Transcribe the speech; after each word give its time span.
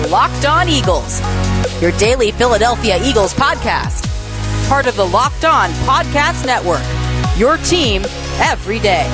are 0.00 0.08
Locked 0.08 0.46
On 0.46 0.68
Eagles, 0.68 1.20
your 1.80 1.92
daily 1.92 2.30
Philadelphia 2.32 2.98
Eagles 3.02 3.34
podcast. 3.34 4.06
Part 4.68 4.86
of 4.86 4.96
the 4.96 5.04
Locked 5.04 5.44
On 5.44 5.68
Podcast 5.84 6.46
Network, 6.46 6.82
your 7.36 7.56
team 7.58 8.02
every 8.38 8.78
day. 8.78 9.06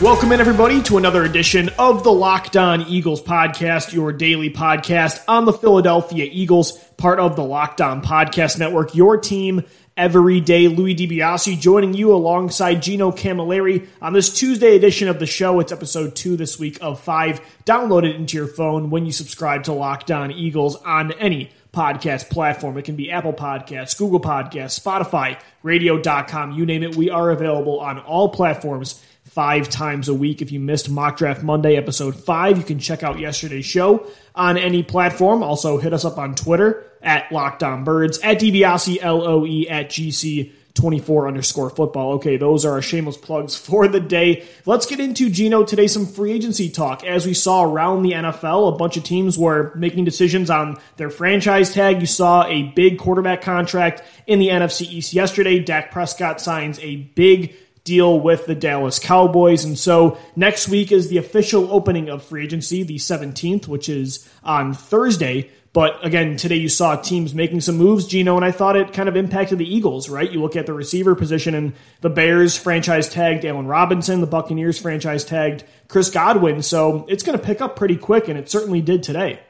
Welcome 0.00 0.32
in, 0.32 0.40
everybody, 0.40 0.82
to 0.82 0.98
another 0.98 1.22
edition 1.22 1.68
of 1.78 2.02
the 2.02 2.12
Locked 2.12 2.56
On 2.56 2.82
Eagles 2.82 3.22
podcast, 3.22 3.92
your 3.92 4.12
daily 4.12 4.50
podcast 4.50 5.22
on 5.28 5.44
the 5.44 5.52
Philadelphia 5.52 6.28
Eagles, 6.28 6.76
part 6.96 7.20
of 7.20 7.36
the 7.36 7.44
Locked 7.44 7.80
On 7.80 8.02
Podcast 8.02 8.58
Network, 8.58 8.96
your 8.96 9.16
team 9.16 9.62
every 9.96 10.40
day. 10.40 10.68
Louis 10.68 10.94
DiBiase 10.94 11.58
joining 11.60 11.94
you 11.94 12.14
alongside 12.14 12.82
Gino 12.82 13.10
Camilleri 13.10 13.86
on 14.00 14.12
this 14.12 14.32
Tuesday 14.32 14.76
edition 14.76 15.08
of 15.08 15.18
the 15.18 15.26
show. 15.26 15.60
It's 15.60 15.72
episode 15.72 16.16
two 16.16 16.36
this 16.36 16.58
week 16.58 16.78
of 16.80 17.00
five. 17.00 17.40
Download 17.64 18.08
it 18.08 18.16
into 18.16 18.36
your 18.36 18.46
phone 18.46 18.90
when 18.90 19.06
you 19.06 19.12
subscribe 19.12 19.64
to 19.64 19.72
Locked 19.72 20.10
On 20.10 20.30
Eagles 20.30 20.76
on 20.76 21.12
any 21.12 21.50
podcast 21.72 22.30
platform. 22.30 22.76
It 22.76 22.84
can 22.84 22.96
be 22.96 23.10
Apple 23.10 23.32
Podcasts, 23.32 23.96
Google 23.96 24.20
Podcasts, 24.20 24.78
Spotify, 24.78 25.40
radio.com, 25.62 26.52
you 26.52 26.66
name 26.66 26.82
it. 26.82 26.96
We 26.96 27.10
are 27.10 27.30
available 27.30 27.80
on 27.80 27.98
all 27.98 28.28
platforms 28.28 29.02
five 29.24 29.70
times 29.70 30.08
a 30.08 30.14
week. 30.14 30.42
If 30.42 30.52
you 30.52 30.60
missed 30.60 30.90
Mock 30.90 31.16
Draft 31.16 31.42
Monday, 31.42 31.76
episode 31.76 32.14
five, 32.16 32.58
you 32.58 32.64
can 32.64 32.78
check 32.78 33.02
out 33.02 33.18
yesterday's 33.18 33.64
show 33.64 34.06
on 34.34 34.58
any 34.58 34.82
platform. 34.82 35.42
Also, 35.42 35.78
hit 35.78 35.94
us 35.94 36.04
up 36.04 36.18
on 36.18 36.34
Twitter 36.34 36.86
at 37.02 37.30
Locked 37.32 37.62
On 37.62 37.84
Birds, 37.84 38.18
at 38.20 38.38
DiBiase, 38.38 38.98
L 39.02 39.22
O 39.22 39.46
E, 39.46 39.68
at 39.68 39.88
GC. 39.88 40.52
24 40.74 41.28
underscore 41.28 41.68
football. 41.68 42.12
Okay, 42.12 42.36
those 42.36 42.64
are 42.64 42.72
our 42.72 42.82
shameless 42.82 43.16
plugs 43.16 43.54
for 43.58 43.88
the 43.88 44.00
day. 44.00 44.46
Let's 44.64 44.86
get 44.86 45.00
into 45.00 45.28
Gino 45.28 45.64
today, 45.64 45.86
some 45.86 46.06
free 46.06 46.32
agency 46.32 46.70
talk. 46.70 47.04
As 47.04 47.26
we 47.26 47.34
saw 47.34 47.62
around 47.62 48.02
the 48.02 48.12
NFL, 48.12 48.72
a 48.72 48.76
bunch 48.76 48.96
of 48.96 49.04
teams 49.04 49.36
were 49.36 49.72
making 49.74 50.04
decisions 50.04 50.50
on 50.50 50.78
their 50.96 51.10
franchise 51.10 51.72
tag. 51.74 52.00
You 52.00 52.06
saw 52.06 52.46
a 52.46 52.62
big 52.74 52.98
quarterback 52.98 53.42
contract 53.42 54.02
in 54.26 54.38
the 54.38 54.48
NFC 54.48 54.90
East 54.90 55.12
yesterday. 55.12 55.58
Dak 55.58 55.90
Prescott 55.90 56.40
signs 56.40 56.78
a 56.80 56.96
big 56.96 57.54
deal 57.84 58.20
with 58.20 58.46
the 58.46 58.54
Dallas 58.54 58.98
Cowboys. 58.98 59.64
And 59.64 59.78
so 59.78 60.16
next 60.36 60.68
week 60.68 60.92
is 60.92 61.08
the 61.08 61.18
official 61.18 61.72
opening 61.72 62.08
of 62.08 62.22
free 62.22 62.44
agency, 62.44 62.82
the 62.84 62.96
17th, 62.96 63.66
which 63.66 63.88
is 63.88 64.28
on 64.44 64.72
Thursday. 64.72 65.50
But 65.72 66.04
again, 66.04 66.36
today 66.36 66.56
you 66.56 66.68
saw 66.68 66.96
teams 66.96 67.34
making 67.34 67.62
some 67.62 67.76
moves, 67.76 68.06
Gino, 68.06 68.36
and 68.36 68.44
I 68.44 68.50
thought 68.50 68.76
it 68.76 68.92
kind 68.92 69.08
of 69.08 69.16
impacted 69.16 69.56
the 69.56 69.74
Eagles, 69.74 70.10
right? 70.10 70.30
You 70.30 70.42
look 70.42 70.54
at 70.54 70.66
the 70.66 70.74
receiver 70.74 71.14
position, 71.14 71.54
and 71.54 71.72
the 72.02 72.10
Bears 72.10 72.58
franchise 72.58 73.08
tagged 73.08 73.46
Allen 73.46 73.66
Robinson, 73.66 74.20
the 74.20 74.26
Buccaneers 74.26 74.78
franchise 74.78 75.24
tagged 75.24 75.64
Chris 75.88 76.10
Godwin. 76.10 76.60
So 76.60 77.06
it's 77.08 77.22
going 77.22 77.38
to 77.38 77.44
pick 77.44 77.62
up 77.62 77.76
pretty 77.76 77.96
quick, 77.96 78.28
and 78.28 78.38
it 78.38 78.50
certainly 78.50 78.82
did 78.82 79.02
today. 79.02 79.40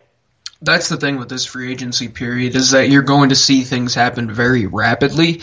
That's 0.60 0.88
the 0.88 0.96
thing 0.96 1.18
with 1.18 1.28
this 1.28 1.44
free 1.44 1.72
agency 1.72 2.06
period 2.06 2.54
is 2.54 2.70
that 2.70 2.88
you're 2.88 3.02
going 3.02 3.30
to 3.30 3.34
see 3.34 3.62
things 3.62 3.94
happen 3.94 4.32
very 4.32 4.66
rapidly 4.66 5.40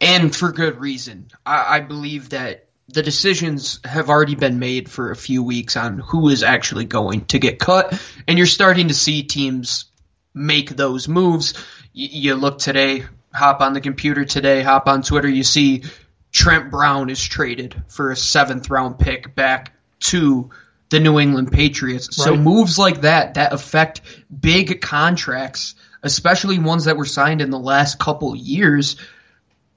and 0.00 0.34
for 0.34 0.52
good 0.52 0.80
reason. 0.80 1.28
I, 1.44 1.76
I 1.76 1.80
believe 1.80 2.30
that 2.30 2.66
the 2.88 3.02
decisions 3.02 3.80
have 3.84 4.08
already 4.08 4.36
been 4.36 4.58
made 4.58 4.90
for 4.90 5.10
a 5.10 5.16
few 5.16 5.42
weeks 5.42 5.76
on 5.76 5.98
who 5.98 6.28
is 6.30 6.42
actually 6.42 6.86
going 6.86 7.26
to 7.26 7.38
get 7.38 7.58
cut, 7.58 8.00
and 8.26 8.38
you're 8.38 8.46
starting 8.46 8.88
to 8.88 8.94
see 8.94 9.22
teams 9.22 9.86
make 10.34 10.70
those 10.70 11.08
moves. 11.08 11.54
Y- 11.94 12.08
you 12.10 12.34
look 12.34 12.58
today, 12.58 13.04
hop 13.32 13.60
on 13.60 13.72
the 13.72 13.80
computer 13.80 14.24
today, 14.24 14.62
hop 14.62 14.88
on 14.88 15.02
Twitter, 15.02 15.28
you 15.28 15.44
see 15.44 15.84
Trent 16.32 16.70
Brown 16.70 17.10
is 17.10 17.22
traded 17.22 17.80
for 17.88 18.10
a 18.10 18.16
seventh 18.16 18.68
round 18.68 18.98
pick 18.98 19.34
back 19.34 19.72
to 20.00 20.50
the 20.90 21.00
New 21.00 21.18
England 21.18 21.52
Patriots. 21.52 22.18
Right. 22.18 22.24
So 22.24 22.36
moves 22.36 22.78
like 22.78 23.02
that 23.02 23.34
that 23.34 23.52
affect 23.52 24.00
big 24.40 24.80
contracts, 24.80 25.76
especially 26.02 26.58
ones 26.58 26.86
that 26.86 26.96
were 26.96 27.04
signed 27.04 27.40
in 27.40 27.50
the 27.50 27.58
last 27.58 27.98
couple 27.98 28.34
years, 28.36 28.96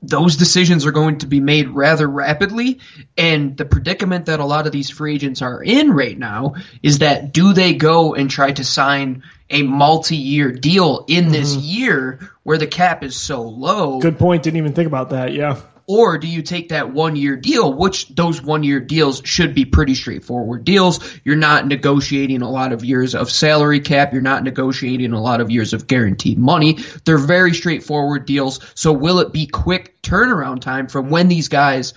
those 0.02 0.36
decisions 0.36 0.86
are 0.86 0.92
going 0.92 1.20
to 1.20 1.28
be 1.28 1.40
made 1.40 1.70
rather 1.70 2.08
rapidly. 2.08 2.80
And 3.18 3.58
the 3.58 3.66
predicament 3.66 4.28
that 4.28 4.40
a 4.40 4.46
lot 4.46 4.68
of 4.68 4.72
these 4.72 4.90
free 4.90 5.16
agents 5.16 5.42
are 5.42 5.64
in 5.64 5.92
right 5.92 6.18
now 6.18 6.56
is 6.84 7.00
that 7.00 7.34
do 7.34 7.54
they 7.54 7.74
go 7.74 8.14
and 8.14 8.30
try 8.30 8.52
to 8.52 8.64
sign 8.64 9.24
a 9.50 9.64
multi-year 9.64 10.52
deal 10.52 11.06
in 11.08 11.30
this 11.30 11.56
mm-hmm. 11.56 11.66
year 11.66 12.30
where 12.44 12.58
the 12.58 12.68
cap 12.68 13.04
is 13.04 13.16
so 13.16 13.42
low? 13.44 14.00
Good 14.00 14.20
point. 14.20 14.44
Didn't 14.44 14.58
even 14.58 14.74
think 14.74 14.88
about 14.88 15.12
that. 15.12 15.34
Yeah. 15.34 15.60
Or 15.90 16.18
do 16.18 16.28
you 16.28 16.42
take 16.42 16.70
that 16.70 16.92
one 16.92 17.16
year 17.16 17.38
deal, 17.38 17.72
which 17.72 18.10
those 18.10 18.42
one 18.42 18.64
year 18.64 18.82
deals 18.82 19.22
should 19.24 19.56
be 19.56 19.64
pretty 19.64 19.96
straightforward 19.96 20.66
deals? 20.66 21.00
You're 21.24 21.38
not 21.38 21.66
negotiating 21.66 22.42
a 22.42 22.50
lot 22.50 22.74
of 22.74 22.84
years 22.84 23.16
of 23.16 23.32
salary 23.32 23.80
cap. 23.80 24.12
You're 24.12 24.22
not 24.22 24.44
negotiating 24.44 25.14
a 25.14 25.22
lot 25.22 25.40
of 25.40 25.50
years 25.50 25.72
of 25.72 25.88
guaranteed 25.88 26.38
money. 26.38 26.80
They're 27.06 27.18
very 27.18 27.54
straightforward 27.54 28.26
deals. 28.26 28.60
So 28.76 28.92
will 28.92 29.20
it 29.20 29.32
be 29.32 29.48
quick 29.48 30.02
turnaround 30.02 30.60
time 30.60 30.88
from 30.88 31.10
when 31.10 31.30
these 31.30 31.48
guys 31.48 31.94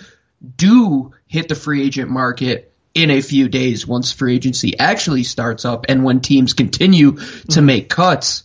do 0.57 1.13
hit 1.27 1.49
the 1.49 1.57
free 1.57 1.83
agent 1.83 2.11
market 2.11 2.70
in 2.95 3.11
a 3.11 3.21
few 3.21 3.49
days 3.49 3.87
once 3.87 4.13
free 4.13 4.35
agency 4.35 4.79
actually 4.79 5.23
starts 5.25 5.65
up 5.65 5.87
and 5.89 6.05
when 6.05 6.21
teams 6.21 6.55
continue 6.55 7.13
to 7.13 7.21
mm-hmm. 7.21 7.67
make 7.67 7.89
cuts? 7.89 8.45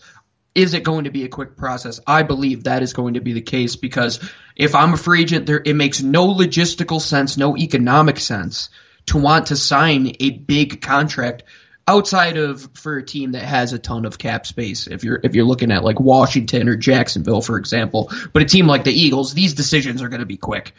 Is 0.54 0.74
it 0.74 0.84
going 0.84 1.04
to 1.04 1.10
be 1.10 1.26
a 1.26 1.30
quick 1.30 1.58
process? 1.58 2.00
I 2.08 2.24
believe 2.24 2.64
that 2.64 2.82
is 2.82 2.94
going 2.94 3.16
to 3.16 3.22
be 3.22 3.34
the 3.34 3.42
case 3.42 3.76
because 3.76 4.20
if 4.56 4.74
I'm 4.74 4.94
a 4.94 4.98
free 4.98 5.22
agent, 5.22 5.48
there 5.48 5.62
it 5.64 5.76
makes 5.76 6.02
no 6.02 6.34
logistical 6.34 7.02
sense, 7.02 7.36
no 7.36 7.58
economic 7.58 8.20
sense 8.20 8.70
to 9.08 9.18
want 9.18 9.48
to 9.48 9.56
sign 9.56 10.14
a 10.20 10.30
big 10.30 10.82
contract 10.82 11.44
outside 11.88 12.38
of 12.38 12.70
for 12.74 12.98
a 12.98 13.06
team 13.06 13.34
that 13.34 13.44
has 13.44 13.74
a 13.74 13.80
ton 13.80 14.06
of 14.06 14.18
cap 14.18 14.46
space. 14.46 14.88
If 14.88 15.04
you're 15.04 15.20
if 15.24 15.36
you're 15.36 15.46
looking 15.46 15.72
at 15.72 15.84
like 15.84 16.00
Washington 16.00 16.70
or 16.70 16.76
Jacksonville, 16.76 17.42
for 17.42 17.58
example, 17.58 18.12
but 18.34 18.42
a 18.42 18.46
team 18.46 18.68
like 18.68 18.84
the 18.84 18.94
Eagles, 18.94 19.34
these 19.34 19.54
decisions 19.54 20.02
are 20.02 20.10
going 20.10 20.22
to 20.22 20.26
be 20.26 20.38
quick. 20.38 20.74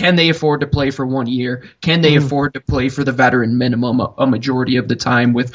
Can 0.00 0.16
they 0.16 0.30
afford 0.30 0.60
to 0.60 0.66
play 0.66 0.90
for 0.90 1.04
one 1.04 1.26
year? 1.26 1.68
Can 1.82 2.00
they 2.00 2.14
mm. 2.14 2.24
afford 2.24 2.54
to 2.54 2.60
play 2.60 2.88
for 2.88 3.04
the 3.04 3.12
veteran 3.12 3.58
minimum 3.58 4.00
a, 4.00 4.14
a 4.16 4.26
majority 4.26 4.78
of 4.78 4.88
the 4.88 4.96
time 4.96 5.34
with 5.34 5.54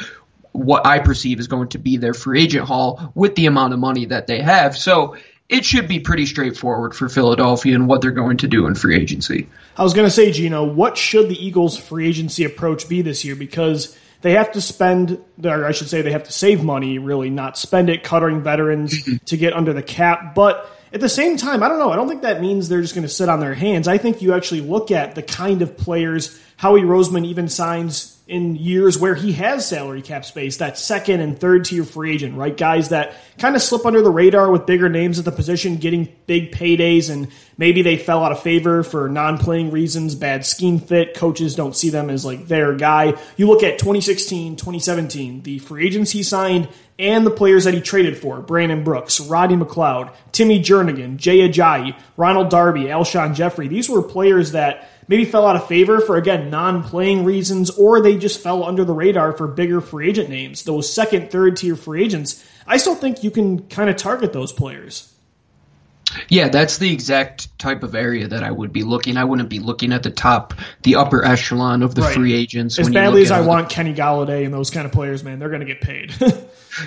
what 0.52 0.86
I 0.86 1.00
perceive 1.00 1.40
is 1.40 1.48
going 1.48 1.70
to 1.70 1.80
be 1.80 1.98
their 1.98 2.14
free 2.14 2.44
agent 2.44 2.68
haul 2.68 3.12
with 3.16 3.34
the 3.34 3.48
amount 3.48 3.74
of 3.74 3.80
money 3.80 4.06
that 4.06 4.28
they 4.28 4.40
have? 4.42 4.78
So 4.78 5.18
it 5.50 5.66
should 5.66 5.88
be 5.88 6.00
pretty 6.00 6.28
straightforward 6.28 6.96
for 6.96 7.10
Philadelphia 7.10 7.74
and 7.74 7.88
what 7.88 8.02
they're 8.02 8.12
going 8.12 8.38
to 8.38 8.48
do 8.48 8.68
in 8.68 8.76
free 8.76 8.96
agency. 8.96 9.50
I 9.78 9.84
was 9.84 9.96
going 9.96 10.06
to 10.06 10.12
say, 10.12 10.32
Gino, 10.32 10.64
what 10.64 10.96
should 10.96 11.28
the 11.28 11.44
Eagles' 11.44 11.76
free 11.76 12.08
agency 12.08 12.44
approach 12.44 12.88
be 12.88 13.02
this 13.02 13.26
year? 13.26 13.36
Because 13.36 13.98
they 14.22 14.34
have 14.34 14.52
to 14.52 14.62
spend, 14.62 15.20
or 15.44 15.66
I 15.66 15.72
should 15.72 15.90
say, 15.90 16.04
they 16.04 16.12
have 16.12 16.26
to 16.26 16.32
save 16.32 16.64
money, 16.64 17.00
really, 17.00 17.32
not 17.32 17.58
spend 17.58 17.90
it 17.90 18.04
cutting 18.04 18.44
veterans 18.44 18.94
mm-hmm. 18.94 19.26
to 19.26 19.38
get 19.38 19.54
under 19.54 19.74
the 19.74 19.82
cap. 19.82 20.36
But 20.36 20.70
at 20.96 21.02
the 21.02 21.10
same 21.10 21.36
time, 21.36 21.62
I 21.62 21.68
don't 21.68 21.78
know. 21.78 21.92
I 21.92 21.98
don't 21.98 22.08
think 22.08 22.22
that 22.22 22.40
means 22.40 22.70
they're 22.70 22.82
just 22.82 22.96
going 22.96 23.04
to 23.06 23.10
sit 23.10 23.28
on 23.28 23.42
their 23.42 23.54
hands. 23.54 23.86
I 23.86 23.98
think 23.98 24.22
you 24.22 24.34
actually 24.34 24.62
look 24.62 24.92
at 24.92 25.14
the 25.14 25.22
kind 25.22 25.62
of 25.62 25.76
players 25.78 26.42
Howie 26.56 26.84
Roseman 26.84 27.26
even 27.26 27.50
signs 27.50 28.18
in 28.28 28.56
years 28.56 28.98
where 28.98 29.14
he 29.14 29.34
has 29.34 29.68
salary 29.68 30.02
cap 30.02 30.24
space, 30.24 30.58
that 30.58 30.78
second 30.78 31.20
and 31.20 31.38
third 31.38 31.66
tier 31.66 31.84
free 31.84 32.14
agent, 32.14 32.38
right? 32.38 32.56
Guys 32.56 32.90
that 32.90 33.14
kind 33.38 33.58
of 33.58 33.62
slip 33.62 33.86
under 33.86 34.02
the 34.02 34.10
radar 34.10 34.50
with 34.50 34.66
bigger 34.66 34.88
names 34.88 35.20
at 35.20 35.26
the 35.26 35.34
position, 35.34 35.76
getting 35.76 36.08
big 36.28 36.54
paydays, 36.54 37.12
and 37.12 37.28
maybe 37.58 37.82
they 37.82 37.98
fell 37.98 38.24
out 38.24 38.32
of 38.32 38.42
favor 38.42 38.82
for 38.82 39.10
non 39.10 39.38
playing 39.38 39.72
reasons, 39.72 40.16
bad 40.16 40.46
scheme 40.46 40.80
fit. 40.80 41.14
Coaches 41.14 41.56
don't 41.56 41.76
see 41.76 41.90
them 41.90 42.10
as 42.10 42.24
like 42.24 42.48
their 42.48 42.74
guy. 42.74 43.20
You 43.36 43.48
look 43.48 43.64
at 43.64 43.80
2016, 43.80 44.56
2017, 44.56 45.42
the 45.42 45.60
free 45.60 45.86
agents 45.86 46.12
he 46.12 46.24
signed 46.24 46.70
and 46.98 47.26
the 47.26 47.32
players 47.32 47.66
that 47.66 47.74
he 47.74 47.82
traded 47.82 48.18
for 48.18 48.40
Brandon 48.40 48.84
Brooks, 48.84 49.20
Rodney 49.20 49.58
McLeod, 49.58 50.14
Timmy 50.32 50.62
Jernigan, 50.62 51.18
Jay 51.18 51.40
Ajayi, 51.40 51.98
Ronald 52.16 52.50
Darby, 52.50 52.84
Alshon 52.84 53.36
Jeffery. 53.36 53.68
These 53.68 53.90
were 53.90 54.02
players 54.02 54.54
that 54.54 54.90
maybe 55.08 55.26
fell 55.26 55.46
out 55.46 55.56
of 55.56 55.68
favor 55.68 56.00
for, 56.00 56.16
again, 56.16 56.50
non 56.50 56.84
playing 56.84 57.26
reasons, 57.26 57.70
or 57.72 58.02
they 58.02 58.18
just 58.18 58.42
fell 58.42 58.64
under 58.64 58.86
the 58.86 58.94
radar 58.94 59.34
for 59.34 59.48
bigger 59.48 59.82
free 59.82 60.10
agent 60.10 60.30
names. 60.30 60.64
Those 60.64 60.92
second, 60.92 61.32
third 61.32 61.58
tier 61.58 61.76
free 61.76 62.04
agents, 62.04 62.46
I 62.66 62.78
still 62.78 62.96
think 62.96 63.24
you 63.24 63.32
can 63.32 63.68
kind 63.68 63.90
of 63.90 63.98
target 63.98 64.32
those 64.32 64.54
players. 64.54 65.12
Yeah, 66.30 66.48
that's 66.48 66.78
the 66.78 66.94
exact 66.94 67.58
type 67.60 67.84
of 67.84 67.94
area 67.94 68.28
that 68.28 68.44
I 68.44 68.52
would 68.52 68.72
be 68.72 68.84
looking. 68.84 69.18
I 69.18 69.26
wouldn't 69.26 69.50
be 69.50 69.60
looking 69.60 69.92
at 69.92 70.04
the 70.04 70.12
top, 70.12 70.54
the 70.84 70.96
upper 70.96 71.26
echelon 71.26 71.84
of 71.84 71.94
the 71.96 72.04
right. 72.04 72.14
free 72.14 72.34
agents. 72.34 72.80
As 72.80 72.90
badly 72.90 73.22
as 73.24 73.32
I 73.32 73.42
want 73.42 73.70
Kenny 73.70 73.94
Golladay 73.94 74.46
and 74.46 74.54
those 74.54 74.70
kind 74.70 74.86
of 74.86 74.94
players, 74.94 75.24
man, 75.24 75.40
they're 75.40 75.50
going 75.50 75.62
to 75.62 75.66
get 75.66 75.82
paid. 75.82 76.14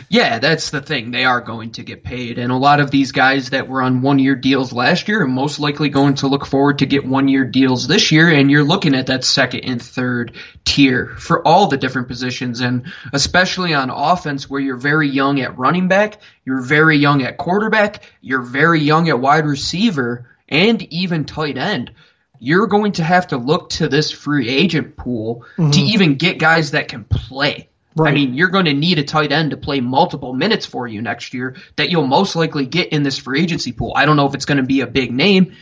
yeah, 0.09 0.39
that's 0.39 0.71
the 0.71 0.81
thing. 0.81 1.11
They 1.11 1.25
are 1.25 1.41
going 1.41 1.73
to 1.73 1.83
get 1.83 2.05
paid. 2.05 2.39
And 2.39 2.53
a 2.53 2.57
lot 2.57 2.81
of 2.81 2.91
these 2.91 3.13
guys 3.13 3.51
that 3.51 3.69
were 3.69 3.83
on 3.83 4.03
one 4.03 4.19
year 4.19 4.35
deals 4.35 4.73
last 4.73 5.09
year 5.09 5.23
are 5.23 5.29
most 5.29 5.59
likely 5.59 5.89
going 5.89 6.15
to 6.17 6.29
look 6.29 6.47
forward 6.47 6.79
to 6.79 6.87
get 6.87 7.07
one 7.07 7.29
year 7.29 7.45
deals 7.45 7.87
this 7.87 8.13
year. 8.13 8.29
And 8.31 8.51
you're 8.51 8.65
looking 8.65 8.95
at 8.95 9.07
that 9.07 9.25
second 9.25 9.61
and 9.61 9.81
third 9.81 10.33
tier 10.65 11.15
for 11.19 11.47
all 11.47 11.69
the 11.69 11.77
different 11.77 12.09
positions. 12.09 12.61
And 12.61 12.93
especially 13.13 13.75
on 13.75 13.91
offense 13.91 14.49
where 14.49 14.61
you're 14.61 14.77
very 14.77 15.09
young 15.09 15.41
at 15.41 15.59
running 15.59 15.89
back, 15.89 16.21
you're 16.45 16.63
very 16.63 16.97
young 16.97 17.23
at 17.23 17.39
quarterback, 17.39 18.03
you're 18.21 18.43
very 18.43 18.81
young 18.81 19.09
at 19.09 19.21
wide 19.21 19.47
receiver, 19.47 20.29
and 20.49 20.83
even 20.93 21.25
tight 21.25 21.59
end 21.59 21.93
you're 22.41 22.67
going 22.67 22.93
to 22.93 23.05
have 23.05 23.29
to 23.29 23.37
look 23.37 23.71
to 23.71 23.89
this 23.89 24.11
free 24.11 24.49
agent 24.49 24.97
pool 24.97 25.45
mm-hmm. 25.57 25.71
to 25.71 25.81
even 25.81 26.15
get 26.17 26.39
guys 26.39 26.73
that 26.73 26.89
can 26.89 27.05
play. 27.05 27.68
Right. 27.97 28.11
I 28.11 28.15
mean, 28.15 28.35
you're 28.35 28.49
going 28.49 28.67
to 28.67 28.75
need 28.75 28.99
a 28.99 29.05
tight 29.05 29.33
end 29.33 29.51
to 29.51 29.57
play 29.57 29.81
multiple 29.81 30.33
minutes 30.33 30.67
for 30.67 30.87
you 30.87 31.03
next 31.03 31.35
year 31.35 31.57
that 31.77 31.91
you'll 31.91 32.07
most 32.07 32.37
likely 32.37 32.67
get 32.67 32.93
in 32.93 33.03
this 33.03 33.19
free 33.19 33.43
agency 33.43 33.73
pool. 33.73 33.93
I 33.97 34.07
don't 34.07 34.17
know 34.17 34.27
if 34.27 34.35
it's 34.35 34.45
going 34.45 34.59
to 34.59 34.65
be 34.65 34.83
a 34.83 34.87
big 34.87 35.11
name, 35.11 35.57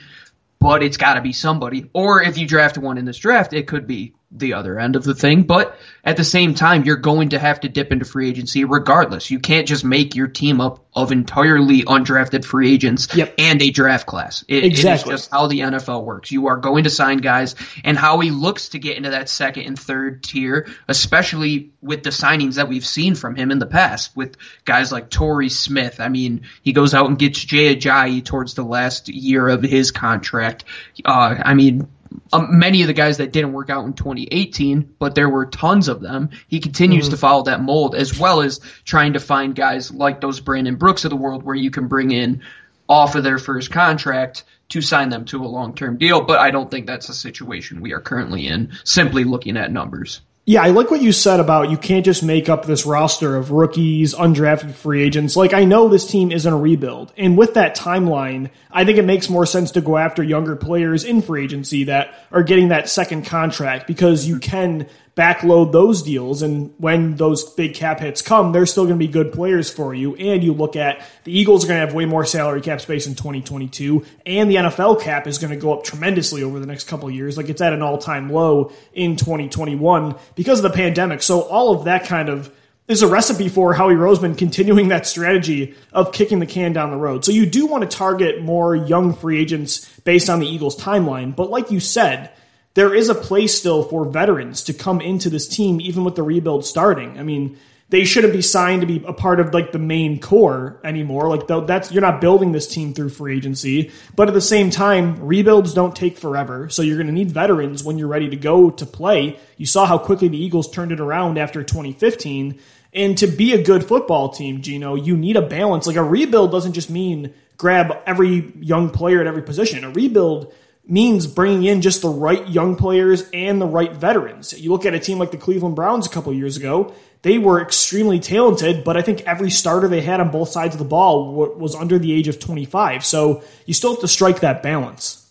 but 0.58 0.82
it's 0.82 0.96
got 0.96 1.14
to 1.14 1.22
be 1.22 1.32
somebody. 1.32 1.88
Or 1.94 2.22
if 2.22 2.36
you 2.36 2.46
draft 2.46 2.76
one 2.76 2.98
in 2.98 3.04
this 3.04 3.16
draft, 3.16 3.52
it 3.52 3.66
could 3.66 3.86
be 3.86 4.14
the 4.30 4.54
other 4.54 4.78
end 4.78 4.96
of 4.96 5.04
the 5.04 5.14
thing. 5.14 5.44
But 5.44 5.78
at 6.04 6.16
the 6.16 6.24
same 6.24 6.54
time, 6.54 6.84
you're 6.84 6.96
going 6.96 7.30
to 7.30 7.38
have 7.38 7.60
to 7.60 7.68
dip 7.68 7.92
into 7.92 8.04
free 8.04 8.28
agency 8.28 8.64
regardless. 8.64 9.30
You 9.30 9.38
can't 9.38 9.68
just 9.68 9.84
make 9.84 10.14
your 10.14 10.26
team 10.26 10.60
up 10.60 10.84
of 10.94 11.12
entirely 11.12 11.82
undrafted 11.82 12.44
free 12.44 12.72
agents 12.72 13.14
yep. 13.14 13.34
and 13.38 13.60
a 13.62 13.70
draft 13.70 14.06
class. 14.06 14.44
It, 14.48 14.64
exactly. 14.64 15.12
it 15.12 15.14
is 15.14 15.20
just 15.20 15.30
how 15.30 15.46
the 15.46 15.60
NFL 15.60 16.04
works. 16.04 16.32
You 16.32 16.48
are 16.48 16.56
going 16.56 16.84
to 16.84 16.90
sign 16.90 17.18
guys, 17.18 17.54
and 17.84 17.96
how 17.96 18.18
he 18.20 18.30
looks 18.30 18.70
to 18.70 18.78
get 18.78 18.96
into 18.96 19.10
that 19.10 19.28
second 19.28 19.64
and 19.64 19.78
third 19.78 20.22
tier, 20.22 20.68
especially 20.88 21.72
with 21.80 22.02
the 22.02 22.10
signings 22.10 22.54
that 22.54 22.68
we've 22.68 22.86
seen 22.86 23.14
from 23.14 23.36
him 23.36 23.50
in 23.50 23.58
the 23.58 23.66
past 23.66 24.16
with 24.16 24.36
guys 24.64 24.90
like 24.90 25.10
Torrey 25.10 25.50
Smith. 25.50 26.00
I 26.00 26.08
mean, 26.08 26.42
he 26.62 26.72
goes 26.72 26.94
out 26.94 27.06
and 27.06 27.18
gets 27.18 27.44
Jay 27.44 27.76
Ajayi 27.76 28.24
towards 28.24 28.54
the 28.54 28.64
last 28.64 29.08
year 29.08 29.46
of 29.48 29.62
his 29.62 29.92
contract. 29.92 30.64
Uh, 31.04 31.36
I 31.44 31.54
mean, 31.54 31.88
um, 32.32 32.58
many 32.58 32.82
of 32.82 32.88
the 32.88 32.92
guys 32.92 33.18
that 33.18 33.32
didn't 33.32 33.52
work 33.52 33.70
out 33.70 33.84
in 33.84 33.92
2018, 33.92 34.94
but 34.98 35.14
there 35.14 35.28
were 35.28 35.46
tons 35.46 35.88
of 35.88 36.00
them. 36.00 36.30
He 36.48 36.60
continues 36.60 37.06
mm-hmm. 37.06 37.12
to 37.12 37.16
follow 37.16 37.42
that 37.44 37.62
mold 37.62 37.94
as 37.94 38.18
well 38.18 38.42
as 38.42 38.60
trying 38.84 39.14
to 39.14 39.20
find 39.20 39.54
guys 39.54 39.92
like 39.92 40.20
those 40.20 40.40
Brandon 40.40 40.76
Brooks 40.76 41.04
of 41.04 41.10
the 41.10 41.16
world 41.16 41.42
where 41.42 41.54
you 41.54 41.70
can 41.70 41.88
bring 41.88 42.10
in 42.10 42.42
off 42.88 43.14
of 43.14 43.24
their 43.24 43.38
first 43.38 43.70
contract 43.70 44.44
to 44.68 44.80
sign 44.80 45.08
them 45.08 45.24
to 45.26 45.44
a 45.44 45.46
long 45.46 45.74
term 45.74 45.96
deal. 45.96 46.20
But 46.20 46.40
I 46.40 46.50
don't 46.50 46.70
think 46.70 46.86
that's 46.86 47.08
a 47.08 47.14
situation 47.14 47.80
we 47.80 47.92
are 47.92 48.00
currently 48.00 48.46
in, 48.46 48.72
simply 48.84 49.24
looking 49.24 49.56
at 49.56 49.72
numbers. 49.72 50.20
Yeah, 50.48 50.62
I 50.62 50.68
like 50.68 50.92
what 50.92 51.02
you 51.02 51.10
said 51.10 51.40
about 51.40 51.70
you 51.70 51.76
can't 51.76 52.04
just 52.04 52.22
make 52.22 52.48
up 52.48 52.66
this 52.66 52.86
roster 52.86 53.34
of 53.34 53.50
rookies, 53.50 54.14
undrafted 54.14 54.74
free 54.74 55.02
agents. 55.02 55.34
Like, 55.34 55.52
I 55.52 55.64
know 55.64 55.88
this 55.88 56.06
team 56.06 56.30
isn't 56.30 56.52
a 56.52 56.56
rebuild. 56.56 57.12
And 57.16 57.36
with 57.36 57.54
that 57.54 57.76
timeline, 57.76 58.50
I 58.70 58.84
think 58.84 58.96
it 58.96 59.04
makes 59.04 59.28
more 59.28 59.44
sense 59.44 59.72
to 59.72 59.80
go 59.80 59.96
after 59.96 60.22
younger 60.22 60.54
players 60.54 61.02
in 61.02 61.20
free 61.20 61.42
agency 61.42 61.84
that 61.84 62.14
are 62.30 62.44
getting 62.44 62.68
that 62.68 62.88
second 62.88 63.26
contract 63.26 63.88
because 63.88 64.28
you 64.28 64.38
can 64.38 64.88
backload 65.16 65.72
those 65.72 66.02
deals. 66.02 66.42
And 66.42 66.74
when 66.76 67.16
those 67.16 67.42
big 67.54 67.74
cap 67.74 68.00
hits 68.00 68.20
come, 68.20 68.52
they're 68.52 68.66
still 68.66 68.84
going 68.84 68.98
to 68.98 69.04
be 69.04 69.10
good 69.10 69.32
players 69.32 69.70
for 69.70 69.94
you. 69.94 70.14
And 70.16 70.44
you 70.44 70.52
look 70.52 70.76
at 70.76 71.02
the 71.24 71.36
Eagles 71.36 71.64
are 71.64 71.68
going 71.68 71.80
to 71.80 71.86
have 71.86 71.94
way 71.94 72.04
more 72.04 72.26
salary 72.26 72.60
cap 72.60 72.82
space 72.82 73.06
in 73.06 73.14
2022, 73.14 74.04
and 74.26 74.50
the 74.50 74.56
NFL 74.56 75.00
cap 75.00 75.26
is 75.26 75.38
going 75.38 75.52
to 75.52 75.56
go 75.56 75.72
up 75.72 75.84
tremendously 75.84 76.42
over 76.42 76.60
the 76.60 76.66
next 76.66 76.86
couple 76.86 77.08
of 77.08 77.14
years. 77.14 77.36
Like 77.36 77.48
it's 77.48 77.62
at 77.62 77.72
an 77.72 77.82
all 77.82 77.98
time 77.98 78.30
low 78.30 78.72
in 78.92 79.16
2021 79.16 80.14
because 80.34 80.58
of 80.58 80.70
the 80.70 80.76
pandemic. 80.76 81.22
So 81.22 81.40
all 81.40 81.74
of 81.74 81.86
that 81.86 82.04
kind 82.04 82.28
of 82.28 82.54
is 82.86 83.02
a 83.02 83.08
recipe 83.08 83.48
for 83.48 83.72
Howie 83.72 83.94
Roseman 83.94 84.38
continuing 84.38 84.88
that 84.88 85.06
strategy 85.06 85.74
of 85.92 86.12
kicking 86.12 86.38
the 86.38 86.46
can 86.46 86.72
down 86.72 86.90
the 86.90 86.96
road. 86.96 87.24
So 87.24 87.32
you 87.32 87.46
do 87.46 87.66
want 87.66 87.90
to 87.90 87.96
target 87.96 88.42
more 88.42 88.76
young 88.76 89.14
free 89.14 89.40
agents 89.40 89.90
based 90.00 90.30
on 90.30 90.40
the 90.40 90.46
Eagles 90.46 90.78
timeline. 90.78 91.34
But 91.34 91.50
like 91.50 91.70
you 91.70 91.80
said, 91.80 92.30
there 92.76 92.94
is 92.94 93.08
a 93.08 93.14
place 93.14 93.56
still 93.58 93.82
for 93.82 94.04
veterans 94.04 94.64
to 94.64 94.74
come 94.74 95.00
into 95.00 95.30
this 95.30 95.48
team, 95.48 95.80
even 95.80 96.04
with 96.04 96.14
the 96.14 96.22
rebuild 96.22 96.62
starting. 96.62 97.18
I 97.18 97.22
mean, 97.22 97.58
they 97.88 98.04
shouldn't 98.04 98.34
be 98.34 98.42
signed 98.42 98.82
to 98.82 98.86
be 98.86 99.02
a 99.06 99.14
part 99.14 99.40
of 99.40 99.54
like 99.54 99.72
the 99.72 99.78
main 99.78 100.20
core 100.20 100.78
anymore. 100.84 101.34
Like 101.34 101.66
that's 101.66 101.90
you're 101.90 102.02
not 102.02 102.20
building 102.20 102.52
this 102.52 102.66
team 102.66 102.92
through 102.92 103.08
free 103.08 103.34
agency, 103.34 103.92
but 104.14 104.28
at 104.28 104.34
the 104.34 104.42
same 104.42 104.68
time, 104.68 105.24
rebuilds 105.24 105.72
don't 105.72 105.96
take 105.96 106.18
forever. 106.18 106.68
So 106.68 106.82
you're 106.82 106.98
going 106.98 107.06
to 107.06 107.14
need 107.14 107.30
veterans 107.30 107.82
when 107.82 107.96
you're 107.96 108.08
ready 108.08 108.28
to 108.28 108.36
go 108.36 108.68
to 108.68 108.84
play. 108.84 109.38
You 109.56 109.64
saw 109.64 109.86
how 109.86 109.96
quickly 109.96 110.28
the 110.28 110.36
Eagles 110.36 110.70
turned 110.70 110.92
it 110.92 111.00
around 111.00 111.38
after 111.38 111.62
2015. 111.62 112.60
And 112.92 113.16
to 113.18 113.26
be 113.26 113.54
a 113.54 113.62
good 113.62 113.84
football 113.84 114.28
team, 114.28 114.60
Gino, 114.60 114.96
you 114.96 115.16
need 115.16 115.36
a 115.36 115.42
balance. 115.42 115.86
Like 115.86 115.96
a 115.96 116.04
rebuild 116.04 116.52
doesn't 116.52 116.74
just 116.74 116.90
mean 116.90 117.32
grab 117.56 117.96
every 118.04 118.52
young 118.60 118.90
player 118.90 119.22
at 119.22 119.26
every 119.26 119.42
position. 119.42 119.82
A 119.82 119.90
rebuild 119.90 120.52
means 120.86 121.26
bringing 121.26 121.64
in 121.64 121.82
just 121.82 122.02
the 122.02 122.08
right 122.08 122.48
young 122.48 122.76
players 122.76 123.28
and 123.32 123.60
the 123.60 123.66
right 123.66 123.92
veterans. 123.92 124.58
You 124.58 124.70
look 124.70 124.86
at 124.86 124.94
a 124.94 125.00
team 125.00 125.18
like 125.18 125.32
the 125.32 125.36
Cleveland 125.36 125.74
Browns 125.74 126.06
a 126.06 126.10
couple 126.10 126.32
years 126.32 126.56
ago, 126.56 126.94
they 127.22 127.38
were 127.38 127.60
extremely 127.60 128.20
talented, 128.20 128.84
but 128.84 128.96
I 128.96 129.02
think 129.02 129.22
every 129.22 129.50
starter 129.50 129.88
they 129.88 130.00
had 130.00 130.20
on 130.20 130.30
both 130.30 130.50
sides 130.50 130.76
of 130.76 130.78
the 130.78 130.84
ball 130.84 131.34
was 131.34 131.74
under 131.74 131.98
the 131.98 132.12
age 132.12 132.28
of 132.28 132.38
25. 132.38 133.04
So 133.04 133.42
you 133.64 133.74
still 133.74 133.92
have 133.92 134.00
to 134.02 134.08
strike 134.08 134.40
that 134.40 134.62
balance. 134.62 135.28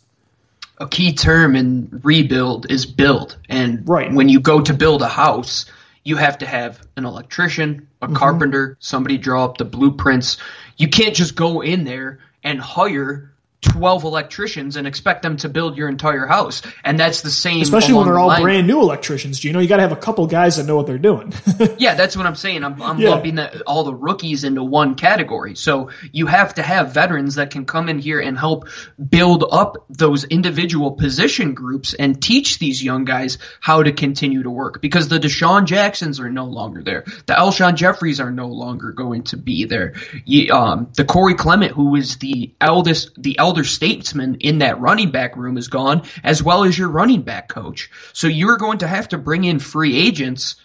A 0.77 0.89
key 0.89 1.13
term 1.13 1.55
in 1.55 2.01
rebuild 2.03 2.69
is 2.69 2.85
build. 2.85 3.37
And 3.47 3.87
right. 3.87 4.11
when 4.11 4.27
you 4.27 4.41
go 4.41 4.59
to 4.59 4.73
build 4.73 5.03
a 5.03 5.07
house, 5.07 5.67
you 6.03 6.17
have 6.17 6.39
to 6.39 6.45
have 6.45 6.85
an 6.97 7.05
electrician, 7.05 7.87
a 8.01 8.07
mm-hmm. 8.07 8.15
carpenter, 8.15 8.75
somebody 8.79 9.17
draw 9.17 9.45
up 9.45 9.57
the 9.57 9.63
blueprints. 9.63 10.37
You 10.75 10.89
can't 10.89 11.15
just 11.15 11.35
go 11.35 11.61
in 11.61 11.85
there 11.85 12.19
and 12.43 12.59
hire 12.59 13.31
12 13.65 14.03
electricians 14.03 14.75
and 14.75 14.87
expect 14.87 15.21
them 15.21 15.37
to 15.37 15.49
build 15.49 15.77
your 15.77 15.89
entire 15.89 16.25
house. 16.25 16.61
And 16.83 16.99
that's 16.99 17.21
the 17.21 17.31
same. 17.31 17.61
Especially 17.61 17.93
when 17.93 18.05
they're 18.05 18.19
all 18.19 18.27
line. 18.27 18.41
brand 18.41 18.67
new 18.67 18.79
electricians. 18.79 19.43
You 19.43 19.53
know, 19.53 19.59
you 19.59 19.67
got 19.67 19.77
to 19.77 19.83
have 19.83 19.91
a 19.91 19.97
couple 19.97 20.25
guys 20.27 20.57
that 20.57 20.65
know 20.65 20.75
what 20.75 20.87
they're 20.87 20.97
doing. 20.97 21.33
yeah, 21.77 21.95
that's 21.95 22.15
what 22.15 22.25
I'm 22.25 22.35
saying. 22.35 22.63
I'm, 22.63 22.81
I'm 22.81 22.99
yeah. 22.99 23.09
lumping 23.09 23.35
the, 23.35 23.61
all 23.63 23.83
the 23.83 23.93
rookies 23.93 24.43
into 24.43 24.63
one 24.63 24.95
category. 24.95 25.55
So 25.55 25.89
you 26.11 26.27
have 26.27 26.55
to 26.55 26.63
have 26.63 26.93
veterans 26.93 27.35
that 27.35 27.51
can 27.51 27.65
come 27.65 27.89
in 27.89 27.99
here 27.99 28.19
and 28.19 28.37
help 28.37 28.67
build 29.09 29.43
up 29.49 29.85
those 29.89 30.23
individual 30.23 30.91
position 30.91 31.53
groups 31.53 31.93
and 31.93 32.21
teach 32.21 32.59
these 32.59 32.83
young 32.83 33.05
guys 33.05 33.37
how 33.59 33.83
to 33.83 33.91
continue 33.91 34.43
to 34.43 34.49
work 34.49 34.81
because 34.81 35.07
the 35.07 35.19
DeSean 35.19 35.65
Jacksons 35.65 36.19
are 36.19 36.29
no 36.29 36.45
longer 36.45 36.83
there. 36.83 37.03
The 37.25 37.33
Alshon 37.33 37.75
Jefferys 37.75 38.23
are 38.23 38.31
no 38.31 38.47
longer 38.47 38.91
going 38.91 39.23
to 39.23 39.37
be 39.37 39.65
there. 39.65 39.93
You, 40.25 40.53
um, 40.53 40.91
the 40.95 41.05
Corey 41.05 41.35
Clement, 41.35 41.71
who 41.71 41.95
is 41.95 42.17
the 42.17 42.53
eldest, 42.61 43.11
the 43.21 43.37
eldest 43.37 43.54
elder 43.55 43.63
statesman 43.63 44.35
in 44.41 44.57
that 44.57 44.81
running 44.81 45.11
back 45.11 45.37
room 45.37 45.57
is 45.57 45.69
gone, 45.69 46.03
as 46.25 46.43
well 46.43 46.65
as 46.65 46.77
your 46.77 46.89
running 46.89 47.21
back 47.21 47.47
coach. 47.47 47.89
So 48.11 48.27
you're 48.27 48.57
going 48.57 48.79
to 48.79 48.87
have 48.87 49.07
to 49.09 49.17
bring 49.17 49.45
in 49.45 49.59
free 49.59 49.95
agents 49.95 50.57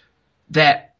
that 0.49 0.95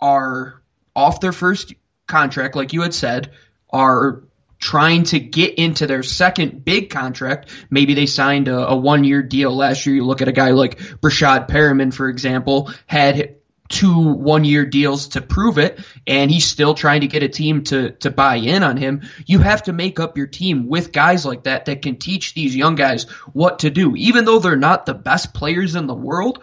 are 0.00 0.62
off 0.96 1.20
their 1.20 1.32
first 1.32 1.74
contract, 2.06 2.56
like 2.56 2.72
you 2.72 2.80
had 2.80 2.94
said, 2.94 3.32
are 3.68 4.22
trying 4.58 5.04
to 5.04 5.20
get 5.20 5.56
into 5.58 5.86
their 5.86 6.02
second 6.02 6.64
big 6.64 6.88
contract. 6.88 7.50
Maybe 7.68 7.92
they 7.92 8.06
signed 8.06 8.48
a, 8.48 8.68
a 8.68 8.76
one 8.76 9.04
year 9.04 9.22
deal 9.22 9.54
last 9.54 9.84
year. 9.84 9.96
You 9.96 10.04
look 10.06 10.22
at 10.22 10.28
a 10.28 10.32
guy 10.32 10.52
like 10.52 10.78
Breshad 10.78 11.48
Perriman, 11.48 11.92
for 11.92 12.08
example, 12.08 12.70
had 12.86 13.36
two 13.68 14.12
one 14.12 14.44
year 14.44 14.66
deals 14.66 15.08
to 15.08 15.20
prove 15.20 15.58
it 15.58 15.80
and 16.06 16.30
he's 16.30 16.44
still 16.44 16.74
trying 16.74 17.00
to 17.00 17.06
get 17.06 17.22
a 17.22 17.28
team 17.28 17.64
to 17.64 17.90
to 17.92 18.10
buy 18.10 18.36
in 18.36 18.62
on 18.62 18.76
him. 18.76 19.02
You 19.26 19.38
have 19.38 19.62
to 19.64 19.72
make 19.72 19.98
up 19.98 20.18
your 20.18 20.26
team 20.26 20.68
with 20.68 20.92
guys 20.92 21.24
like 21.24 21.44
that 21.44 21.64
that 21.66 21.82
can 21.82 21.96
teach 21.96 22.34
these 22.34 22.54
young 22.54 22.74
guys 22.74 23.04
what 23.32 23.60
to 23.60 23.70
do. 23.70 23.96
Even 23.96 24.24
though 24.24 24.38
they're 24.38 24.56
not 24.56 24.86
the 24.86 24.94
best 24.94 25.32
players 25.32 25.74
in 25.74 25.86
the 25.86 25.94
world 25.94 26.42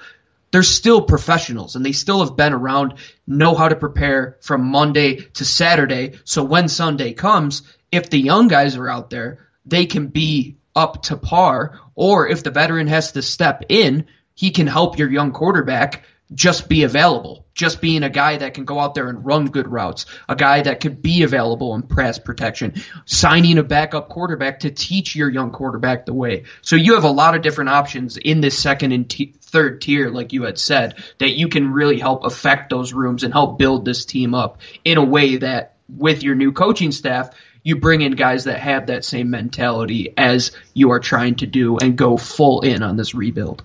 they're 0.52 0.64
still 0.64 1.02
professionals 1.02 1.76
and 1.76 1.86
they 1.86 1.94
still 1.94 2.24
have 2.26 2.36
been 2.36 2.54
around 2.54 2.96
know 3.26 3.56
how 3.56 3.70
to 3.70 3.76
prepare 3.76 4.38
from 4.42 4.66
Monday 4.66 5.16
to 5.16 5.46
Saturday. 5.46 6.20
So 6.26 6.44
when 6.44 6.68
Sunday 6.68 7.14
comes 7.14 7.64
if 7.92 8.10
the 8.10 8.20
young 8.20 8.48
guys 8.48 8.76
are 8.76 8.90
out 8.90 9.10
there 9.10 9.48
they 9.66 9.86
can 9.86 10.08
be 10.08 10.58
up 10.76 11.04
to 11.04 11.18
par 11.18 11.80
or 11.96 12.28
if 12.28 12.44
the 12.44 12.52
veteran 12.52 12.88
has 12.88 13.14
to 13.14 13.22
step 13.22 13.64
in 13.70 14.08
he 14.34 14.52
can 14.52 14.68
help 14.68 14.98
your 14.98 15.10
young 15.10 15.32
quarterback 15.32 16.04
just 16.34 16.70
be 16.70 16.84
available. 16.84 17.46
Just 17.54 17.82
being 17.82 18.04
a 18.04 18.10
guy 18.10 18.38
that 18.38 18.54
can 18.54 18.64
go 18.64 18.80
out 18.80 18.96
there 18.96 19.10
and 19.10 19.26
run 19.26 19.48
good 19.48 19.68
routes, 19.68 20.06
a 20.30 20.36
guy 20.36 20.62
that 20.62 20.80
could 20.80 21.02
be 21.02 21.24
available 21.24 21.76
in 21.76 21.82
pass 21.82 22.18
protection, 22.18 22.82
signing 23.06 23.58
a 23.58 23.64
backup 23.64 24.10
quarterback 24.10 24.62
to 24.62 24.72
teach 24.72 25.16
your 25.16 25.30
young 25.30 25.52
quarterback 25.52 26.06
the 26.06 26.14
way. 26.14 26.46
So 26.62 26.76
you 26.76 26.96
have 26.96 27.04
a 27.04 27.12
lot 27.12 27.36
of 27.36 27.42
different 27.42 27.70
options 27.70 28.18
in 28.18 28.40
this 28.40 28.58
second 28.58 28.94
and 28.94 29.10
t- 29.10 29.36
third 29.42 29.82
tier, 29.82 30.10
like 30.10 30.32
you 30.32 30.44
had 30.44 30.58
said, 30.58 30.96
that 31.20 31.32
you 31.32 31.50
can 31.50 31.74
really 31.74 32.00
help 32.00 32.24
affect 32.24 32.70
those 32.70 32.94
rooms 32.94 33.24
and 33.24 33.34
help 33.34 33.60
build 33.60 33.84
this 33.84 34.06
team 34.06 34.34
up 34.34 34.60
in 34.86 34.98
a 34.98 35.04
way 35.04 35.38
that 35.38 35.76
with 35.90 36.24
your 36.24 36.36
new 36.36 36.54
coaching 36.54 36.94
staff, 36.94 37.32
you 37.64 37.76
bring 37.76 38.02
in 38.02 38.14
guys 38.14 38.46
that 38.46 38.60
have 38.60 38.88
that 38.88 39.06
same 39.06 39.30
mentality 39.30 40.14
as 40.18 40.52
you 40.74 40.92
are 40.92 41.00
trying 41.00 41.36
to 41.36 41.46
do 41.46 41.78
and 41.78 41.98
go 41.98 42.18
full 42.18 42.62
in 42.62 42.82
on 42.82 42.96
this 42.96 43.14
rebuild. 43.14 43.62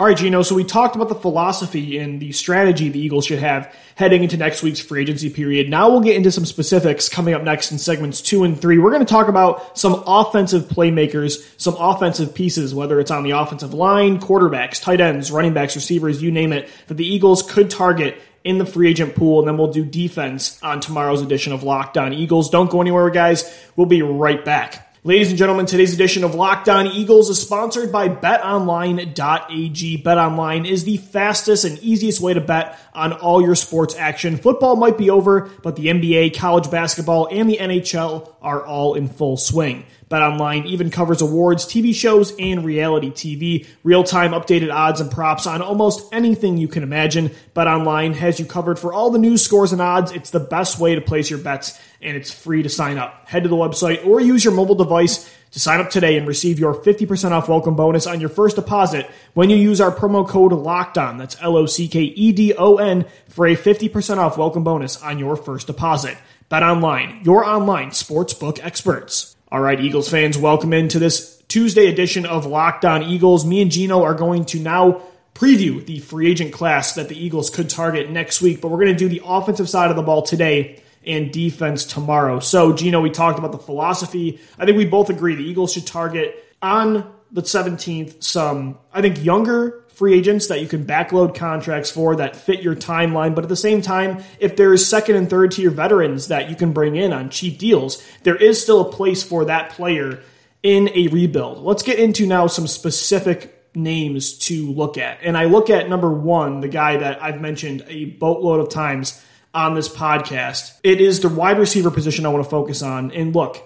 All 0.00 0.06
right, 0.06 0.16
Gino. 0.16 0.40
So 0.40 0.54
we 0.54 0.64
talked 0.64 0.96
about 0.96 1.10
the 1.10 1.14
philosophy 1.14 1.98
and 1.98 2.20
the 2.20 2.32
strategy 2.32 2.88
the 2.88 2.98
Eagles 2.98 3.26
should 3.26 3.40
have 3.40 3.70
heading 3.96 4.22
into 4.22 4.38
next 4.38 4.62
week's 4.62 4.80
free 4.80 5.02
agency 5.02 5.28
period. 5.28 5.68
Now 5.68 5.90
we'll 5.90 6.00
get 6.00 6.16
into 6.16 6.32
some 6.32 6.46
specifics 6.46 7.10
coming 7.10 7.34
up 7.34 7.42
next 7.42 7.70
in 7.70 7.76
segments 7.76 8.22
two 8.22 8.44
and 8.44 8.58
three. 8.58 8.78
We're 8.78 8.92
going 8.92 9.04
to 9.04 9.12
talk 9.12 9.28
about 9.28 9.76
some 9.78 10.02
offensive 10.06 10.68
playmakers, 10.68 11.46
some 11.60 11.76
offensive 11.78 12.34
pieces, 12.34 12.74
whether 12.74 12.98
it's 12.98 13.10
on 13.10 13.24
the 13.24 13.32
offensive 13.32 13.74
line, 13.74 14.18
quarterbacks, 14.18 14.80
tight 14.80 15.02
ends, 15.02 15.30
running 15.30 15.52
backs, 15.52 15.76
receivers, 15.76 16.22
you 16.22 16.30
name 16.30 16.54
it, 16.54 16.70
that 16.86 16.94
the 16.94 17.06
Eagles 17.06 17.42
could 17.42 17.68
target 17.68 18.16
in 18.42 18.56
the 18.56 18.64
free 18.64 18.88
agent 18.88 19.14
pool, 19.14 19.40
and 19.40 19.48
then 19.48 19.58
we'll 19.58 19.70
do 19.70 19.84
defense 19.84 20.58
on 20.62 20.80
tomorrow's 20.80 21.20
edition 21.20 21.52
of 21.52 21.62
Locked 21.62 21.98
Eagles. 21.98 22.48
Don't 22.48 22.70
go 22.70 22.80
anywhere, 22.80 23.10
guys. 23.10 23.44
We'll 23.76 23.84
be 23.84 24.00
right 24.00 24.42
back. 24.42 24.89
Ladies 25.02 25.30
and 25.30 25.38
gentlemen, 25.38 25.64
today's 25.64 25.94
edition 25.94 26.24
of 26.24 26.34
Locked 26.34 26.68
On 26.68 26.86
Eagles 26.86 27.30
is 27.30 27.40
sponsored 27.40 27.90
by 27.90 28.10
betonline.ag. 28.10 30.02
BetOnline 30.02 30.68
is 30.68 30.84
the 30.84 30.98
fastest 30.98 31.64
and 31.64 31.78
easiest 31.78 32.20
way 32.20 32.34
to 32.34 32.40
bet 32.42 32.78
on 32.92 33.14
all 33.14 33.40
your 33.40 33.54
sports 33.54 33.96
action. 33.96 34.36
Football 34.36 34.76
might 34.76 34.98
be 34.98 35.08
over, 35.08 35.48
but 35.62 35.76
the 35.76 35.86
NBA, 35.86 36.36
college 36.36 36.70
basketball, 36.70 37.28
and 37.30 37.48
the 37.48 37.56
NHL 37.56 38.30
are 38.42 38.62
all 38.62 38.92
in 38.92 39.08
full 39.08 39.38
swing. 39.38 39.86
BetOnline 40.10 40.66
even 40.66 40.90
covers 40.90 41.22
awards, 41.22 41.64
TV 41.64 41.94
shows, 41.94 42.34
and 42.36 42.64
reality 42.64 43.10
TV. 43.10 43.66
Real-time 43.84 44.32
updated 44.32 44.74
odds 44.74 45.00
and 45.00 45.08
props 45.08 45.46
on 45.46 45.62
almost 45.62 46.12
anything 46.12 46.58
you 46.58 46.66
can 46.66 46.82
imagine. 46.82 47.30
BetOnline 47.54 48.14
has 48.14 48.40
you 48.40 48.44
covered 48.44 48.76
for 48.76 48.92
all 48.92 49.10
the 49.10 49.20
news, 49.20 49.44
scores, 49.44 49.70
and 49.70 49.80
odds. 49.80 50.10
It's 50.10 50.30
the 50.30 50.40
best 50.40 50.80
way 50.80 50.96
to 50.96 51.00
place 51.00 51.30
your 51.30 51.38
bets, 51.38 51.78
and 52.02 52.16
it's 52.16 52.32
free 52.32 52.64
to 52.64 52.68
sign 52.68 52.98
up. 52.98 53.28
Head 53.28 53.44
to 53.44 53.48
the 53.48 53.54
website 53.54 54.04
or 54.04 54.20
use 54.20 54.44
your 54.44 54.52
mobile 54.52 54.74
device 54.74 55.32
to 55.52 55.60
sign 55.60 55.78
up 55.78 55.90
today 55.90 56.16
and 56.16 56.26
receive 56.26 56.58
your 56.58 56.74
50% 56.74 57.30
off 57.30 57.48
welcome 57.48 57.76
bonus 57.76 58.08
on 58.08 58.20
your 58.20 58.30
first 58.30 58.56
deposit 58.56 59.08
when 59.34 59.48
you 59.48 59.56
use 59.56 59.80
our 59.80 59.94
promo 59.94 60.26
code 60.26 60.50
LOCKEDON. 60.50 61.18
That's 61.18 61.40
L-O-C-K-E-D-O-N 61.40 63.04
for 63.28 63.46
a 63.46 63.54
50% 63.54 64.16
off 64.16 64.36
welcome 64.36 64.64
bonus 64.64 65.00
on 65.02 65.20
your 65.20 65.36
first 65.36 65.68
deposit. 65.68 66.18
Bet 66.48 66.64
online, 66.64 67.20
your 67.22 67.44
online 67.44 67.90
sportsbook 67.90 68.58
experts. 68.64 69.36
All 69.52 69.60
right, 69.60 69.80
Eagles 69.80 70.08
fans, 70.08 70.38
welcome 70.38 70.72
into 70.72 71.00
this 71.00 71.42
Tuesday 71.48 71.88
edition 71.88 72.24
of 72.24 72.46
Locked 72.46 72.84
On 72.84 73.02
Eagles. 73.02 73.44
Me 73.44 73.60
and 73.60 73.68
Gino 73.68 74.04
are 74.04 74.14
going 74.14 74.44
to 74.44 74.60
now 74.60 75.02
preview 75.34 75.84
the 75.84 75.98
free 75.98 76.30
agent 76.30 76.52
class 76.52 76.94
that 76.94 77.08
the 77.08 77.20
Eagles 77.20 77.50
could 77.50 77.68
target 77.68 78.12
next 78.12 78.40
week, 78.40 78.60
but 78.60 78.68
we're 78.68 78.78
going 78.78 78.92
to 78.92 78.94
do 78.94 79.08
the 79.08 79.22
offensive 79.24 79.68
side 79.68 79.90
of 79.90 79.96
the 79.96 80.04
ball 80.04 80.22
today 80.22 80.80
and 81.04 81.32
defense 81.32 81.84
tomorrow. 81.84 82.38
So, 82.38 82.72
Gino, 82.72 83.00
we 83.00 83.10
talked 83.10 83.40
about 83.40 83.50
the 83.50 83.58
philosophy. 83.58 84.38
I 84.56 84.66
think 84.66 84.76
we 84.76 84.86
both 84.86 85.10
agree 85.10 85.34
the 85.34 85.42
Eagles 85.42 85.72
should 85.72 85.86
target 85.88 86.44
on 86.62 87.12
the 87.32 87.42
17th 87.42 88.22
some, 88.22 88.78
I 88.94 89.02
think, 89.02 89.24
younger 89.24 89.82
free 90.00 90.14
agents 90.14 90.46
that 90.46 90.62
you 90.62 90.66
can 90.66 90.82
backload 90.82 91.34
contracts 91.34 91.90
for 91.90 92.16
that 92.16 92.34
fit 92.34 92.62
your 92.62 92.74
timeline. 92.74 93.34
But 93.34 93.44
at 93.44 93.50
the 93.50 93.54
same 93.54 93.82
time, 93.82 94.24
if 94.38 94.56
there's 94.56 94.86
second 94.86 95.16
and 95.16 95.28
third 95.28 95.52
tier 95.52 95.68
veterans 95.68 96.28
that 96.28 96.48
you 96.48 96.56
can 96.56 96.72
bring 96.72 96.96
in 96.96 97.12
on 97.12 97.28
cheap 97.28 97.58
deals, 97.58 98.02
there 98.22 98.34
is 98.34 98.62
still 98.62 98.80
a 98.80 98.90
place 98.90 99.22
for 99.22 99.44
that 99.44 99.72
player 99.72 100.22
in 100.62 100.88
a 100.94 101.08
rebuild. 101.08 101.58
Let's 101.58 101.82
get 101.82 101.98
into 101.98 102.26
now 102.26 102.46
some 102.46 102.66
specific 102.66 103.54
names 103.74 104.38
to 104.38 104.72
look 104.72 104.96
at. 104.96 105.18
And 105.22 105.36
I 105.36 105.44
look 105.44 105.68
at 105.68 105.90
number 105.90 106.10
one, 106.10 106.60
the 106.60 106.68
guy 106.68 106.96
that 106.96 107.22
I've 107.22 107.42
mentioned 107.42 107.84
a 107.86 108.06
boatload 108.06 108.60
of 108.60 108.70
times 108.70 109.22
on 109.52 109.74
this 109.74 109.90
podcast. 109.90 110.78
It 110.82 111.02
is 111.02 111.20
the 111.20 111.28
wide 111.28 111.58
receiver 111.58 111.90
position 111.90 112.24
I 112.24 112.30
want 112.30 112.42
to 112.42 112.50
focus 112.50 112.80
on. 112.80 113.12
And 113.12 113.34
look, 113.34 113.62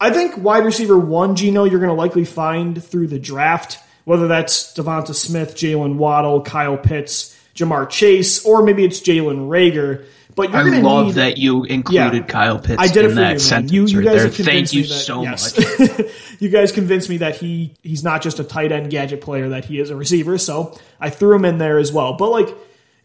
I 0.00 0.10
think 0.10 0.36
wide 0.36 0.64
receiver 0.64 0.98
one, 0.98 1.36
Gino, 1.36 1.62
you're 1.62 1.78
going 1.78 1.90
to 1.90 1.94
likely 1.94 2.24
find 2.24 2.82
through 2.82 3.06
the 3.06 3.20
draft 3.20 3.78
whether 4.06 4.28
that's 4.28 4.72
DeVonta 4.72 5.12
Smith, 5.14 5.56
Jaylen 5.56 5.96
Waddle, 5.96 6.40
Kyle 6.42 6.78
Pitts, 6.78 7.36
Ja'Marr 7.56 7.90
Chase, 7.90 8.46
or 8.46 8.62
maybe 8.62 8.84
it's 8.84 9.00
Jalen 9.00 9.48
Reagor. 9.48 10.06
But 10.36 10.50
you're 10.50 10.74
I 10.74 10.78
love 10.78 11.06
need, 11.06 11.14
that 11.16 11.38
you 11.38 11.64
included 11.64 12.14
yeah, 12.14 12.26
Kyle 12.26 12.60
Pitts 12.60 12.80
I 12.80 12.86
did 12.86 13.06
in 13.06 13.14
that 13.16 13.32
you, 13.32 13.38
sentence 13.40 13.72
you, 13.72 13.86
you 13.86 13.98
right 13.98 14.04
guys 14.04 14.36
there. 14.36 14.46
Thank 14.46 14.72
you 14.72 14.82
that, 14.84 14.88
so 14.88 15.22
yes. 15.22 15.58
much. 15.58 16.12
you 16.38 16.50
guys 16.50 16.70
convinced 16.70 17.08
me 17.08 17.16
that 17.16 17.36
he 17.36 17.74
he's 17.82 18.04
not 18.04 18.22
just 18.22 18.38
a 18.38 18.44
tight 18.44 18.70
end 18.70 18.90
gadget 18.90 19.22
player, 19.22 19.48
that 19.48 19.64
he 19.64 19.80
is 19.80 19.90
a 19.90 19.96
receiver. 19.96 20.38
So 20.38 20.78
I 21.00 21.10
threw 21.10 21.34
him 21.34 21.44
in 21.44 21.58
there 21.58 21.78
as 21.78 21.92
well. 21.92 22.12
But 22.12 22.30
like 22.30 22.54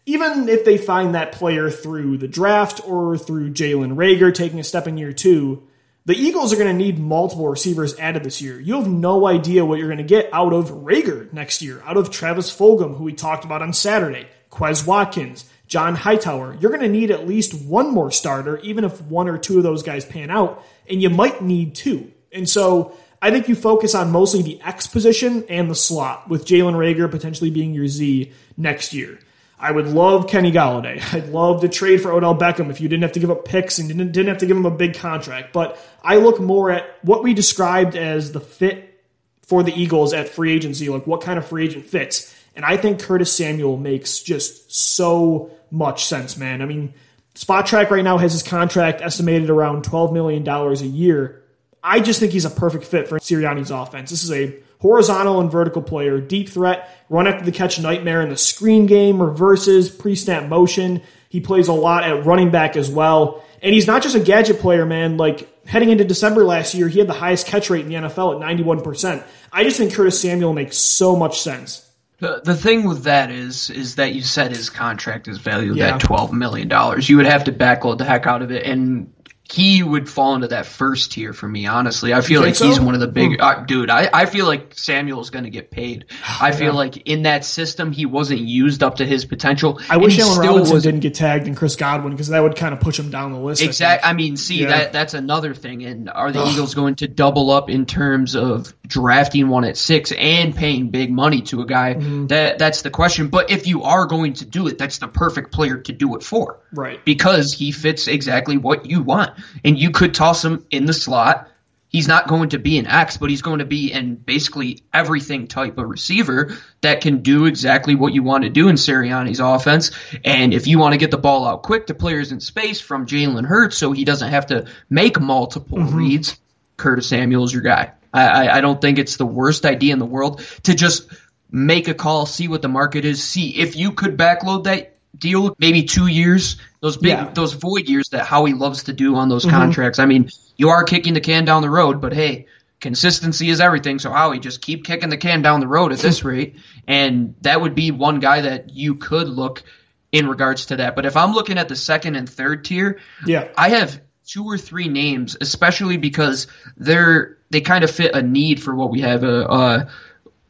even 0.06 0.48
if 0.48 0.64
they 0.64 0.78
find 0.78 1.16
that 1.16 1.32
player 1.32 1.68
through 1.68 2.18
the 2.18 2.28
draft 2.28 2.86
or 2.86 3.18
through 3.18 3.50
Jalen 3.50 3.96
Reagor 3.96 4.32
taking 4.32 4.60
a 4.60 4.64
step 4.64 4.86
in 4.86 4.98
year 4.98 5.12
two, 5.12 5.66
the 6.04 6.14
Eagles 6.14 6.52
are 6.52 6.56
going 6.56 6.68
to 6.68 6.84
need 6.84 6.98
multiple 6.98 7.48
receivers 7.48 7.98
added 7.98 8.24
this 8.24 8.42
year. 8.42 8.58
You 8.58 8.76
have 8.76 8.88
no 8.88 9.26
idea 9.26 9.64
what 9.64 9.78
you're 9.78 9.88
going 9.88 9.98
to 9.98 10.04
get 10.04 10.28
out 10.32 10.52
of 10.52 10.70
Reagor 10.70 11.32
next 11.32 11.62
year, 11.62 11.80
out 11.84 11.96
of 11.96 12.10
Travis 12.10 12.54
Fulgham, 12.54 12.96
who 12.96 13.04
we 13.04 13.12
talked 13.12 13.44
about 13.44 13.62
on 13.62 13.72
Saturday, 13.72 14.26
Quez 14.50 14.84
Watkins, 14.86 15.44
John 15.68 15.94
Hightower. 15.94 16.56
You're 16.60 16.72
going 16.72 16.82
to 16.82 16.88
need 16.88 17.10
at 17.10 17.28
least 17.28 17.54
one 17.66 17.92
more 17.92 18.10
starter, 18.10 18.58
even 18.58 18.84
if 18.84 19.00
one 19.02 19.28
or 19.28 19.38
two 19.38 19.58
of 19.58 19.62
those 19.62 19.82
guys 19.82 20.04
pan 20.04 20.30
out, 20.30 20.64
and 20.90 21.00
you 21.00 21.08
might 21.08 21.40
need 21.40 21.74
two. 21.74 22.12
And 22.32 22.48
so 22.48 22.96
I 23.20 23.30
think 23.30 23.48
you 23.48 23.54
focus 23.54 23.94
on 23.94 24.10
mostly 24.10 24.42
the 24.42 24.60
X 24.60 24.88
position 24.88 25.44
and 25.48 25.70
the 25.70 25.76
slot, 25.76 26.28
with 26.28 26.44
Jalen 26.44 26.74
Reagor 26.74 27.10
potentially 27.10 27.50
being 27.50 27.74
your 27.74 27.86
Z 27.86 28.32
next 28.56 28.92
year. 28.92 29.20
I 29.62 29.70
would 29.70 29.86
love 29.86 30.28
Kenny 30.28 30.50
Golladay. 30.50 31.00
I'd 31.14 31.28
love 31.28 31.60
to 31.60 31.68
trade 31.68 32.02
for 32.02 32.12
Odell 32.12 32.36
Beckham 32.36 32.68
if 32.68 32.80
you 32.80 32.88
didn't 32.88 33.02
have 33.02 33.12
to 33.12 33.20
give 33.20 33.30
up 33.30 33.44
picks 33.44 33.78
and 33.78 33.88
didn't, 33.88 34.10
didn't 34.10 34.28
have 34.28 34.38
to 34.38 34.46
give 34.46 34.56
him 34.56 34.66
a 34.66 34.70
big 34.70 34.94
contract. 34.94 35.52
But 35.52 35.78
I 36.02 36.16
look 36.16 36.40
more 36.40 36.70
at 36.70 36.84
what 37.02 37.22
we 37.22 37.32
described 37.32 37.94
as 37.94 38.32
the 38.32 38.40
fit 38.40 39.00
for 39.42 39.62
the 39.62 39.72
Eagles 39.72 40.12
at 40.12 40.28
free 40.28 40.52
agency, 40.52 40.88
like 40.88 41.06
what 41.06 41.20
kind 41.20 41.38
of 41.38 41.46
free 41.46 41.64
agent 41.64 41.86
fits. 41.86 42.34
And 42.56 42.64
I 42.64 42.76
think 42.76 43.00
Curtis 43.00 43.34
Samuel 43.34 43.76
makes 43.76 44.20
just 44.20 44.74
so 44.74 45.50
much 45.70 46.06
sense, 46.06 46.36
man. 46.36 46.60
I 46.60 46.66
mean, 46.66 46.92
Spotrac 47.36 47.88
right 47.90 48.04
now 48.04 48.18
has 48.18 48.32
his 48.32 48.42
contract 48.42 49.00
estimated 49.00 49.48
around 49.48 49.84
$12 49.84 50.12
million 50.12 50.46
a 50.46 50.74
year. 50.74 51.44
I 51.82 52.00
just 52.00 52.18
think 52.18 52.32
he's 52.32 52.44
a 52.44 52.50
perfect 52.50 52.84
fit 52.84 53.08
for 53.08 53.18
Sirianni's 53.18 53.70
offense. 53.70 54.10
This 54.10 54.24
is 54.24 54.32
a 54.32 54.54
horizontal 54.82 55.40
and 55.40 55.50
vertical 55.50 55.80
player, 55.80 56.20
deep 56.20 56.48
threat, 56.48 56.90
run 57.08 57.28
after 57.28 57.44
the 57.44 57.52
catch 57.52 57.78
nightmare 57.78 58.20
in 58.20 58.30
the 58.30 58.36
screen 58.36 58.86
game, 58.86 59.22
reverses, 59.22 59.88
pre 59.88 60.16
snap 60.16 60.48
motion. 60.48 61.00
He 61.28 61.40
plays 61.40 61.68
a 61.68 61.72
lot 61.72 62.02
at 62.02 62.26
running 62.26 62.50
back 62.50 62.76
as 62.76 62.90
well. 62.90 63.44
And 63.62 63.72
he's 63.72 63.86
not 63.86 64.02
just 64.02 64.16
a 64.16 64.20
gadget 64.20 64.58
player, 64.58 64.84
man. 64.84 65.18
Like 65.18 65.48
heading 65.66 65.90
into 65.90 66.04
December 66.04 66.44
last 66.44 66.74
year, 66.74 66.88
he 66.88 66.98
had 66.98 67.08
the 67.08 67.14
highest 67.14 67.46
catch 67.46 67.70
rate 67.70 67.86
in 67.86 67.88
the 67.88 67.94
NFL 67.94 68.42
at 68.42 68.58
91%. 68.58 69.24
I 69.52 69.62
just 69.62 69.76
think 69.76 69.94
Curtis 69.94 70.20
Samuel 70.20 70.52
makes 70.52 70.76
so 70.76 71.14
much 71.14 71.40
sense. 71.40 71.88
The, 72.18 72.42
the 72.44 72.56
thing 72.56 72.84
with 72.84 73.04
that 73.04 73.30
is 73.30 73.68
is 73.70 73.96
that 73.96 74.14
you 74.14 74.22
said 74.22 74.52
his 74.52 74.70
contract 74.70 75.26
is 75.26 75.38
valued 75.38 75.76
yeah. 75.76 75.96
at 75.96 76.00
twelve 76.00 76.32
million 76.32 76.68
dollars. 76.68 77.08
You 77.08 77.16
would 77.16 77.26
have 77.26 77.42
to 77.44 77.52
backload 77.52 77.98
the 77.98 78.04
heck 78.04 78.28
out 78.28 78.42
of 78.42 78.52
it, 78.52 78.64
and 78.64 79.12
he 79.50 79.82
would 79.82 80.08
fall 80.08 80.34
into 80.34 80.48
that 80.48 80.64
first 80.64 81.12
tier 81.12 81.32
for 81.34 81.46
me. 81.46 81.66
Honestly, 81.66 82.14
I 82.14 82.22
feel 82.22 82.40
like 82.40 82.54
so? 82.54 82.66
he's 82.66 82.80
one 82.80 82.94
of 82.94 83.00
the 83.00 83.08
big 83.08 83.38
uh, 83.38 83.64
dude. 83.64 83.90
I, 83.90 84.08
I 84.12 84.24
feel 84.24 84.46
like 84.46 84.78
Samuel's 84.78 85.28
going 85.28 85.44
to 85.44 85.50
get 85.50 85.70
paid. 85.70 86.06
I 86.40 86.52
feel 86.52 86.68
yeah. 86.68 86.72
like 86.72 86.96
in 87.08 87.24
that 87.24 87.44
system 87.44 87.92
he 87.92 88.06
wasn't 88.06 88.40
used 88.40 88.82
up 88.82 88.96
to 88.96 89.06
his 89.06 89.26
potential. 89.26 89.80
I 89.90 89.98
wish 89.98 90.18
Allen 90.18 90.38
Robinson 90.38 90.74
was, 90.74 90.84
didn't 90.84 91.00
get 91.00 91.14
tagged 91.14 91.46
and 91.46 91.56
Chris 91.56 91.76
Godwin 91.76 92.12
because 92.12 92.28
that 92.28 92.40
would 92.40 92.56
kind 92.56 92.72
of 92.72 92.80
push 92.80 92.98
him 92.98 93.10
down 93.10 93.32
the 93.32 93.38
list. 93.38 93.62
Exactly. 93.62 94.06
I, 94.06 94.10
I, 94.10 94.14
mean, 94.14 94.36
see 94.38 94.62
yeah. 94.62 94.68
that 94.68 94.92
that's 94.92 95.12
another 95.12 95.54
thing. 95.54 95.84
And 95.84 96.08
are 96.08 96.32
the 96.32 96.40
Ugh. 96.40 96.52
Eagles 96.52 96.74
going 96.74 96.94
to 96.96 97.08
double 97.08 97.50
up 97.50 97.68
in 97.68 97.84
terms 97.84 98.34
of 98.36 98.72
drafting 98.86 99.48
one 99.48 99.64
at 99.64 99.76
six 99.76 100.12
and 100.12 100.56
paying 100.56 100.88
big 100.88 101.10
money 101.10 101.42
to 101.42 101.60
a 101.60 101.66
guy? 101.66 101.94
Mm-hmm. 101.94 102.28
That 102.28 102.58
that's 102.58 102.82
the 102.82 102.90
question. 102.90 103.28
But 103.28 103.50
if 103.50 103.66
you 103.66 103.82
are 103.82 104.06
going 104.06 104.34
to 104.34 104.46
do 104.46 104.66
it, 104.68 104.78
that's 104.78 104.96
the 104.96 105.08
perfect 105.08 105.52
player 105.52 105.76
to 105.76 105.92
do 105.92 106.16
it 106.16 106.22
for. 106.22 106.60
Right. 106.72 107.04
Because 107.04 107.52
he 107.52 107.70
fits 107.70 108.08
exactly 108.08 108.56
what 108.56 108.86
you 108.86 109.02
want 109.02 109.32
and 109.64 109.78
you 109.78 109.90
could 109.90 110.14
toss 110.14 110.44
him 110.44 110.66
in 110.70 110.86
the 110.86 110.92
slot. 110.92 111.48
He's 111.88 112.08
not 112.08 112.26
going 112.26 112.50
to 112.50 112.58
be 112.58 112.78
an 112.78 112.86
X, 112.86 113.18
but 113.18 113.28
he's 113.28 113.42
going 113.42 113.58
to 113.58 113.66
be 113.66 113.92
in 113.92 114.14
basically 114.14 114.82
everything 114.94 115.46
type 115.46 115.76
of 115.76 115.88
receiver 115.90 116.56
that 116.80 117.02
can 117.02 117.18
do 117.18 117.44
exactly 117.44 117.94
what 117.94 118.14
you 118.14 118.22
want 118.22 118.44
to 118.44 118.50
do 118.50 118.68
in 118.68 118.76
Sirianni's 118.76 119.40
offense. 119.40 119.90
And 120.24 120.54
if 120.54 120.66
you 120.66 120.78
want 120.78 120.94
to 120.94 120.98
get 120.98 121.10
the 121.10 121.18
ball 121.18 121.46
out 121.46 121.62
quick 121.62 121.88
to 121.88 121.94
players 121.94 122.32
in 122.32 122.40
space 122.40 122.80
from 122.80 123.06
Jalen 123.06 123.44
Hurts 123.44 123.76
so 123.76 123.92
he 123.92 124.06
doesn't 124.06 124.30
have 124.30 124.46
to 124.46 124.68
make 124.88 125.20
multiple 125.20 125.78
mm-hmm. 125.78 125.94
reads, 125.94 126.40
Curtis 126.78 127.10
Samuel's 127.10 127.52
your 127.52 127.62
guy. 127.62 127.92
I, 128.12 128.26
I, 128.26 128.56
I 128.56 128.60
don't 128.62 128.80
think 128.80 128.98
it's 128.98 129.16
the 129.16 129.26
worst 129.26 129.66
idea 129.66 129.92
in 129.92 129.98
the 129.98 130.06
world 130.06 130.40
to 130.62 130.74
just 130.74 131.10
make 131.50 131.88
a 131.88 131.94
call, 131.94 132.24
see 132.24 132.48
what 132.48 132.62
the 132.62 132.68
market 132.68 133.04
is, 133.04 133.22
see 133.22 133.58
if 133.58 133.76
you 133.76 133.92
could 133.92 134.16
backload 134.16 134.64
that 134.64 134.91
deal 135.16 135.54
maybe 135.58 135.84
two 135.84 136.06
years 136.06 136.56
those 136.82 136.96
big 136.96 137.12
yeah. 137.12 137.30
those 137.32 137.52
void 137.52 137.88
years 137.88 138.08
that 138.10 138.26
Howie 138.26 138.54
loves 138.54 138.84
to 138.84 138.92
do 138.92 139.14
on 139.14 139.28
those 139.28 139.46
mm-hmm. 139.46 139.56
contracts. 139.56 139.98
I 139.98 140.06
mean, 140.06 140.30
you 140.56 140.70
are 140.70 140.82
kicking 140.82 141.14
the 141.14 141.20
can 141.20 141.44
down 141.44 141.62
the 141.62 141.70
road, 141.70 142.00
but 142.00 142.12
hey, 142.12 142.46
consistency 142.80 143.48
is 143.48 143.60
everything. 143.60 144.00
So 144.00 144.10
Howie, 144.10 144.40
just 144.40 144.60
keep 144.60 144.84
kicking 144.84 145.08
the 145.08 145.16
can 145.16 145.42
down 145.42 145.60
the 145.60 145.68
road 145.68 145.92
at 145.92 145.98
this 145.98 146.24
rate, 146.24 146.56
and 146.88 147.36
that 147.42 147.60
would 147.60 147.76
be 147.76 147.92
one 147.92 148.18
guy 148.18 148.42
that 148.42 148.70
you 148.70 148.96
could 148.96 149.28
look 149.28 149.62
in 150.10 150.28
regards 150.28 150.66
to 150.66 150.76
that. 150.76 150.96
But 150.96 151.06
if 151.06 151.16
I'm 151.16 151.32
looking 151.32 151.56
at 151.56 151.68
the 151.68 151.76
second 151.76 152.16
and 152.16 152.28
third 152.28 152.64
tier, 152.64 152.98
yeah, 153.24 153.48
I 153.56 153.70
have 153.70 154.00
two 154.26 154.44
or 154.44 154.58
three 154.58 154.88
names, 154.88 155.36
especially 155.40 155.98
because 155.98 156.48
they're 156.76 157.38
they 157.50 157.60
kind 157.60 157.84
of 157.84 157.92
fit 157.92 158.16
a 158.16 158.22
need 158.22 158.60
for 158.60 158.74
what 158.74 158.90
we 158.90 159.02
have 159.02 159.22
a 159.22 159.44
a, 159.44 159.90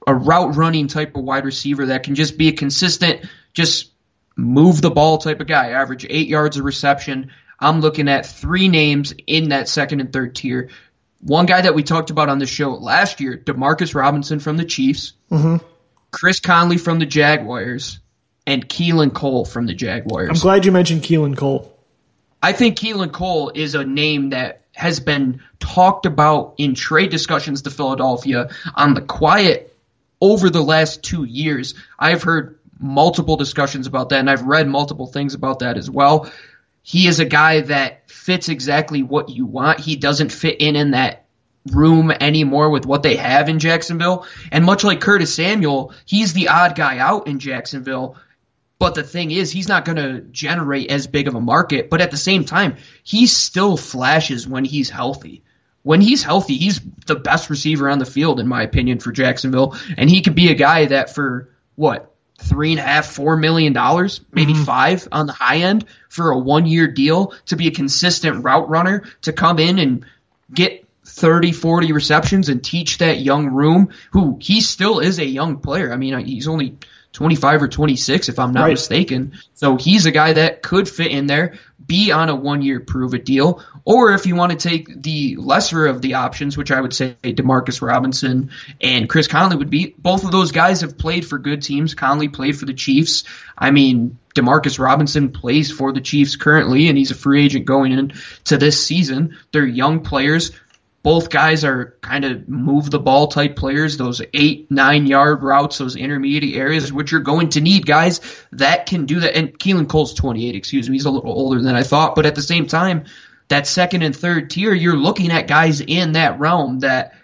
a 0.06 0.14
route 0.14 0.56
running 0.56 0.88
type 0.88 1.14
of 1.14 1.24
wide 1.24 1.44
receiver 1.44 1.86
that 1.86 2.04
can 2.04 2.14
just 2.14 2.38
be 2.38 2.48
a 2.48 2.52
consistent, 2.52 3.26
just 3.52 3.91
move 4.36 4.80
the 4.80 4.90
ball 4.90 5.18
type 5.18 5.40
of 5.40 5.46
guy, 5.46 5.70
average 5.70 6.06
eight 6.08 6.28
yards 6.28 6.56
of 6.56 6.64
reception. 6.64 7.30
I'm 7.58 7.80
looking 7.80 8.08
at 8.08 8.26
three 8.26 8.68
names 8.68 9.14
in 9.26 9.50
that 9.50 9.68
second 9.68 10.00
and 10.00 10.12
third 10.12 10.34
tier. 10.34 10.70
One 11.20 11.46
guy 11.46 11.60
that 11.60 11.74
we 11.74 11.82
talked 11.82 12.10
about 12.10 12.28
on 12.28 12.38
the 12.38 12.46
show 12.46 12.70
last 12.70 13.20
year, 13.20 13.36
Demarcus 13.36 13.94
Robinson 13.94 14.40
from 14.40 14.56
the 14.56 14.64
Chiefs, 14.64 15.12
mm-hmm. 15.30 15.64
Chris 16.10 16.40
Conley 16.40 16.78
from 16.78 16.98
the 16.98 17.06
Jaguars, 17.06 18.00
and 18.46 18.68
Keelan 18.68 19.14
Cole 19.14 19.44
from 19.44 19.66
the 19.66 19.74
Jaguars. 19.74 20.30
I'm 20.30 20.36
glad 20.36 20.64
you 20.64 20.72
mentioned 20.72 21.02
Keelan 21.02 21.36
Cole. 21.36 21.72
I 22.42 22.52
think 22.52 22.76
Keelan 22.76 23.12
Cole 23.12 23.52
is 23.54 23.76
a 23.76 23.84
name 23.84 24.30
that 24.30 24.62
has 24.74 24.98
been 24.98 25.42
talked 25.60 26.06
about 26.06 26.54
in 26.58 26.74
trade 26.74 27.10
discussions 27.10 27.62
to 27.62 27.70
Philadelphia 27.70 28.48
on 28.74 28.94
the 28.94 29.02
quiet 29.02 29.76
over 30.20 30.50
the 30.50 30.62
last 30.62 31.02
two 31.02 31.24
years. 31.24 31.74
I've 31.98 32.22
heard 32.22 32.58
multiple 32.82 33.36
discussions 33.36 33.86
about 33.86 34.10
that, 34.10 34.20
and 34.20 34.30
I've 34.30 34.42
read 34.42 34.68
multiple 34.68 35.06
things 35.06 35.34
about 35.34 35.60
that 35.60 35.76
as 35.76 35.90
well. 35.90 36.30
He 36.82 37.06
is 37.06 37.20
a 37.20 37.24
guy 37.24 37.60
that 37.62 38.10
fits 38.10 38.48
exactly 38.48 39.02
what 39.02 39.28
you 39.28 39.46
want. 39.46 39.80
He 39.80 39.96
doesn't 39.96 40.32
fit 40.32 40.60
in 40.60 40.74
in 40.76 40.92
that 40.92 41.24
room 41.70 42.10
anymore 42.10 42.70
with 42.70 42.86
what 42.86 43.02
they 43.02 43.16
have 43.16 43.48
in 43.48 43.58
Jacksonville. 43.58 44.26
And 44.50 44.64
much 44.64 44.82
like 44.84 45.00
Curtis 45.00 45.34
Samuel, 45.34 45.92
he's 46.04 46.32
the 46.32 46.48
odd 46.48 46.74
guy 46.74 46.98
out 46.98 47.28
in 47.28 47.38
Jacksonville. 47.38 48.16
But 48.78 48.96
the 48.96 49.04
thing 49.04 49.30
is, 49.30 49.52
he's 49.52 49.68
not 49.68 49.84
going 49.84 49.96
to 49.96 50.22
generate 50.22 50.90
as 50.90 51.06
big 51.06 51.28
of 51.28 51.36
a 51.36 51.40
market. 51.40 51.88
But 51.88 52.00
at 52.00 52.10
the 52.10 52.16
same 52.16 52.44
time, 52.44 52.78
he 53.04 53.28
still 53.28 53.76
flashes 53.76 54.48
when 54.48 54.64
he's 54.64 54.90
healthy. 54.90 55.44
When 55.84 56.00
he's 56.00 56.24
healthy, 56.24 56.56
he's 56.56 56.80
the 57.06 57.14
best 57.14 57.48
receiver 57.48 57.88
on 57.88 58.00
the 58.00 58.04
field, 58.04 58.40
in 58.40 58.48
my 58.48 58.62
opinion, 58.62 58.98
for 58.98 59.12
Jacksonville. 59.12 59.76
And 59.96 60.10
he 60.10 60.22
could 60.22 60.34
be 60.34 60.50
a 60.50 60.54
guy 60.54 60.86
that 60.86 61.14
for 61.14 61.50
what 61.76 62.11
three 62.42 62.72
and 62.72 62.80
a 62.80 62.82
half, 62.82 63.06
four 63.06 63.36
million 63.36 63.72
dollars, 63.72 64.20
maybe 64.32 64.52
mm-hmm. 64.52 64.64
five 64.64 65.08
on 65.12 65.26
the 65.26 65.32
high 65.32 65.58
end 65.58 65.86
for 66.08 66.30
a 66.30 66.38
one 66.38 66.66
year 66.66 66.86
deal 66.88 67.34
to 67.46 67.56
be 67.56 67.68
a 67.68 67.72
consistent 67.72 68.44
route 68.44 68.68
runner 68.68 69.04
to 69.22 69.32
come 69.32 69.58
in 69.58 69.78
and 69.78 70.04
get 70.52 70.86
30, 71.04 71.52
40 71.52 71.92
receptions 71.92 72.48
and 72.48 72.62
teach 72.62 72.98
that 72.98 73.20
young 73.20 73.48
room 73.48 73.90
who 74.12 74.38
he 74.40 74.60
still 74.60 75.00
is 75.00 75.18
a 75.18 75.26
young 75.26 75.58
player. 75.58 75.92
I 75.92 75.96
mean, 75.96 76.18
he's 76.24 76.48
only 76.48 76.76
25 77.12 77.62
or 77.62 77.68
26 77.68 78.28
if 78.28 78.38
I'm 78.38 78.52
not 78.52 78.62
right. 78.62 78.70
mistaken. 78.70 79.38
So 79.54 79.76
he's 79.76 80.06
a 80.06 80.10
guy 80.10 80.32
that 80.32 80.62
could 80.62 80.88
fit 80.88 81.12
in 81.12 81.26
there, 81.26 81.58
be 81.84 82.10
on 82.10 82.30
a 82.30 82.34
one 82.34 82.62
year 82.62 82.80
prove 82.80 83.14
it 83.14 83.24
deal. 83.24 83.62
Or 83.84 84.12
if 84.12 84.26
you 84.26 84.34
want 84.34 84.52
to 84.52 84.68
take 84.68 85.02
the 85.02 85.36
lesser 85.36 85.86
of 85.86 86.00
the 86.00 86.14
options, 86.14 86.56
which 86.56 86.70
I 86.70 86.80
would 86.80 86.94
say 86.94 87.16
Demarcus 87.22 87.82
Robinson 87.82 88.50
and 88.80 89.08
Chris 89.08 89.26
Conley 89.26 89.56
would 89.56 89.70
be, 89.70 89.94
both 89.98 90.24
of 90.24 90.32
those 90.32 90.52
guys 90.52 90.80
have 90.80 90.96
played 90.96 91.26
for 91.26 91.38
good 91.38 91.62
teams. 91.62 91.94
Conley 91.94 92.28
played 92.28 92.58
for 92.58 92.64
the 92.64 92.74
Chiefs. 92.74 93.24
I 93.58 93.72
mean, 93.72 94.18
Demarcus 94.34 94.78
Robinson 94.78 95.32
plays 95.32 95.70
for 95.70 95.92
the 95.92 96.00
Chiefs 96.00 96.36
currently, 96.36 96.88
and 96.88 96.96
he's 96.96 97.10
a 97.10 97.16
free 97.16 97.44
agent 97.44 97.66
going 97.66 97.92
into 97.92 98.56
this 98.56 98.84
season. 98.84 99.36
They're 99.52 99.66
young 99.66 100.00
players 100.00 100.52
both 101.02 101.30
guys 101.30 101.64
are 101.64 101.96
kind 102.00 102.24
of 102.24 102.48
move 102.48 102.90
the 102.90 103.00
ball 103.00 103.26
type 103.26 103.56
players, 103.56 103.96
those 103.96 104.22
eight, 104.32 104.70
nine 104.70 105.06
yard 105.06 105.42
routes, 105.42 105.78
those 105.78 105.96
intermediate 105.96 106.56
areas, 106.56 106.92
which 106.92 107.10
you're 107.10 107.20
going 107.20 107.48
to 107.50 107.60
need 107.60 107.86
guys 107.86 108.20
that 108.52 108.86
can 108.86 109.06
do 109.06 109.20
that. 109.20 109.36
And 109.36 109.58
Keelan 109.58 109.88
Cole's 109.88 110.14
28, 110.14 110.54
excuse 110.54 110.88
me. 110.88 110.96
He's 110.96 111.04
a 111.04 111.10
little 111.10 111.32
older 111.32 111.60
than 111.60 111.74
I 111.74 111.82
thought. 111.82 112.14
But 112.14 112.26
at 112.26 112.36
the 112.36 112.42
same 112.42 112.66
time, 112.66 113.04
that 113.48 113.66
second 113.66 114.02
and 114.02 114.14
third 114.14 114.50
tier, 114.50 114.72
you're 114.72 114.96
looking 114.96 115.32
at 115.32 115.48
guys 115.48 115.80
in 115.80 116.12
that 116.12 116.38
realm 116.38 116.80
that 116.80 117.14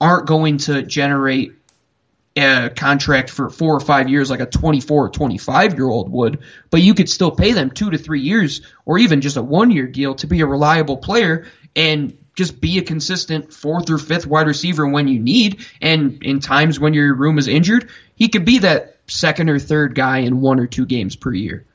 aren't 0.00 0.26
going 0.26 0.58
to 0.58 0.82
generate 0.82 1.52
a 2.36 2.70
contract 2.74 3.30
for 3.30 3.50
four 3.50 3.76
or 3.76 3.80
five 3.80 4.08
years 4.08 4.30
like 4.30 4.40
a 4.40 4.46
24 4.46 5.06
or 5.06 5.08
25 5.08 5.74
year 5.74 5.88
old 5.88 6.10
would, 6.10 6.40
but 6.70 6.80
you 6.80 6.94
could 6.94 7.08
still 7.08 7.30
pay 7.30 7.52
them 7.52 7.70
two 7.70 7.90
to 7.90 7.98
three 7.98 8.20
years 8.20 8.62
or 8.84 8.98
even 8.98 9.20
just 9.20 9.36
a 9.36 9.42
one 9.42 9.70
year 9.70 9.86
deal 9.86 10.14
to 10.14 10.26
be 10.26 10.40
a 10.40 10.46
reliable 10.46 10.96
player. 10.96 11.46
And 11.76 12.16
just 12.40 12.58
be 12.58 12.78
a 12.78 12.82
consistent 12.82 13.52
fourth 13.52 13.90
or 13.90 13.98
fifth 13.98 14.26
wide 14.26 14.46
receiver 14.46 14.88
when 14.88 15.08
you 15.08 15.20
need. 15.20 15.66
And 15.82 16.22
in 16.22 16.40
times 16.40 16.80
when 16.80 16.94
your 16.94 17.14
room 17.14 17.36
is 17.36 17.48
injured, 17.48 17.90
he 18.14 18.28
could 18.28 18.46
be 18.46 18.60
that 18.60 18.96
second 19.08 19.50
or 19.50 19.58
third 19.58 19.94
guy 19.94 20.18
in 20.20 20.40
one 20.40 20.58
or 20.58 20.66
two 20.66 20.86
games 20.86 21.16
per 21.16 21.34
year. 21.34 21.66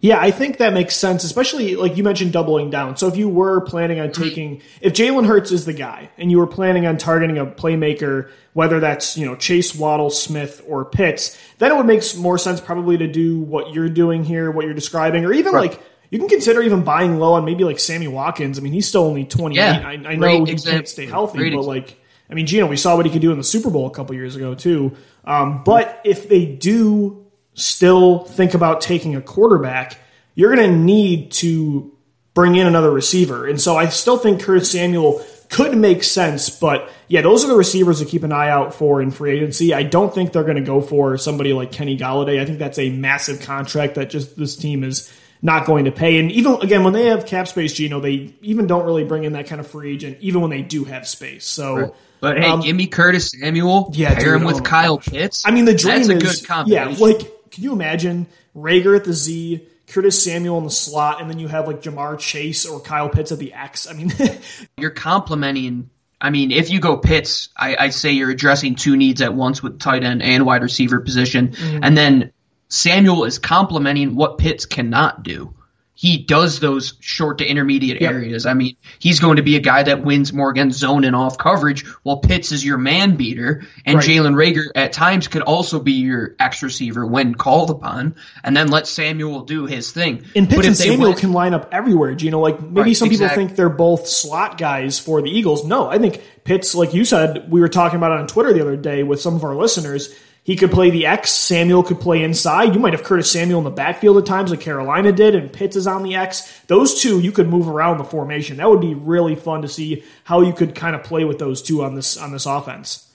Yeah, 0.00 0.18
I 0.18 0.30
think 0.30 0.58
that 0.58 0.72
makes 0.72 0.96
sense, 0.96 1.24
especially 1.24 1.76
like 1.76 1.98
you 1.98 2.04
mentioned 2.04 2.32
doubling 2.32 2.70
down. 2.70 2.96
So 2.96 3.06
if 3.06 3.16
you 3.16 3.28
were 3.28 3.60
planning 3.60 4.00
on 4.00 4.12
taking, 4.12 4.62
if 4.80 4.94
Jalen 4.94 5.26
Hurts 5.26 5.52
is 5.52 5.66
the 5.66 5.74
guy 5.74 6.10
and 6.16 6.30
you 6.30 6.38
were 6.38 6.46
planning 6.46 6.86
on 6.86 6.96
targeting 6.96 7.36
a 7.36 7.44
playmaker, 7.44 8.30
whether 8.54 8.80
that's, 8.80 9.18
you 9.18 9.26
know, 9.26 9.36
Chase 9.36 9.74
Waddle, 9.74 10.08
Smith, 10.08 10.62
or 10.66 10.86
Pitts, 10.86 11.38
then 11.58 11.70
it 11.70 11.76
would 11.76 11.86
make 11.86 12.02
more 12.16 12.38
sense 12.38 12.62
probably 12.62 12.96
to 12.96 13.06
do 13.06 13.40
what 13.40 13.74
you're 13.74 13.90
doing 13.90 14.24
here, 14.24 14.50
what 14.50 14.64
you're 14.64 14.74
describing, 14.74 15.26
or 15.26 15.34
even 15.34 15.52
right. 15.52 15.70
like 15.70 15.80
you 16.14 16.20
can 16.20 16.28
consider 16.28 16.62
even 16.62 16.84
buying 16.84 17.18
low 17.18 17.32
on 17.32 17.44
maybe 17.44 17.64
like 17.64 17.80
Sammy 17.80 18.06
Watkins. 18.06 18.56
I 18.56 18.62
mean, 18.62 18.72
he's 18.72 18.86
still 18.86 19.02
only 19.02 19.24
28. 19.24 19.56
Yeah, 19.56 19.82
I, 19.84 19.92
I 19.94 20.14
know 20.14 20.44
he 20.44 20.54
can't 20.54 20.86
stay 20.86 21.06
healthy, 21.06 21.38
great 21.38 21.50
but 21.50 21.58
example. 21.58 21.66
like, 21.66 22.00
I 22.30 22.34
mean, 22.34 22.46
Gino, 22.46 22.68
we 22.68 22.76
saw 22.76 22.94
what 22.94 23.04
he 23.04 23.10
could 23.10 23.20
do 23.20 23.32
in 23.32 23.36
the 23.36 23.42
Super 23.42 23.68
Bowl 23.68 23.88
a 23.88 23.90
couple 23.90 24.14
years 24.14 24.36
ago 24.36 24.54
too. 24.54 24.96
Um, 25.24 25.64
but 25.64 26.00
if 26.04 26.28
they 26.28 26.46
do 26.46 27.26
still 27.54 28.20
think 28.20 28.54
about 28.54 28.80
taking 28.80 29.16
a 29.16 29.20
quarterback, 29.20 29.98
you're 30.36 30.54
going 30.54 30.70
to 30.70 30.76
need 30.76 31.32
to 31.32 31.92
bring 32.32 32.54
in 32.54 32.68
another 32.68 32.92
receiver. 32.92 33.48
And 33.48 33.60
so 33.60 33.76
I 33.76 33.88
still 33.88 34.16
think 34.16 34.40
Curtis 34.40 34.70
Samuel 34.70 35.20
could 35.50 35.76
make 35.76 36.04
sense, 36.04 36.48
but 36.48 36.92
yeah, 37.08 37.22
those 37.22 37.44
are 37.44 37.48
the 37.48 37.56
receivers 37.56 37.98
to 37.98 38.04
keep 38.04 38.22
an 38.22 38.30
eye 38.30 38.50
out 38.50 38.72
for 38.72 39.02
in 39.02 39.10
free 39.10 39.32
agency. 39.32 39.74
I 39.74 39.82
don't 39.82 40.14
think 40.14 40.32
they're 40.32 40.44
going 40.44 40.54
to 40.58 40.62
go 40.62 40.80
for 40.80 41.18
somebody 41.18 41.52
like 41.52 41.72
Kenny 41.72 41.98
Golladay. 41.98 42.40
I 42.40 42.44
think 42.44 42.60
that's 42.60 42.78
a 42.78 42.90
massive 42.90 43.40
contract 43.40 43.96
that 43.96 44.10
just 44.10 44.36
this 44.36 44.54
team 44.54 44.84
is 44.84 45.12
not 45.44 45.66
going 45.66 45.84
to 45.84 45.92
pay. 45.92 46.18
And 46.18 46.32
even 46.32 46.54
again, 46.62 46.82
when 46.82 46.94
they 46.94 47.04
have 47.04 47.26
cap 47.26 47.46
space, 47.46 47.74
Gino, 47.74 48.00
they 48.00 48.34
even 48.40 48.66
don't 48.66 48.86
really 48.86 49.04
bring 49.04 49.24
in 49.24 49.34
that 49.34 49.46
kind 49.46 49.60
of 49.60 49.66
free 49.66 49.92
agent, 49.92 50.16
even 50.20 50.40
when 50.40 50.50
they 50.50 50.62
do 50.62 50.84
have 50.84 51.06
space. 51.06 51.44
So. 51.44 51.94
But 52.20 52.38
hey, 52.38 52.46
um, 52.46 52.60
give 52.62 52.74
me 52.74 52.86
Curtis 52.86 53.32
Samuel. 53.32 53.90
Yeah, 53.92 54.14
pair 54.14 54.32
dude, 54.32 54.40
him 54.40 54.46
with 54.46 54.56
oh 54.56 54.62
Kyle 54.62 54.96
gosh. 54.96 55.08
Pitts. 55.08 55.42
I 55.44 55.50
mean, 55.50 55.66
the 55.66 55.74
dream 55.74 56.06
That's 56.06 56.40
is 56.40 56.46
yeah. 56.66 56.86
Like, 56.98 57.50
can 57.50 57.62
you 57.62 57.74
imagine 57.74 58.26
Reagor 58.56 58.96
at 58.96 59.04
the 59.04 59.12
Z, 59.12 59.68
Curtis 59.88 60.24
Samuel 60.24 60.56
in 60.56 60.64
the 60.64 60.70
slot, 60.70 61.20
and 61.20 61.28
then 61.28 61.38
you 61.38 61.48
have 61.48 61.66
like 61.66 61.82
Ja'Marr 61.82 62.18
Chase 62.18 62.64
or 62.64 62.80
Kyle 62.80 63.10
Pitts 63.10 63.30
at 63.30 63.38
the 63.38 63.52
X? 63.52 63.86
I 63.86 63.92
mean, 63.92 64.10
you're 64.78 64.90
complimenting. 64.90 65.90
I 66.18 66.30
mean, 66.30 66.50
if 66.50 66.70
you 66.70 66.80
go 66.80 66.96
Pitts, 66.96 67.50
I, 67.54 67.76
I 67.78 67.88
say 67.90 68.12
you're 68.12 68.30
addressing 68.30 68.76
two 68.76 68.96
needs 68.96 69.20
at 69.20 69.34
once 69.34 69.62
with 69.62 69.78
tight 69.78 70.02
end 70.02 70.22
and 70.22 70.46
wide 70.46 70.62
receiver 70.62 71.00
position, 71.00 71.48
mm-hmm. 71.48 71.80
and 71.82 71.94
then 71.94 72.32
Samuel 72.68 73.24
is 73.24 73.38
complementing 73.38 74.14
what 74.14 74.38
Pitts 74.38 74.66
cannot 74.66 75.22
do. 75.22 75.54
He 75.96 76.18
does 76.18 76.58
those 76.58 76.94
short 76.98 77.38
to 77.38 77.46
intermediate 77.46 78.00
yep. 78.00 78.12
areas. 78.12 78.46
I 78.46 78.54
mean, 78.54 78.76
he's 78.98 79.20
going 79.20 79.36
to 79.36 79.42
be 79.42 79.54
a 79.54 79.60
guy 79.60 79.84
that 79.84 80.02
wins 80.02 80.32
more 80.32 80.50
against 80.50 80.80
zone 80.80 81.04
and 81.04 81.14
off 81.14 81.38
coverage, 81.38 81.86
while 82.02 82.16
Pitts 82.16 82.50
is 82.50 82.64
your 82.64 82.78
man 82.78 83.14
beater, 83.14 83.62
and 83.86 83.98
right. 83.98 84.04
Jalen 84.04 84.34
Reagor 84.34 84.70
at 84.74 84.92
times 84.92 85.28
could 85.28 85.42
also 85.42 85.78
be 85.78 85.92
your 85.92 86.34
X 86.40 86.64
receiver 86.64 87.06
when 87.06 87.36
called 87.36 87.70
upon, 87.70 88.16
and 88.42 88.56
then 88.56 88.68
let 88.68 88.88
Samuel 88.88 89.42
do 89.42 89.66
his 89.66 89.92
thing. 89.92 90.24
And 90.34 90.50
Pitts 90.50 90.66
and 90.66 90.76
Samuel 90.76 91.14
can 91.14 91.32
line 91.32 91.54
up 91.54 91.68
everywhere. 91.70 92.10
You 92.10 92.32
know, 92.32 92.40
like 92.40 92.60
maybe 92.60 92.80
right, 92.80 92.96
some 92.96 93.08
people 93.08 93.26
exactly. 93.26 93.46
think 93.46 93.56
they're 93.56 93.68
both 93.68 94.08
slot 94.08 94.58
guys 94.58 94.98
for 94.98 95.22
the 95.22 95.30
Eagles. 95.30 95.64
No, 95.64 95.88
I 95.88 95.98
think 95.98 96.20
Pitts, 96.42 96.74
like 96.74 96.92
you 96.92 97.04
said, 97.04 97.48
we 97.48 97.60
were 97.60 97.68
talking 97.68 97.98
about 97.98 98.10
it 98.10 98.18
on 98.18 98.26
Twitter 98.26 98.52
the 98.52 98.62
other 98.62 98.76
day 98.76 99.04
with 99.04 99.20
some 99.20 99.36
of 99.36 99.44
our 99.44 99.54
listeners 99.54 100.12
he 100.44 100.56
could 100.56 100.70
play 100.70 100.90
the 100.90 101.06
X. 101.06 101.30
Samuel 101.30 101.82
could 101.82 102.00
play 102.00 102.22
inside. 102.22 102.74
You 102.74 102.80
might 102.80 102.92
have 102.92 103.02
Curtis 103.02 103.32
Samuel 103.32 103.58
in 103.58 103.64
the 103.64 103.70
backfield 103.70 104.18
at 104.18 104.26
times, 104.26 104.50
like 104.50 104.60
Carolina 104.60 105.10
did, 105.10 105.34
and 105.34 105.50
Pitts 105.50 105.74
is 105.74 105.86
on 105.86 106.02
the 106.02 106.16
X. 106.16 106.60
Those 106.66 107.00
two, 107.00 107.18
you 107.18 107.32
could 107.32 107.48
move 107.48 107.66
around 107.66 107.96
the 107.96 108.04
formation. 108.04 108.58
That 108.58 108.68
would 108.68 108.82
be 108.82 108.94
really 108.94 109.36
fun 109.36 109.62
to 109.62 109.68
see 109.68 110.04
how 110.22 110.42
you 110.42 110.52
could 110.52 110.74
kind 110.74 110.94
of 110.94 111.02
play 111.02 111.24
with 111.24 111.38
those 111.38 111.62
two 111.62 111.82
on 111.82 111.94
this 111.94 112.18
on 112.18 112.30
this 112.30 112.44
offense. 112.44 113.10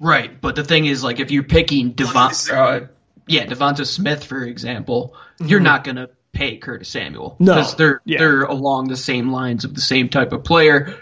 Right, 0.00 0.40
but 0.40 0.56
the 0.56 0.64
thing 0.64 0.86
is, 0.86 1.04
like, 1.04 1.20
if 1.20 1.30
you're 1.30 1.44
picking 1.44 1.92
Devon, 1.92 2.32
uh, 2.52 2.88
yeah, 3.28 3.46
DeVonta 3.46 3.86
Smith, 3.86 4.24
for 4.24 4.42
example, 4.42 5.14
mm-hmm. 5.38 5.48
you're 5.48 5.60
not 5.60 5.84
going 5.84 5.96
to 5.96 6.10
pay 6.32 6.56
Curtis 6.56 6.88
Samuel 6.88 7.36
because 7.38 7.72
no. 7.72 7.78
they're 7.78 8.02
yeah. 8.04 8.18
they're 8.18 8.42
along 8.42 8.88
the 8.88 8.96
same 8.96 9.30
lines 9.30 9.64
of 9.64 9.74
the 9.74 9.80
same 9.80 10.08
type 10.08 10.32
of 10.32 10.42
player. 10.42 11.00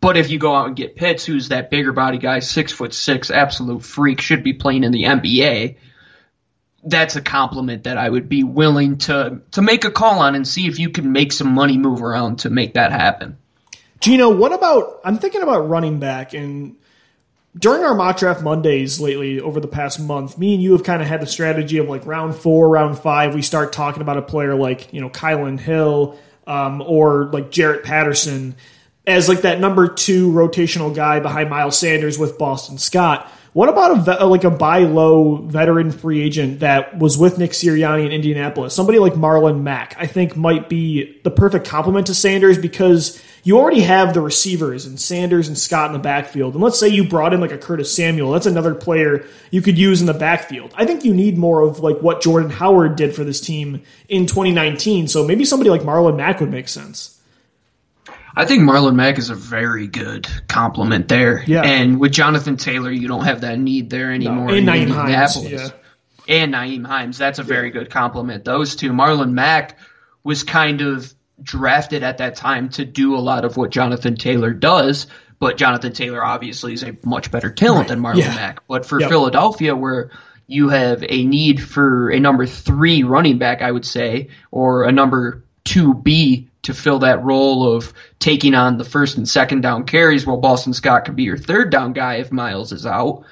But 0.00 0.16
if 0.16 0.30
you 0.30 0.38
go 0.38 0.54
out 0.54 0.68
and 0.68 0.76
get 0.76 0.96
Pitts, 0.96 1.24
who's 1.24 1.48
that 1.48 1.70
bigger 1.70 1.92
body 1.92 2.18
guy, 2.18 2.38
six 2.38 2.72
foot 2.72 2.94
six, 2.94 3.30
absolute 3.30 3.82
freak, 3.82 4.20
should 4.20 4.42
be 4.42 4.54
playing 4.54 4.84
in 4.84 4.92
the 4.92 5.04
NBA, 5.04 5.76
that's 6.82 7.16
a 7.16 7.20
compliment 7.20 7.84
that 7.84 7.98
I 7.98 8.08
would 8.08 8.28
be 8.28 8.42
willing 8.42 8.98
to 8.98 9.42
to 9.52 9.62
make 9.62 9.84
a 9.84 9.90
call 9.90 10.20
on 10.20 10.34
and 10.34 10.48
see 10.48 10.66
if 10.66 10.78
you 10.78 10.90
can 10.90 11.12
make 11.12 11.32
some 11.32 11.52
money 11.52 11.76
move 11.76 12.02
around 12.02 12.40
to 12.40 12.50
make 12.50 12.74
that 12.74 12.92
happen. 12.92 13.36
Gino, 14.00 14.34
what 14.34 14.52
about 14.52 15.00
I'm 15.04 15.18
thinking 15.18 15.42
about 15.42 15.68
running 15.68 15.98
back 15.98 16.32
and 16.32 16.76
during 17.58 17.82
our 17.82 17.94
mock 17.94 18.18
draft 18.18 18.42
Mondays 18.42 19.00
lately 19.00 19.40
over 19.40 19.60
the 19.60 19.68
past 19.68 19.98
month, 20.00 20.38
me 20.38 20.54
and 20.54 20.62
you 20.62 20.72
have 20.72 20.84
kind 20.84 21.02
of 21.02 21.08
had 21.08 21.20
the 21.20 21.26
strategy 21.26 21.78
of 21.78 21.88
like 21.88 22.06
round 22.06 22.34
four, 22.34 22.68
round 22.68 22.98
five, 22.98 23.34
we 23.34 23.42
start 23.42 23.72
talking 23.72 24.02
about 24.02 24.16
a 24.16 24.22
player 24.22 24.54
like, 24.54 24.92
you 24.92 25.00
know, 25.00 25.10
Kylin 25.10 25.58
Hill 25.58 26.16
um, 26.46 26.80
or 26.80 27.24
like 27.32 27.50
Jaret 27.50 27.82
Patterson 27.82 28.54
as 29.06 29.28
like 29.28 29.42
that 29.42 29.60
number 29.60 29.88
two 29.88 30.30
rotational 30.30 30.94
guy 30.94 31.20
behind 31.20 31.50
Miles 31.50 31.78
Sanders 31.78 32.18
with 32.18 32.38
Boston 32.38 32.78
Scott. 32.78 33.30
What 33.52 33.68
about 33.68 34.06
a 34.06 34.22
uh, 34.22 34.26
like 34.28 34.44
a 34.44 34.50
buy 34.50 34.80
low 34.80 35.36
veteran 35.36 35.90
free 35.90 36.22
agent 36.22 36.60
that 36.60 36.96
was 36.96 37.18
with 37.18 37.36
Nick 37.36 37.50
Sirianni 37.50 38.06
in 38.06 38.12
Indianapolis? 38.12 38.74
Somebody 38.74 39.00
like 39.00 39.14
Marlon 39.14 39.62
Mack, 39.62 39.96
I 39.98 40.06
think, 40.06 40.36
might 40.36 40.68
be 40.68 41.20
the 41.24 41.32
perfect 41.32 41.66
complement 41.66 42.06
to 42.06 42.14
Sanders 42.14 42.58
because 42.58 43.20
you 43.42 43.58
already 43.58 43.80
have 43.80 44.14
the 44.14 44.20
receivers 44.20 44.86
and 44.86 45.00
Sanders 45.00 45.48
and 45.48 45.58
Scott 45.58 45.88
in 45.88 45.94
the 45.94 45.98
backfield. 45.98 46.54
And 46.54 46.62
let's 46.62 46.78
say 46.78 46.88
you 46.88 47.08
brought 47.08 47.32
in 47.32 47.40
like 47.40 47.50
a 47.50 47.58
Curtis 47.58 47.92
Samuel, 47.92 48.30
that's 48.30 48.46
another 48.46 48.74
player 48.74 49.26
you 49.50 49.62
could 49.62 49.78
use 49.78 50.00
in 50.00 50.06
the 50.06 50.14
backfield. 50.14 50.72
I 50.76 50.84
think 50.84 51.04
you 51.04 51.12
need 51.12 51.36
more 51.36 51.62
of 51.62 51.80
like 51.80 51.98
what 51.98 52.22
Jordan 52.22 52.50
Howard 52.50 52.94
did 52.94 53.16
for 53.16 53.24
this 53.24 53.40
team 53.40 53.82
in 54.08 54.26
2019. 54.26 55.08
So 55.08 55.26
maybe 55.26 55.44
somebody 55.44 55.70
like 55.70 55.82
Marlon 55.82 56.16
Mack 56.16 56.38
would 56.38 56.52
make 56.52 56.68
sense. 56.68 57.19
I 58.36 58.44
think 58.44 58.62
Marlon 58.62 58.94
Mack 58.94 59.18
is 59.18 59.30
a 59.30 59.34
very 59.34 59.86
good 59.86 60.26
compliment 60.48 61.08
there. 61.08 61.42
Yeah. 61.46 61.62
And 61.62 61.98
with 62.00 62.12
Jonathan 62.12 62.56
Taylor, 62.56 62.90
you 62.90 63.08
don't 63.08 63.24
have 63.24 63.40
that 63.42 63.58
need 63.58 63.90
there 63.90 64.12
anymore. 64.12 64.48
and 64.50 64.58
in 64.58 64.64
Nyheim 64.66 64.90
Hines, 64.90 65.36
Indianapolis. 65.36 65.72
yeah. 66.26 66.36
And 66.42 66.54
Nyheim 66.54 66.86
Hines. 66.86 67.18
That's 67.18 67.38
a 67.38 67.42
very 67.42 67.70
good 67.70 67.90
compliment. 67.90 68.44
Those 68.44 68.76
two. 68.76 68.92
Marlon 68.92 69.32
Mack 69.32 69.78
was 70.22 70.44
kind 70.44 70.80
of 70.80 71.12
drafted 71.42 72.02
at 72.02 72.18
that 72.18 72.36
time 72.36 72.68
to 72.70 72.84
do 72.84 73.16
a 73.16 73.18
lot 73.18 73.44
of 73.44 73.56
what 73.56 73.70
Jonathan 73.70 74.14
Taylor 74.14 74.52
does, 74.52 75.06
but 75.38 75.56
Jonathan 75.56 75.92
Taylor 75.92 76.22
obviously 76.24 76.74
is 76.74 76.82
a 76.82 76.94
much 77.04 77.30
better 77.30 77.50
talent 77.50 77.88
than 77.88 78.00
Marlon 78.00 78.18
Yeah. 78.18 78.34
Mack. 78.34 78.60
But 78.68 78.84
for 78.86 79.00
Yep. 79.00 79.08
Philadelphia, 79.08 79.74
where 79.74 80.10
you 80.46 80.68
have 80.68 81.02
a 81.08 81.24
need 81.24 81.62
for 81.62 82.10
a 82.10 82.20
number 82.20 82.44
three 82.46 83.02
running 83.04 83.38
back, 83.38 83.62
I 83.62 83.70
would 83.72 83.86
say, 83.86 84.28
or 84.50 84.84
a 84.84 84.92
number 84.92 85.42
two 85.64 85.94
B 85.94 86.48
to 86.62 86.74
fill 86.74 87.00
that 87.00 87.24
role 87.24 87.74
of 87.74 87.92
taking 88.18 88.54
on 88.54 88.76
the 88.76 88.84
first 88.84 89.16
and 89.16 89.28
second 89.28 89.62
down 89.62 89.84
carries 89.84 90.26
while 90.26 90.36
Boston 90.36 90.74
Scott 90.74 91.04
could 91.04 91.16
be 91.16 91.24
your 91.24 91.38
third 91.38 91.70
down 91.70 91.92
guy 91.92 92.16
if 92.16 92.32
Miles 92.32 92.72
is 92.72 92.86
out. 92.86 93.24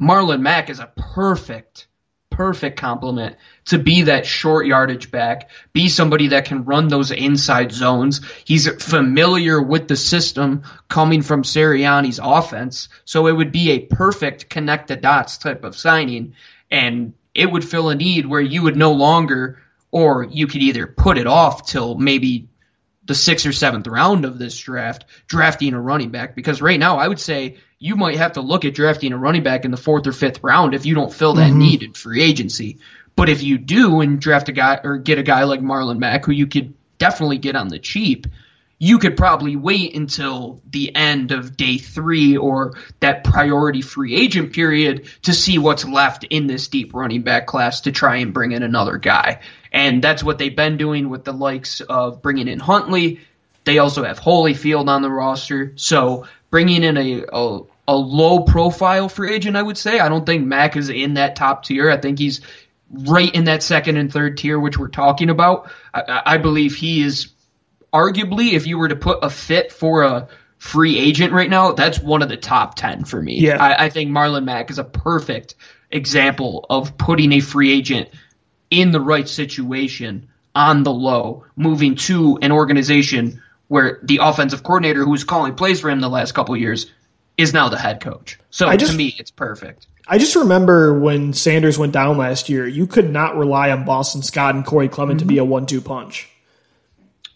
Marlon 0.00 0.40
Mack 0.40 0.70
is 0.70 0.78
a 0.78 0.92
perfect, 0.96 1.88
perfect 2.30 2.78
complement 2.78 3.36
to 3.64 3.78
be 3.78 4.02
that 4.02 4.26
short 4.26 4.66
yardage 4.66 5.10
back, 5.10 5.50
be 5.72 5.88
somebody 5.88 6.28
that 6.28 6.44
can 6.44 6.64
run 6.64 6.88
those 6.88 7.10
inside 7.10 7.72
zones. 7.72 8.20
He's 8.44 8.68
familiar 8.68 9.60
with 9.60 9.88
the 9.88 9.96
system 9.96 10.62
coming 10.88 11.22
from 11.22 11.42
Sirianni's 11.42 12.20
offense, 12.22 12.88
so 13.04 13.26
it 13.26 13.32
would 13.32 13.50
be 13.50 13.70
a 13.72 13.86
perfect 13.86 14.48
connect 14.48 14.88
the 14.88 14.96
dots 14.96 15.38
type 15.38 15.64
of 15.64 15.76
signing, 15.76 16.34
and 16.70 17.14
it 17.34 17.50
would 17.50 17.64
fill 17.64 17.88
a 17.88 17.94
need 17.94 18.26
where 18.26 18.40
you 18.40 18.62
would 18.62 18.76
no 18.76 18.92
longer, 18.92 19.58
or 19.90 20.24
you 20.24 20.46
could 20.46 20.62
either 20.62 20.86
put 20.86 21.18
it 21.18 21.26
off 21.26 21.66
till 21.66 21.96
maybe 21.96 22.48
the 23.08 23.14
sixth 23.14 23.46
or 23.46 23.52
seventh 23.52 23.86
round 23.86 24.24
of 24.24 24.38
this 24.38 24.56
draft, 24.56 25.06
drafting 25.26 25.74
a 25.74 25.80
running 25.80 26.10
back. 26.10 26.36
Because 26.36 26.62
right 26.62 26.78
now, 26.78 26.98
I 26.98 27.08
would 27.08 27.18
say 27.18 27.56
you 27.78 27.96
might 27.96 28.18
have 28.18 28.32
to 28.32 28.42
look 28.42 28.64
at 28.64 28.74
drafting 28.74 29.12
a 29.12 29.18
running 29.18 29.42
back 29.42 29.64
in 29.64 29.70
the 29.70 29.76
fourth 29.76 30.06
or 30.06 30.12
fifth 30.12 30.44
round 30.44 30.74
if 30.74 30.86
you 30.86 30.94
don't 30.94 31.12
fill 31.12 31.34
that 31.34 31.50
mm-hmm. 31.50 31.58
need 31.58 31.82
in 31.82 31.94
free 31.94 32.22
agency. 32.22 32.78
But 33.16 33.30
if 33.30 33.42
you 33.42 33.58
do 33.58 34.00
and 34.00 34.20
draft 34.20 34.48
a 34.50 34.52
guy 34.52 34.78
or 34.84 34.98
get 34.98 35.18
a 35.18 35.24
guy 35.24 35.44
like 35.44 35.60
Marlon 35.60 35.98
Mack, 35.98 36.26
who 36.26 36.32
you 36.32 36.46
could 36.46 36.74
definitely 36.98 37.38
get 37.38 37.56
on 37.56 37.68
the 37.68 37.78
cheap, 37.78 38.26
you 38.78 38.98
could 38.98 39.16
probably 39.16 39.56
wait 39.56 39.96
until 39.96 40.60
the 40.70 40.94
end 40.94 41.32
of 41.32 41.56
day 41.56 41.78
three 41.78 42.36
or 42.36 42.74
that 43.00 43.24
priority 43.24 43.82
free 43.82 44.14
agent 44.14 44.52
period 44.52 45.08
to 45.22 45.32
see 45.32 45.58
what's 45.58 45.84
left 45.84 46.24
in 46.24 46.46
this 46.46 46.68
deep 46.68 46.94
running 46.94 47.22
back 47.22 47.46
class 47.46 47.82
to 47.82 47.92
try 47.92 48.16
and 48.16 48.34
bring 48.34 48.52
in 48.52 48.62
another 48.62 48.98
guy. 48.98 49.40
And 49.72 50.02
that's 50.02 50.22
what 50.22 50.38
they've 50.38 50.54
been 50.54 50.76
doing 50.76 51.08
with 51.10 51.24
the 51.24 51.32
likes 51.32 51.80
of 51.80 52.22
bringing 52.22 52.48
in 52.48 52.58
Huntley. 52.58 53.20
They 53.64 53.78
also 53.78 54.04
have 54.04 54.18
Holyfield 54.18 54.88
on 54.88 55.02
the 55.02 55.10
roster. 55.10 55.72
So 55.76 56.26
bringing 56.50 56.82
in 56.82 56.96
a, 56.96 57.24
a, 57.32 57.60
a 57.86 57.96
low 57.96 58.40
profile 58.40 59.08
free 59.08 59.34
agent, 59.34 59.56
I 59.56 59.62
would 59.62 59.78
say. 59.78 59.98
I 60.00 60.08
don't 60.08 60.24
think 60.24 60.46
Mack 60.46 60.76
is 60.76 60.88
in 60.88 61.14
that 61.14 61.36
top 61.36 61.64
tier. 61.64 61.90
I 61.90 61.98
think 61.98 62.18
he's 62.18 62.40
right 62.90 63.34
in 63.34 63.44
that 63.44 63.62
second 63.62 63.96
and 63.96 64.12
third 64.12 64.38
tier, 64.38 64.58
which 64.58 64.78
we're 64.78 64.88
talking 64.88 65.30
about. 65.30 65.70
I, 65.92 66.22
I 66.24 66.36
believe 66.38 66.74
he 66.74 67.02
is 67.02 67.28
arguably, 67.92 68.52
if 68.52 68.66
you 68.66 68.78
were 68.78 68.88
to 68.88 68.96
put 68.96 69.18
a 69.22 69.30
fit 69.30 69.72
for 69.72 70.02
a 70.02 70.28
free 70.58 70.98
agent 70.98 71.32
right 71.32 71.48
now, 71.48 71.72
that's 71.72 71.98
one 71.98 72.22
of 72.22 72.28
the 72.28 72.36
top 72.36 72.74
10 72.74 73.04
for 73.04 73.20
me. 73.20 73.40
Yeah. 73.40 73.62
I, 73.62 73.84
I 73.84 73.90
think 73.90 74.10
Marlon 74.10 74.44
Mack 74.44 74.70
is 74.70 74.78
a 74.78 74.84
perfect 74.84 75.54
example 75.90 76.66
of 76.68 76.98
putting 76.98 77.32
a 77.32 77.40
free 77.40 77.72
agent 77.72 78.10
in 78.70 78.92
the 78.92 79.00
right 79.00 79.28
situation 79.28 80.28
on 80.54 80.82
the 80.82 80.92
low, 80.92 81.44
moving 81.56 81.94
to 81.94 82.38
an 82.42 82.52
organization 82.52 83.42
where 83.68 84.00
the 84.02 84.18
offensive 84.22 84.62
coordinator 84.62 85.04
who 85.04 85.10
was 85.10 85.24
calling 85.24 85.54
plays 85.54 85.80
for 85.80 85.90
him 85.90 86.00
the 86.00 86.08
last 86.08 86.32
couple 86.32 86.54
of 86.54 86.60
years 86.60 86.90
is 87.36 87.52
now 87.52 87.68
the 87.68 87.78
head 87.78 88.00
coach. 88.00 88.38
So 88.50 88.68
I 88.68 88.76
just- 88.76 88.92
to 88.92 88.98
me, 88.98 89.14
it's 89.18 89.30
perfect. 89.30 89.86
I 90.10 90.16
just 90.16 90.34
remember 90.36 90.98
when 90.98 91.34
Sanders 91.34 91.78
went 91.78 91.92
down 91.92 92.16
last 92.16 92.48
year, 92.48 92.66
you 92.66 92.86
could 92.86 93.10
not 93.10 93.36
rely 93.36 93.70
on 93.70 93.84
Boston 93.84 94.22
Scott 94.22 94.54
and 94.54 94.64
Corey 94.64 94.88
Clement 94.88 95.20
to 95.20 95.26
be 95.26 95.34
mm-hmm. 95.34 95.42
a 95.42 95.44
one-two 95.44 95.82
punch. 95.82 96.28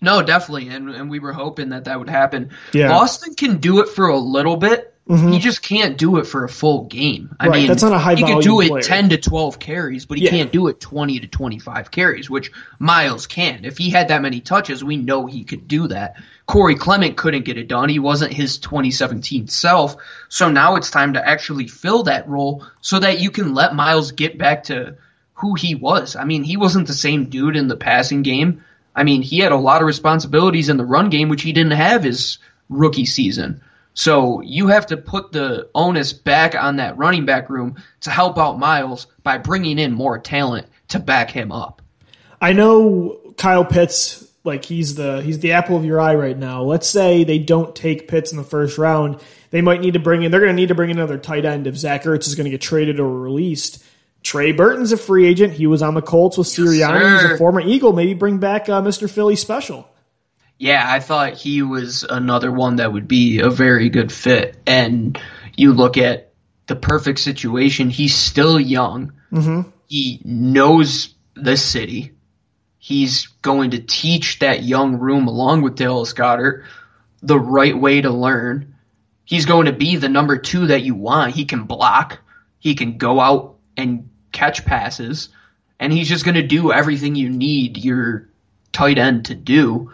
No, 0.01 0.21
definitely, 0.21 0.69
and 0.69 0.91
and 0.91 1.09
we 1.09 1.21
were 1.21 1.33
hoping 1.33 1.69
that 1.69 1.85
that 1.85 1.99
would 1.99 2.11
happen. 2.11 2.51
Yeah. 2.73 2.89
Boston 2.89 3.35
can 3.35 3.59
do 3.59 3.81
it 3.81 3.89
for 3.89 4.09
a 4.09 4.19
little 4.19 4.57
bit. 4.57 4.92
Mm-hmm. 5.09 5.33
He 5.33 5.39
just 5.41 5.63
can't 5.63 5.99
do 5.99 6.19
it 6.19 6.29
for 6.29 6.45
a 6.45 6.49
full 6.49 6.85
game. 6.85 7.35
I 7.41 7.49
Right, 7.49 7.59
mean, 7.63 7.67
that's 7.69 7.83
not 7.83 7.93
a 7.93 7.99
high 7.99 8.15
He 8.15 8.23
could 8.23 8.43
do 8.45 8.61
it 8.61 8.69
player. 8.69 8.83
ten 8.83 9.09
to 9.09 9.17
twelve 9.17 9.59
carries, 9.59 10.07
but 10.07 10.17
he 10.17 10.25
Yeah. 10.25 10.31
can't 10.31 10.53
do 10.53 10.69
it 10.69 10.79
twenty 10.79 11.19
to 11.19 11.27
twenty 11.27 11.59
five 11.59 11.91
carries, 11.91 12.31
which 12.31 12.53
Miles 12.79 13.27
can. 13.27 13.65
If 13.65 13.79
he 13.79 13.91
had 13.91 14.09
that 14.09 14.23
many 14.23 14.41
touches, 14.41 14.85
we 14.85 14.97
know 14.97 15.27
he 15.27 15.43
could 15.43 15.67
do 15.67 15.89
that. 15.89 16.15
Corey 16.47 16.77
Clement 16.77 17.17
couldn't 17.17 17.45
get 17.45 17.59
it 17.59 17.67
done. 17.67 17.89
He 17.89 17.99
wasn't 17.99 18.33
his 18.33 18.59
2017 18.59 19.49
self. 19.49 19.97
So 20.29 20.49
now 20.51 20.77
it's 20.77 20.91
time 20.91 21.15
to 21.15 21.29
actually 21.29 21.67
fill 21.67 22.05
that 22.05 22.29
role 22.29 22.65
so 22.81 23.01
that 23.01 23.21
you 23.21 23.31
can 23.33 23.55
let 23.55 23.75
Miles 23.75 24.13
get 24.13 24.39
back 24.39 24.65
to 24.65 24.95
who 25.35 25.55
he 25.55 25.75
was. 25.75 26.15
I 26.15 26.25
mean, 26.25 26.45
he 26.45 26.57
wasn't 26.57 26.87
the 26.87 26.95
same 26.95 27.25
dude 27.25 27.57
in 27.57 27.67
the 27.67 27.77
passing 27.77 28.23
game. 28.23 28.63
I 28.95 29.03
mean, 29.03 29.23
he 29.23 29.39
had 29.41 29.51
a 29.53 29.57
lot 29.57 29.81
of 29.81 29.87
responsibilities 29.87 30.69
in 30.69 30.77
the 30.77 30.85
run 30.85 31.11
game, 31.11 31.29
which 31.29 31.43
he 31.43 31.53
didn't 31.53 31.73
have 31.73 32.05
his 32.05 32.39
rookie 32.69 33.07
season. 33.07 33.63
So 33.95 34.41
you 34.41 34.69
have 34.69 34.87
to 34.87 34.97
put 34.97 35.33
the 35.33 35.69
onus 35.75 36.13
back 36.13 36.55
on 36.55 36.77
that 36.77 36.97
running 36.97 37.27
back 37.27 37.51
room 37.51 37.77
to 38.01 38.11
help 38.11 38.39
out 38.39 38.59
Miles 38.59 39.07
by 39.23 39.39
bringing 39.39 39.79
in 39.79 39.93
more 39.93 40.19
talent 40.19 40.67
to 40.89 40.99
back 40.99 41.31
him 41.31 41.53
up. 41.53 41.83
I 42.41 42.53
know 42.53 43.21
Kyle 43.37 43.65
Pitts, 43.65 44.27
like 44.45 44.65
he's 44.65 44.95
the 44.95 45.23
he's 45.23 45.39
the 45.41 45.53
apple 45.53 45.77
of 45.77 45.85
your 45.85 46.01
eye 46.01 46.15
right 46.15 46.37
now. 46.37 46.63
Let's 46.63 46.89
say 46.89 47.25
they 47.25 47.39
don't 47.39 47.77
take 47.77 48.09
Pitts 48.09 48.33
in 48.33 48.39
the 48.39 48.45
first 48.45 48.79
round, 48.79 49.21
they 49.51 49.61
might 49.61 49.81
need 49.81 49.95
to 49.95 50.01
bring 50.01 50.23
in. 50.23 50.31
They're 50.31 50.41
going 50.41 50.51
to 50.51 50.57
need 50.57 50.69
to 50.69 50.75
bring 50.75 50.91
in 50.91 50.99
another 50.99 51.19
tight 51.19 51.45
end 51.45 51.67
if 51.67 51.77
Zach 51.77 52.05
Ertz 52.05 52.27
is 52.27 52.35
going 52.35 52.47
to 52.47 52.51
get 52.51 52.61
traded 52.61 52.99
or 52.99 53.21
released. 53.21 53.85
Trey 54.23 54.53
Burton's 54.53 54.93
a 54.93 54.97
free 54.97 55.27
agent. 55.27 55.53
He 55.53 55.67
was 55.67 55.83
on 55.83 55.95
the 55.95 56.03
Colts 56.03 56.39
with 56.39 56.47
Sirianni. 56.47 57.23
He's 57.23 57.33
a 57.33 57.39
former 57.39 57.61
Eagle. 57.61 57.93
Maybe 57.93 58.15
bring 58.15 58.39
back 58.39 58.69
uh, 58.69 58.81
Mr. 58.81 59.11
Philly 59.11 59.37
Special. 59.37 59.89
Yeah, 60.63 60.85
I 60.87 61.01
thought 61.01 61.35
he 61.35 61.63
was 61.63 62.05
another 62.05 62.53
one 62.53 62.77
that 62.77 62.93
would 62.93 63.09
be 63.09 63.41
a 63.41 63.51
very 63.51 63.89
good 63.89 64.13
fit. 64.13 64.57
And 64.65 65.21
you 65.57 65.73
look 65.73 65.99
at 65.99 66.35
the 66.69 66.77
perfect 66.77 67.19
situation. 67.19 67.91
He's 67.91 68.15
still 68.15 68.61
young. 68.61 69.13
Mm-hmm. 69.33 69.69
He 69.89 70.21
knows 70.25 71.17
the 71.35 71.57
city. 71.57 72.13
He's 72.79 73.27
going 73.43 73.73
to 73.73 73.81
teach 73.81 74.39
that 74.39 74.63
young 74.63 75.01
room 75.01 75.27
along 75.27 75.63
with 75.63 75.75
Dallas 75.75 76.13
Goedert 76.13 76.65
the 77.23 77.41
right 77.41 77.77
way 77.77 78.01
to 78.01 78.11
learn. 78.11 78.77
He's 79.25 79.47
going 79.47 79.67
to 79.67 79.73
be 79.73 79.97
the 79.97 80.09
number 80.09 80.39
two 80.39 80.69
that 80.69 80.85
you 80.85 80.95
want. 80.95 81.35
He 81.35 81.45
can 81.45 81.65
block. 81.65 82.21
He 82.61 82.77
can 82.77 82.99
go 82.99 83.19
out 83.19 83.57
and 83.77 84.11
catch 84.31 84.65
passes. 84.65 85.29
And 85.81 85.93
he's 85.93 86.09
just 86.09 86.25
going 86.25 86.37
to 86.37 86.47
do 86.47 86.71
everything 86.71 87.17
you 87.17 87.31
need 87.31 87.79
your 87.79 88.29
tight 88.71 88.99
end 88.99 89.25
to 89.25 89.35
do. 89.35 89.91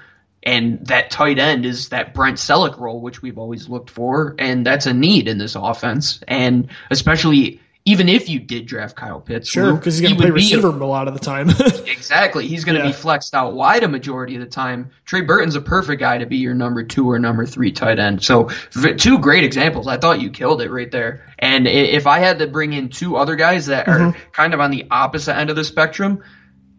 And 0.48 0.86
that 0.86 1.10
tight 1.10 1.38
end 1.38 1.66
is 1.66 1.90
that 1.90 2.14
Brent 2.14 2.38
Celek 2.38 2.78
role, 2.78 3.02
which 3.02 3.20
we've 3.20 3.36
always 3.36 3.68
looked 3.68 3.90
for. 3.90 4.34
And 4.38 4.64
that's 4.64 4.86
a 4.86 4.94
need 4.94 5.28
in 5.28 5.36
this 5.36 5.56
offense. 5.56 6.20
And 6.26 6.68
especially 6.90 7.60
even 7.84 8.08
if 8.08 8.28
you 8.28 8.38
did 8.38 8.66
draft 8.66 8.96
Kyle 8.96 9.20
Pitts, 9.20 9.48
Sure, 9.48 9.72
because 9.74 9.96
he's 9.96 10.02
going 10.02 10.14
to 10.14 10.20
play 10.20 10.30
would 10.30 10.36
be 10.36 10.52
a- 10.52 10.56
receiver 10.56 10.68
a 10.68 10.86
lot 10.86 11.08
of 11.08 11.14
the 11.14 11.20
time. 11.20 11.48
Exactly. 11.86 12.46
He's 12.46 12.64
going 12.64 12.76
to 12.76 12.82
Yeah. 12.82 12.90
be 12.90 12.92
flexed 12.92 13.34
out 13.34 13.54
wide 13.54 13.82
a 13.82 13.88
majority 13.88 14.34
of 14.36 14.40
the 14.40 14.46
time. 14.46 14.90
Trey 15.04 15.20
Burton's 15.20 15.56
a 15.56 15.60
perfect 15.60 16.00
guy 16.00 16.18
to 16.18 16.26
be 16.26 16.38
your 16.38 16.54
number 16.54 16.82
two 16.82 17.10
or 17.10 17.18
number 17.18 17.44
three 17.44 17.72
tight 17.72 17.98
end. 17.98 18.22
So, 18.22 18.50
v- 18.72 18.94
two 18.94 19.18
great 19.18 19.44
examples. 19.44 19.86
I 19.86 19.98
thought 19.98 20.20
you 20.20 20.30
killed 20.30 20.62
it 20.62 20.70
right 20.70 20.90
there. 20.90 21.26
And 21.38 21.66
if 21.66 22.06
I 22.06 22.20
had 22.20 22.38
to 22.38 22.46
bring 22.46 22.72
in 22.72 22.88
two 22.88 23.16
other 23.16 23.36
guys 23.36 23.66
that 23.66 23.88
are 23.88 23.98
mm-hmm. 23.98 24.30
kind 24.32 24.54
of 24.54 24.60
on 24.60 24.70
the 24.70 24.86
opposite 24.90 25.36
end 25.36 25.50
of 25.50 25.56
the 25.56 25.64
spectrum 25.64 26.22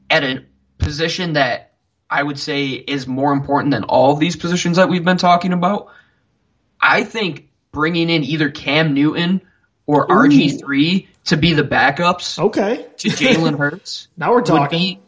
at 0.10 0.24
a 0.24 0.46
position 0.80 1.34
that 1.34 1.69
I 2.10 2.24
would 2.24 2.40
say 2.40 2.70
is 2.70 3.08
more 3.08 3.34
important 3.34 3.72
than 3.72 3.84
all 3.84 4.14
of 4.14 4.20
these 4.20 4.36
positions 4.36 4.78
that 4.78 4.90
we've 4.90 5.06
been 5.06 5.18
talking 5.18 5.54
about, 5.54 5.90
I 6.82 7.04
think 7.04 7.50
bringing 7.72 8.10
in 8.10 8.24
either 8.24 8.50
Cam 8.50 8.94
Newton 8.94 9.42
or 9.86 10.08
RG3 10.08 11.08
to 11.26 11.38
be 11.38 11.54
the 11.54 11.64
backups 11.64 12.40
okay, 12.40 12.88
to 12.98 13.10
Jalen 13.10 13.58
Hurts 13.60 14.08
now 14.18 14.32
we're 14.32 14.42
talking. 14.42 15.00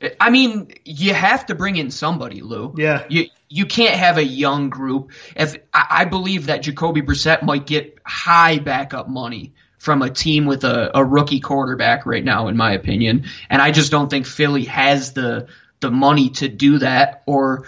be. 0.00 0.10
I 0.20 0.30
mean, 0.30 0.72
you 0.84 1.14
have 1.14 1.46
to 1.46 1.54
bring 1.54 1.76
in 1.76 1.92
somebody, 1.92 2.40
Lou. 2.40 2.74
Yeah. 2.76 3.04
You 3.08 3.26
you 3.48 3.66
can't 3.66 3.94
have 3.94 4.18
a 4.18 4.24
young 4.24 4.68
group. 4.68 5.12
If 5.36 5.56
I, 5.72 5.86
I 5.90 6.04
believe 6.06 6.46
that 6.46 6.62
Jacoby 6.62 7.02
Brissett 7.02 7.42
might 7.42 7.66
get 7.66 7.98
high 8.04 8.58
backup 8.58 9.08
money 9.08 9.52
from 9.78 10.02
a 10.02 10.10
team 10.10 10.46
with 10.46 10.64
a, 10.64 10.96
a 10.96 11.04
rookie 11.04 11.40
quarterback 11.40 12.06
right 12.06 12.24
now, 12.24 12.48
in 12.48 12.56
my 12.56 12.72
opinion, 12.72 13.26
and 13.50 13.60
I 13.60 13.70
just 13.70 13.90
don't 13.90 14.08
think 14.08 14.26
Philly 14.26 14.64
has 14.64 15.12
the 15.12 15.48
the 15.82 15.90
money 15.90 16.30
to 16.30 16.48
do 16.48 16.78
that. 16.78 17.22
Or, 17.26 17.66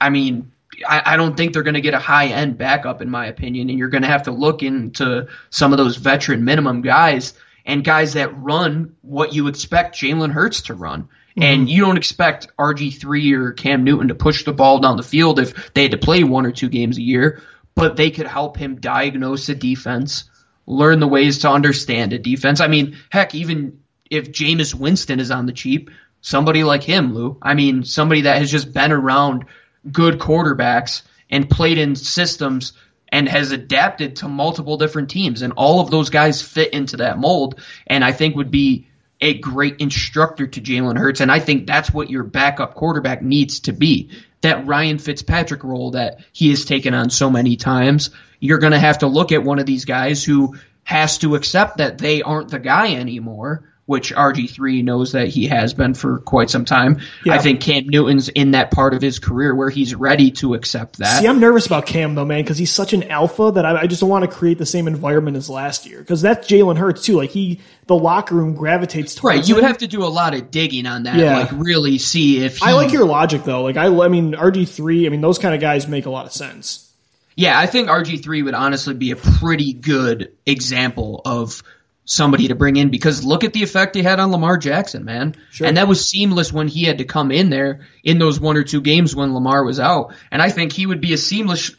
I 0.00 0.10
mean, 0.10 0.52
I, 0.86 1.14
I 1.14 1.16
don't 1.16 1.36
think 1.36 1.52
they're 1.52 1.62
going 1.62 1.74
to 1.74 1.80
get 1.80 1.94
a 1.94 1.98
high 1.98 2.26
end 2.26 2.58
backup, 2.58 3.00
in 3.00 3.08
my 3.08 3.26
opinion, 3.26 3.70
and 3.70 3.78
you're 3.78 3.88
going 3.88 4.02
to 4.02 4.08
have 4.08 4.24
to 4.24 4.32
look 4.32 4.62
into 4.62 5.28
some 5.50 5.72
of 5.72 5.78
those 5.78 5.96
veteran 5.96 6.44
minimum 6.44 6.82
guys 6.82 7.34
and 7.64 7.82
guys 7.82 8.12
that 8.14 8.36
run 8.36 8.96
what 9.00 9.32
you 9.32 9.48
expect 9.48 9.96
Jalen 9.96 10.32
Hurts 10.32 10.62
to 10.62 10.74
run. 10.74 11.04
Mm-hmm. 11.04 11.42
And 11.42 11.68
you 11.70 11.80
don't 11.80 11.96
expect 11.96 12.48
RG3 12.58 13.32
or 13.34 13.52
Cam 13.52 13.84
Newton 13.84 14.08
to 14.08 14.14
push 14.14 14.44
the 14.44 14.52
ball 14.52 14.80
down 14.80 14.96
the 14.96 15.02
field 15.02 15.40
if 15.40 15.72
they 15.74 15.82
had 15.82 15.92
to 15.92 15.98
play 15.98 16.22
one 16.22 16.46
or 16.46 16.52
two 16.52 16.68
games 16.68 16.98
a 16.98 17.02
year, 17.02 17.42
but 17.74 17.96
they 17.96 18.10
could 18.10 18.26
help 18.26 18.56
him 18.56 18.76
diagnose 18.76 19.48
a 19.48 19.54
defense, 19.54 20.24
learn 20.66 21.00
the 21.00 21.08
ways 21.08 21.40
to 21.40 21.50
understand 21.50 22.12
a 22.12 22.18
defense. 22.18 22.60
I 22.60 22.68
mean, 22.68 22.96
heck, 23.10 23.34
even 23.34 23.80
if 24.10 24.30
Jameis 24.30 24.74
Winston 24.74 25.18
is 25.18 25.30
on 25.30 25.46
the 25.46 25.52
cheap, 25.52 25.90
somebody 26.24 26.64
like 26.64 26.82
him, 26.82 27.14
Lou, 27.14 27.36
I 27.42 27.52
mean, 27.52 27.84
somebody 27.84 28.22
that 28.22 28.38
has 28.38 28.50
just 28.50 28.72
been 28.72 28.92
around 28.92 29.44
good 29.92 30.18
quarterbacks 30.18 31.02
and 31.30 31.50
played 31.50 31.76
in 31.76 31.94
systems 31.94 32.72
and 33.10 33.28
has 33.28 33.52
adapted 33.52 34.16
to 34.16 34.28
multiple 34.28 34.78
different 34.78 35.10
teams. 35.10 35.42
And 35.42 35.52
all 35.52 35.80
of 35.80 35.90
those 35.90 36.08
guys 36.08 36.40
fit 36.40 36.72
into 36.72 36.96
that 36.96 37.18
mold. 37.18 37.60
And 37.86 38.02
I 38.02 38.12
think 38.12 38.36
would 38.36 38.50
be 38.50 38.88
a 39.20 39.34
great 39.34 39.80
instructor 39.80 40.46
to 40.46 40.60
Jalen 40.62 40.96
Hurts. 40.96 41.20
And 41.20 41.30
I 41.30 41.40
think 41.40 41.66
that's 41.66 41.92
what 41.92 42.08
your 42.08 42.24
backup 42.24 42.74
quarterback 42.74 43.20
needs 43.20 43.60
to 43.60 43.72
be. 43.72 44.10
That 44.40 44.66
Ryan 44.66 44.96
Fitzpatrick 44.96 45.62
role 45.62 45.90
that 45.90 46.24
he 46.32 46.48
has 46.48 46.64
taken 46.64 46.94
on 46.94 47.10
so 47.10 47.28
many 47.28 47.56
times. 47.56 48.08
You're 48.40 48.58
going 48.58 48.72
to 48.72 48.78
have 48.78 49.00
to 49.00 49.08
look 49.08 49.30
at 49.30 49.44
one 49.44 49.58
of 49.58 49.66
these 49.66 49.84
guys 49.84 50.24
who 50.24 50.56
has 50.84 51.18
to 51.18 51.34
accept 51.34 51.76
that 51.78 51.98
they 51.98 52.22
aren't 52.22 52.50
the 52.50 52.58
guy 52.58 52.94
anymore 52.94 53.73
which 53.86 54.14
RG3 54.14 54.82
knows 54.82 55.12
that 55.12 55.28
he 55.28 55.46
has 55.48 55.74
been 55.74 55.92
for 55.92 56.18
quite 56.20 56.48
some 56.48 56.64
time. 56.64 57.00
Yeah. 57.24 57.34
I 57.34 57.38
think 57.38 57.60
Cam 57.60 57.86
Newton's 57.86 58.30
in 58.30 58.52
that 58.52 58.70
part 58.70 58.94
of 58.94 59.02
his 59.02 59.18
career 59.18 59.54
where 59.54 59.68
he's 59.68 59.94
ready 59.94 60.30
to 60.32 60.54
accept 60.54 60.98
that. 60.98 61.20
See, 61.20 61.28
I'm 61.28 61.38
nervous 61.38 61.66
about 61.66 61.84
Cam 61.84 62.14
though, 62.14 62.24
man, 62.24 62.42
because 62.42 62.56
he's 62.56 62.72
such 62.72 62.94
an 62.94 63.04
alpha 63.10 63.52
that 63.54 63.66
I, 63.66 63.82
I 63.82 63.86
just 63.86 64.00
don't 64.00 64.08
want 64.08 64.24
to 64.24 64.30
create 64.34 64.56
the 64.56 64.66
same 64.66 64.88
environment 64.88 65.36
as 65.36 65.50
last 65.50 65.86
year. 65.86 65.98
Because 65.98 66.22
that's 66.22 66.48
Jalen 66.48 66.78
Hurts 66.78 67.02
too. 67.02 67.16
Like 67.18 67.30
he, 67.30 67.60
the 67.86 67.94
locker 67.94 68.34
room 68.34 68.54
gravitates 68.54 69.14
towards. 69.14 69.36
Right, 69.36 69.48
you 69.48 69.54
would 69.56 69.64
have 69.64 69.78
to 69.78 69.86
do 69.86 70.02
a 70.02 70.08
lot 70.08 70.34
of 70.34 70.50
digging 70.50 70.86
on 70.86 71.02
that. 71.02 71.16
Yeah. 71.16 71.38
like 71.40 71.52
really 71.52 71.98
see 71.98 72.42
if. 72.42 72.58
He, 72.58 72.64
I 72.64 72.72
like 72.72 72.90
your 72.90 73.04
logic 73.04 73.44
though. 73.44 73.62
Like 73.62 73.76
I, 73.76 73.86
I 73.86 74.08
mean 74.08 74.32
RG3. 74.32 75.06
I 75.06 75.08
mean 75.10 75.20
those 75.20 75.38
kind 75.38 75.54
of 75.54 75.60
guys 75.60 75.86
make 75.86 76.06
a 76.06 76.10
lot 76.10 76.24
of 76.24 76.32
sense. 76.32 76.90
Yeah, 77.36 77.58
I 77.58 77.66
think 77.66 77.88
RG3 77.88 78.44
would 78.44 78.54
honestly 78.54 78.94
be 78.94 79.10
a 79.10 79.16
pretty 79.16 79.72
good 79.72 80.32
example 80.46 81.20
of 81.24 81.62
somebody 82.04 82.48
to 82.48 82.54
bring 82.54 82.76
in 82.76 82.90
because 82.90 83.24
look 83.24 83.44
at 83.44 83.52
the 83.52 83.62
effect 83.62 83.94
he 83.94 84.02
had 84.02 84.20
on 84.20 84.30
Lamar 84.30 84.58
Jackson, 84.58 85.04
man. 85.04 85.34
Sure. 85.50 85.66
And 85.66 85.76
that 85.76 85.88
was 85.88 86.08
seamless 86.08 86.52
when 86.52 86.68
he 86.68 86.84
had 86.84 86.98
to 86.98 87.04
come 87.04 87.30
in 87.30 87.50
there 87.50 87.86
in 88.02 88.18
those 88.18 88.38
one 88.38 88.56
or 88.56 88.64
two 88.64 88.80
games 88.80 89.16
when 89.16 89.34
Lamar 89.34 89.64
was 89.64 89.80
out. 89.80 90.14
And 90.30 90.42
I 90.42 90.50
think 90.50 90.72
he 90.72 90.86
would 90.86 91.00
be 91.00 91.14
a 91.14 91.18
seamless 91.18 91.72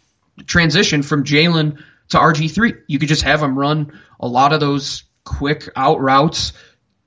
transition 0.47 1.03
from 1.03 1.23
Jalen 1.23 1.81
to 2.09 2.17
RG3. 2.17 2.81
You 2.87 2.99
could 2.99 3.09
just 3.09 3.23
have 3.23 3.41
him 3.41 3.57
run 3.57 3.99
a 4.19 4.27
lot 4.27 4.53
of 4.53 4.59
those 4.59 5.03
quick 5.23 5.69
out 5.75 6.01
routes, 6.01 6.53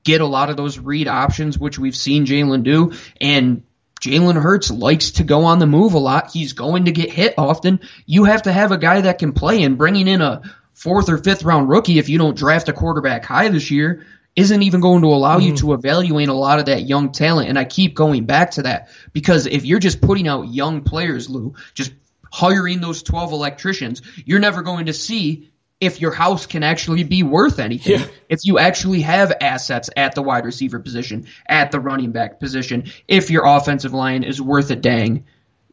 get 0.04 0.20
a 0.20 0.26
lot 0.26 0.50
of 0.50 0.56
those 0.56 0.78
read 0.78 1.08
options, 1.08 1.58
which 1.58 1.78
we've 1.78 1.96
seen 1.96 2.24
Jalen 2.24 2.62
do. 2.62 2.92
And 3.20 3.64
Jalen 4.00 4.40
Hurts 4.40 4.70
likes 4.70 5.12
to 5.12 5.24
go 5.24 5.44
on 5.44 5.58
the 5.58 5.66
move 5.66 5.94
a 5.94 5.98
lot. 5.98 6.30
He's 6.30 6.52
going 6.52 6.84
to 6.84 6.92
get 6.92 7.10
hit 7.10 7.34
often. 7.36 7.80
You 8.06 8.24
have 8.24 8.42
to 8.42 8.52
have 8.52 8.70
a 8.70 8.78
guy 8.78 9.00
that 9.02 9.18
can 9.18 9.32
play 9.32 9.62
and 9.64 9.76
bringing 9.76 10.06
in 10.06 10.20
a 10.20 10.42
fourth 10.78 11.08
or 11.08 11.18
fifth 11.18 11.42
round 11.42 11.68
rookie, 11.68 11.98
if 11.98 12.08
you 12.08 12.18
don't 12.18 12.36
draft 12.36 12.68
a 12.68 12.72
quarterback 12.72 13.24
high 13.24 13.48
this 13.48 13.70
year, 13.70 14.06
isn't 14.36 14.62
even 14.62 14.80
going 14.80 15.02
to 15.02 15.08
allow 15.08 15.40
mm. 15.40 15.46
you 15.46 15.56
to 15.56 15.72
evaluate 15.72 16.28
a 16.28 16.32
lot 16.32 16.60
of 16.60 16.66
that 16.66 16.82
young 16.82 17.10
talent. 17.10 17.48
And 17.48 17.58
I 17.58 17.64
keep 17.64 17.94
going 17.94 18.26
back 18.26 18.52
to 18.52 18.62
that 18.62 18.88
because 19.12 19.46
if 19.46 19.64
you're 19.64 19.80
just 19.80 20.00
putting 20.00 20.28
out 20.28 20.48
young 20.48 20.82
players, 20.82 21.28
Lou, 21.28 21.54
just 21.74 21.92
hiring 22.32 22.80
those 22.80 23.02
12 23.02 23.32
electricians, 23.32 24.02
you're 24.24 24.38
never 24.38 24.62
going 24.62 24.86
to 24.86 24.92
see 24.92 25.50
if 25.80 26.00
your 26.00 26.12
house 26.12 26.46
can 26.46 26.62
actually 26.62 27.02
be 27.02 27.24
worth 27.24 27.58
anything. 27.58 28.00
Yeah. 28.00 28.06
If 28.28 28.40
you 28.44 28.60
actually 28.60 29.00
have 29.00 29.32
assets 29.40 29.90
at 29.96 30.14
the 30.14 30.22
wide 30.22 30.44
receiver 30.44 30.78
position, 30.78 31.26
at 31.48 31.72
the 31.72 31.80
running 31.80 32.12
back 32.12 32.38
position, 32.38 32.84
if 33.08 33.30
your 33.30 33.46
offensive 33.46 33.94
line 33.94 34.22
is 34.22 34.40
worth 34.40 34.70
a 34.70 34.76
dang 34.76 35.24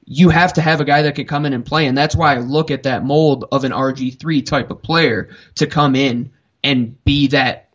you 0.05 0.29
have 0.29 0.53
to 0.53 0.61
have 0.61 0.81
a 0.81 0.85
guy 0.85 1.03
that 1.03 1.15
can 1.15 1.25
come 1.25 1.45
in 1.45 1.53
and 1.53 1.65
play. 1.65 1.87
And 1.87 1.97
that's 1.97 2.15
why 2.15 2.35
I 2.35 2.39
look 2.39 2.71
at 2.71 2.83
that 2.83 3.03
mold 3.03 3.45
of 3.51 3.63
an 3.63 3.71
RG3 3.71 4.45
type 4.45 4.69
of 4.69 4.81
player 4.81 5.29
to 5.55 5.67
come 5.67 5.95
in 5.95 6.31
and 6.63 7.03
be 7.03 7.27
that 7.27 7.69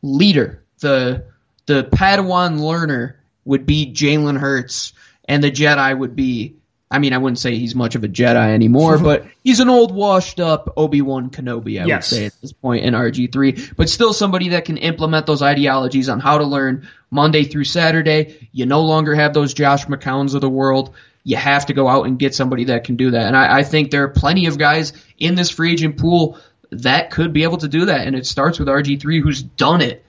leader. 0.00 0.62
The, 0.80 1.24
the 1.66 1.84
Padawan 1.84 2.60
learner 2.60 3.20
would 3.44 3.66
be 3.66 3.92
Jalen 3.92 4.38
Hurts 4.38 4.92
and 5.24 5.42
the 5.42 5.50
Jedi 5.50 5.96
would 5.96 6.14
be, 6.14 6.56
I 6.88 6.98
mean, 6.98 7.12
I 7.12 7.18
wouldn't 7.18 7.38
say 7.38 7.56
he's 7.56 7.74
much 7.74 7.96
of 7.96 8.04
a 8.04 8.08
Jedi 8.08 8.52
anymore, 8.52 8.98
but 9.02 9.26
he's 9.42 9.58
an 9.58 9.68
old 9.68 9.92
washed 9.92 10.38
up 10.38 10.74
Obi-Wan 10.76 11.30
Kenobi, 11.30 11.82
I 11.82 11.86
yes. 11.86 12.12
would 12.12 12.16
say 12.16 12.26
at 12.26 12.40
this 12.40 12.52
point 12.52 12.84
in 12.84 12.94
RG3, 12.94 13.74
but 13.76 13.88
still 13.88 14.12
somebody 14.12 14.50
that 14.50 14.66
can 14.66 14.76
implement 14.76 15.26
those 15.26 15.42
ideologies 15.42 16.08
on 16.08 16.20
how 16.20 16.38
to 16.38 16.44
learn 16.44 16.88
Monday 17.10 17.42
through 17.44 17.64
Saturday. 17.64 18.48
You 18.52 18.66
no 18.66 18.82
longer 18.82 19.14
have 19.16 19.34
those 19.34 19.52
Josh 19.52 19.86
McCowns 19.86 20.34
of 20.34 20.42
the 20.42 20.50
world 20.50 20.94
you 21.24 21.36
have 21.36 21.66
to 21.66 21.72
go 21.72 21.88
out 21.88 22.06
and 22.06 22.18
get 22.18 22.34
somebody 22.34 22.64
that 22.64 22.84
can 22.84 22.96
do 22.96 23.12
that. 23.12 23.22
And 23.22 23.36
I, 23.36 23.58
I 23.58 23.62
think 23.62 23.90
there 23.90 24.02
are 24.04 24.08
plenty 24.08 24.46
of 24.46 24.58
guys 24.58 24.92
in 25.18 25.34
this 25.34 25.50
free 25.50 25.72
agent 25.72 25.98
pool 25.98 26.38
that 26.70 27.10
could 27.10 27.32
be 27.32 27.44
able 27.44 27.58
to 27.58 27.68
do 27.68 27.86
that. 27.86 28.06
And 28.06 28.16
it 28.16 28.26
starts 28.26 28.58
with 28.58 28.68
RG3, 28.68 29.22
who's 29.22 29.42
done 29.42 29.82
it 29.82 30.04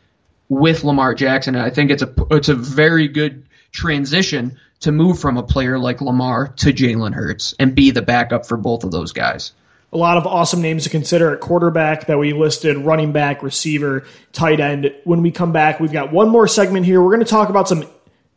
with 0.50 0.84
Lamar 0.84 1.14
Jackson. 1.14 1.56
And 1.56 1.64
I 1.64 1.70
think 1.70 1.92
it's 1.92 2.04
a 2.04 2.14
it's 2.32 2.50
a 2.50 2.56
very 2.56 3.08
good 3.08 3.46
transition 3.72 4.58
to 4.82 4.92
move 4.92 5.20
from 5.20 5.38
a 5.38 5.44
player 5.44 5.80
like 5.80 6.02
Lamar 6.02 6.50
to 6.58 6.74
Jalen 6.74 7.14
Hurts 7.14 7.54
and 7.60 7.76
be 7.76 7.92
the 7.92 8.02
backup 8.02 8.46
for 8.46 8.58
both 8.58 8.84
of 8.84 8.92
those 8.92 9.14
guys. 9.14 9.54
A 9.92 9.98
lot 9.98 10.18
of 10.18 10.26
awesome 10.26 10.62
names 10.62 10.86
to 10.86 10.90
consider 10.90 11.34
at 11.34 11.40
quarterback 11.40 12.08
that 12.08 12.18
we 12.18 12.34
listed, 12.34 12.78
running 12.78 13.12
back, 13.12 13.44
receiver, 13.44 14.06
tight 14.32 14.60
end. 14.60 14.92
When 15.04 15.22
we 15.22 15.32
come 15.32 15.52
back, 15.52 15.80
we've 15.80 15.92
got 15.92 16.12
one 16.12 16.30
more 16.30 16.48
segment 16.48 16.86
here. 16.86 17.02
We're 17.02 17.12
going 17.14 17.26
to 17.26 17.30
talk 17.30 17.50
about 17.50 17.68
some 17.68 17.86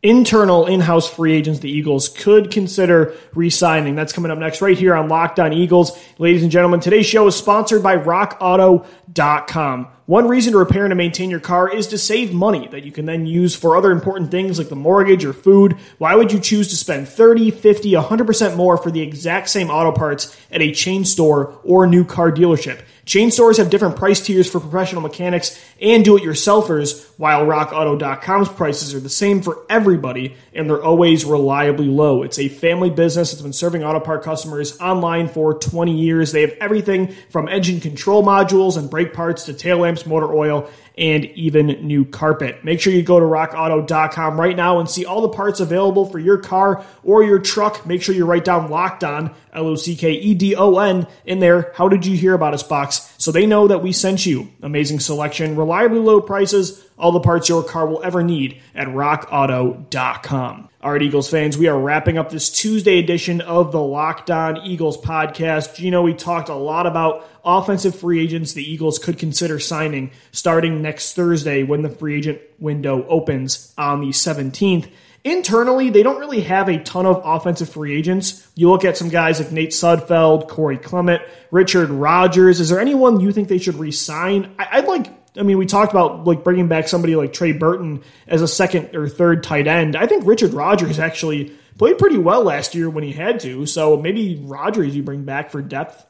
internal 0.03 0.65
in-house 0.67 1.09
free 1.09 1.33
agents 1.33 1.59
the 1.59 1.71
Eagles 1.71 2.09
could 2.09 2.51
consider 2.51 3.15
re-signing. 3.33 3.95
That's 3.95 4.13
coming 4.13 4.31
up 4.31 4.37
next 4.37 4.61
right 4.61 4.77
here 4.77 4.95
on 4.95 5.09
Locked 5.09 5.39
On 5.39 5.51
Eagles. 5.51 5.97
Ladies 6.19 6.43
and 6.43 6.51
gentlemen, 6.51 6.79
today's 6.79 7.05
show 7.05 7.27
is 7.27 7.35
sponsored 7.35 7.81
by 7.81 7.97
rockauto.com. 7.97 9.87
One 10.05 10.27
reason 10.29 10.53
to 10.53 10.59
repair 10.59 10.85
and 10.85 10.91
to 10.91 10.95
maintain 10.95 11.29
your 11.29 11.41
car 11.41 11.69
is 11.69 11.87
to 11.87 11.97
save 11.97 12.31
money 12.31 12.69
that 12.69 12.85
you 12.85 12.93
can 12.93 13.05
then 13.05 13.25
use 13.25 13.55
for 13.55 13.75
other 13.75 13.91
important 13.91 14.31
things 14.31 14.57
like 14.57 14.69
the 14.69 14.75
mortgage 14.75 15.25
or 15.25 15.33
food. 15.33 15.75
Why 15.97 16.15
would 16.15 16.31
you 16.31 16.39
choose 16.39 16.69
to 16.69 16.77
spend 16.77 17.09
30, 17.09 17.51
50, 17.51 17.91
100% 17.91 18.55
more 18.55 18.77
for 18.77 18.89
the 18.89 19.01
exact 19.01 19.49
same 19.49 19.69
auto 19.69 19.91
parts 19.91 20.33
at 20.49 20.61
a 20.61 20.71
chain 20.71 21.03
store 21.03 21.59
or 21.65 21.85
new 21.87 22.05
car 22.05 22.31
dealership? 22.31 22.83
Chain 23.07 23.31
stores 23.31 23.55
have 23.55 23.69
different 23.69 23.95
price 23.95 24.19
tiers 24.19 24.51
for 24.51 24.59
professional 24.59 25.01
mechanics 25.01 25.57
and 25.81 26.03
do-it-yourselfers, 26.03 27.07
while 27.15 27.45
rockauto.com's 27.45 28.49
prices 28.49 28.93
are 28.93 28.99
the 28.99 29.07
same 29.07 29.41
for 29.41 29.65
everybody 29.69 30.35
and 30.53 30.69
they're 30.69 30.83
always 30.83 31.23
reliably 31.23 31.87
low. 31.87 32.23
It's 32.23 32.37
a 32.37 32.49
family 32.49 32.89
business 32.89 33.31
that's 33.31 33.41
been 33.41 33.53
serving 33.53 33.81
auto 33.81 34.01
part 34.01 34.23
customers 34.23 34.77
online 34.81 35.29
for 35.29 35.57
20 35.57 35.93
years. 35.93 36.33
They 36.33 36.41
have 36.41 36.53
everything 36.59 37.15
from 37.29 37.47
engine 37.47 37.79
control 37.79 38.23
modules 38.23 38.77
and 38.77 38.89
brake 38.89 39.13
parts 39.13 39.45
to 39.45 39.53
tail 39.53 39.77
lamps, 39.77 40.05
motor 40.05 40.33
oil, 40.33 40.69
and 40.97 41.25
even 41.25 41.67
new 41.85 42.03
carpet. 42.05 42.63
Make 42.63 42.81
sure 42.81 42.91
you 42.91 43.03
go 43.03 43.19
to 43.19 43.25
rockauto.com 43.25 44.39
right 44.39 44.55
now 44.55 44.79
and 44.79 44.89
see 44.89 45.05
all 45.05 45.21
the 45.21 45.29
parts 45.29 45.59
available 45.59 46.05
for 46.05 46.17
your 46.17 46.39
car 46.39 46.83
or 47.03 47.23
your 47.23 47.39
truck. 47.39 47.85
Make 47.85 48.01
sure 48.01 48.15
you 48.15 48.25
write 48.25 48.45
down 48.45 48.69
locked 48.69 49.03
on, 49.03 49.33
L 49.53 49.67
O 49.67 49.75
C 49.75 49.95
K 49.95 50.13
E 50.13 50.33
D 50.33 50.55
O 50.55 50.77
N, 50.79 51.05
in 51.25 51.39
there. 51.39 51.71
How 51.75 51.87
did 51.87 52.05
you 52.05 52.17
hear 52.17 52.33
about 52.33 52.53
us 52.53 52.63
box? 52.63 53.13
So 53.17 53.31
they 53.31 53.45
know 53.45 53.67
that 53.67 53.83
we 53.83 53.91
sent 53.91 54.25
you. 54.25 54.49
Amazing 54.61 54.99
selection, 54.99 55.55
reliably 55.55 55.99
low 55.99 56.19
prices, 56.19 56.83
all 56.97 57.11
the 57.11 57.19
parts 57.19 57.49
your 57.49 57.63
car 57.63 57.85
will 57.87 58.01
ever 58.03 58.23
need 58.23 58.61
at 58.73 58.87
rockauto.com. 58.87 60.69
All 60.81 60.91
right, 60.91 61.01
Eagles 61.01 61.29
fans, 61.29 61.57
we 61.57 61.67
are 61.67 61.77
wrapping 61.77 62.17
up 62.17 62.29
this 62.29 62.49
Tuesday 62.49 62.99
edition 62.99 63.41
of 63.41 63.71
the 63.71 63.81
Locked 63.81 64.31
On 64.31 64.57
Eagles 64.57 64.97
podcast. 64.97 65.75
Gino, 65.75 66.01
we 66.01 66.13
talked 66.13 66.49
a 66.49 66.55
lot 66.55 66.87
about 66.87 67.27
offensive 67.43 67.95
free 67.95 68.21
agents 68.21 68.53
the 68.53 68.63
Eagles 68.63 68.99
could 68.99 69.17
consider 69.17 69.59
signing 69.59 70.11
starting 70.31 70.81
next 70.81 71.13
Thursday 71.13 71.63
when 71.63 71.81
the 71.81 71.89
free 71.89 72.17
agent 72.17 72.39
window 72.59 73.05
opens 73.07 73.73
on 73.77 74.01
the 74.01 74.09
17th. 74.09 74.89
Internally, 75.23 75.89
they 75.89 76.03
don't 76.03 76.19
really 76.19 76.41
have 76.41 76.69
a 76.69 76.77
ton 76.83 77.05
of 77.05 77.21
offensive 77.25 77.69
free 77.69 77.97
agents. 77.97 78.47
You 78.55 78.69
look 78.69 78.85
at 78.85 78.95
some 78.95 79.09
guys 79.09 79.41
like 79.41 79.51
Nate 79.51 79.71
Sudfeld, 79.71 80.47
Corey 80.47 80.77
Clement, 80.77 81.21
Richard 81.51 81.89
Rodgers. 81.89 82.61
Is 82.61 82.69
there 82.69 82.79
anyone 82.79 83.19
you 83.19 83.33
think 83.33 83.49
they 83.49 83.57
should 83.57 83.75
re-sign? 83.75 84.55
I'd 84.57 84.85
like 84.85 85.26
I 85.37 85.43
mean, 85.43 85.57
we 85.57 85.65
talked 85.65 85.91
about 85.91 86.25
like 86.25 86.43
bringing 86.43 86.67
back 86.67 86.87
somebody 86.87 87.15
like 87.15 87.33
Trey 87.33 87.51
Burton 87.51 88.03
as 88.27 88.41
a 88.41 88.47
second 88.47 88.95
or 88.95 89.07
third 89.07 89.43
tight 89.43 89.67
end. 89.67 89.95
I 89.95 90.07
think 90.07 90.25
Richard 90.25 90.53
Rodgers 90.53 90.99
actually 90.99 91.55
played 91.77 91.97
pretty 91.99 92.17
well 92.17 92.43
last 92.43 92.73
year 92.73 92.89
when 92.89 93.03
he 93.03 93.11
had 93.11 93.39
to. 93.41 93.65
So 93.65 93.97
maybe 93.97 94.41
Rodgers 94.43 94.95
you 94.95 95.03
bring 95.03 95.23
back 95.23 95.51
for 95.51 95.61
depth. 95.61 96.05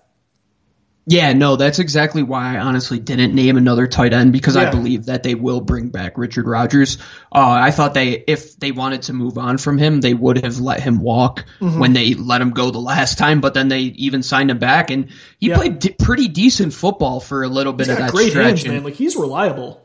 Yeah, 1.09 1.31
no, 1.31 1.55
that's 1.55 1.79
exactly 1.79 2.21
why 2.21 2.57
I 2.57 2.59
honestly 2.59 2.99
didn't 2.99 3.33
name 3.33 3.55
another 3.55 3.87
tight 3.87 4.11
end 4.11 4.33
because 4.33 4.57
yeah. 4.57 4.63
I 4.63 4.71
believe 4.71 5.05
that 5.05 5.23
they 5.23 5.35
will 5.35 5.61
bring 5.61 5.87
back 5.87 6.17
Richard 6.17 6.45
Rodgers. 6.45 6.97
Uh, 7.31 7.49
I 7.49 7.71
thought 7.71 7.93
they, 7.93 8.25
if 8.27 8.57
they 8.57 8.73
wanted 8.73 9.03
to 9.03 9.13
move 9.13 9.37
on 9.37 9.57
from 9.57 9.77
him, 9.77 10.01
they 10.01 10.13
would 10.13 10.43
have 10.43 10.59
let 10.59 10.81
him 10.81 10.99
walk 10.99 11.45
mm-hmm. 11.61 11.79
when 11.79 11.93
they 11.93 12.13
let 12.13 12.41
him 12.41 12.49
go 12.49 12.71
the 12.71 12.79
last 12.79 13.17
time. 13.17 13.39
But 13.39 13.53
then 13.53 13.69
they 13.69 13.79
even 13.79 14.21
signed 14.21 14.51
him 14.51 14.59
back, 14.59 14.91
and 14.91 15.09
he 15.39 15.47
yeah. 15.47 15.55
played 15.55 15.79
d- 15.79 15.95
pretty 15.97 16.27
decent 16.27 16.73
football 16.73 17.21
for 17.21 17.43
a 17.43 17.47
little 17.47 17.71
bit 17.71 17.87
he's 17.87 17.95
of 17.95 17.99
that 17.99 18.11
great 18.11 18.31
stretch. 18.31 18.63
Hands, 18.63 18.67
man, 18.67 18.83
like 18.83 18.95
he's 18.95 19.15
reliable. 19.15 19.81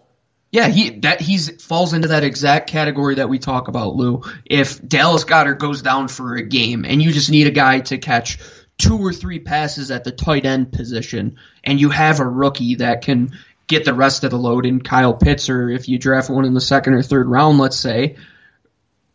Yeah, 0.51 0.69
he 0.69 0.91
that 1.01 1.21
he's 1.21 1.63
falls 1.65 1.95
into 1.95 2.09
that 2.09 2.25
exact 2.25 2.69
category 2.69 3.15
that 3.15 3.29
we 3.29 3.39
talk 3.39 3.69
about, 3.69 3.95
Lou. 3.95 4.23
If 4.45 4.87
Dallas 4.87 5.25
Goedert 5.25 5.59
goes 5.59 5.83
down 5.83 6.09
for 6.09 6.35
a 6.35 6.43
game 6.43 6.85
and 6.85 7.01
you 7.01 7.13
just 7.13 7.31
need 7.31 7.47
a 7.47 7.53
guy 7.53 7.81
to 7.81 7.97
catch 7.97 8.39
two 8.83 8.99
or 8.99 9.13
three 9.13 9.39
passes 9.39 9.93
at 9.93 10.03
the 10.03 10.11
tight 10.11 10.45
end 10.45 10.73
position, 10.73 11.37
and 11.63 11.81
you 11.81 11.89
have 11.89 12.19
a 12.19 12.27
rookie 12.27 12.77
that 12.77 13.03
can 13.03 13.33
get 13.69 13.85
the 13.85 13.95
rest 13.95 14.25
of 14.25 14.31
the 14.31 14.37
load 14.37 14.67
in 14.67 14.81
Kyle 14.81 15.15
Pitts, 15.15 15.49
or 15.49 15.71
if 15.71 15.89
you 15.89 15.99
draft 15.99 16.29
one 16.29 16.45
in 16.45 16.53
the 16.53 16.61
second 16.61 16.95
or 16.95 17.03
third 17.03 17.29
round, 17.29 17.59
let's 17.59 17.79
say, 17.79 18.17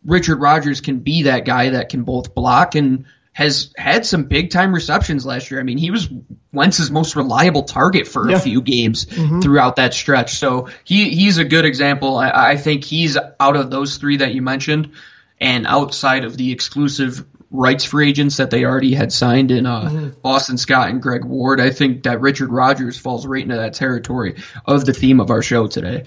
Richard 0.06 0.40
Rodgers 0.40 0.80
can 0.80 1.00
be 1.00 1.24
that 1.24 1.44
guy 1.44 1.70
that 1.70 1.90
can 1.90 2.04
both 2.04 2.34
block 2.34 2.76
and 2.76 3.04
has 3.32 3.72
had 3.76 4.06
some 4.06 4.24
big 4.24 4.50
time 4.50 4.74
receptions 4.74 5.26
last 5.26 5.50
year. 5.50 5.60
I 5.60 5.64
mean, 5.64 5.76
he 5.76 5.90
was 5.90 6.08
Wentz's 6.50 6.90
most 6.90 7.14
reliable 7.14 7.64
target 7.64 8.08
for 8.08 8.30
yeah. 8.30 8.36
a 8.36 8.40
few 8.40 8.62
games 8.62 9.04
mm-hmm. 9.04 9.40
throughout 9.40 9.76
that 9.76 9.92
stretch. 9.92 10.38
So 10.38 10.70
he 10.82 11.10
he's 11.10 11.36
a 11.36 11.44
good 11.44 11.66
example. 11.66 12.16
I, 12.16 12.30
I 12.52 12.56
think 12.56 12.84
he's 12.84 13.18
out 13.38 13.56
of 13.56 13.70
those 13.70 13.98
three 13.98 14.16
that 14.16 14.32
you 14.32 14.40
mentioned, 14.40 14.92
and 15.38 15.66
outside 15.66 16.24
of 16.24 16.38
the 16.38 16.52
exclusive 16.52 17.24
rights 17.50 17.84
free 17.84 18.10
agents 18.10 18.36
that 18.36 18.50
they 18.50 18.64
already 18.64 18.94
had 18.94 19.12
signed 19.12 19.50
in 19.50 19.66
uh, 19.66 19.82
mm-hmm. 19.82 20.20
Boston 20.20 20.58
Scott 20.58 20.90
and 20.90 21.00
Greg 21.00 21.24
Ward, 21.24 21.60
I 21.60 21.70
think 21.70 22.02
that 22.02 22.20
Richard 22.20 22.50
Rodgers 22.50 22.98
falls 22.98 23.26
right 23.26 23.42
into 23.42 23.56
that 23.56 23.74
territory 23.74 24.36
of 24.66 24.84
the 24.84 24.92
theme 24.92 25.20
of 25.20 25.30
our 25.30 25.42
show 25.42 25.66
today. 25.66 26.04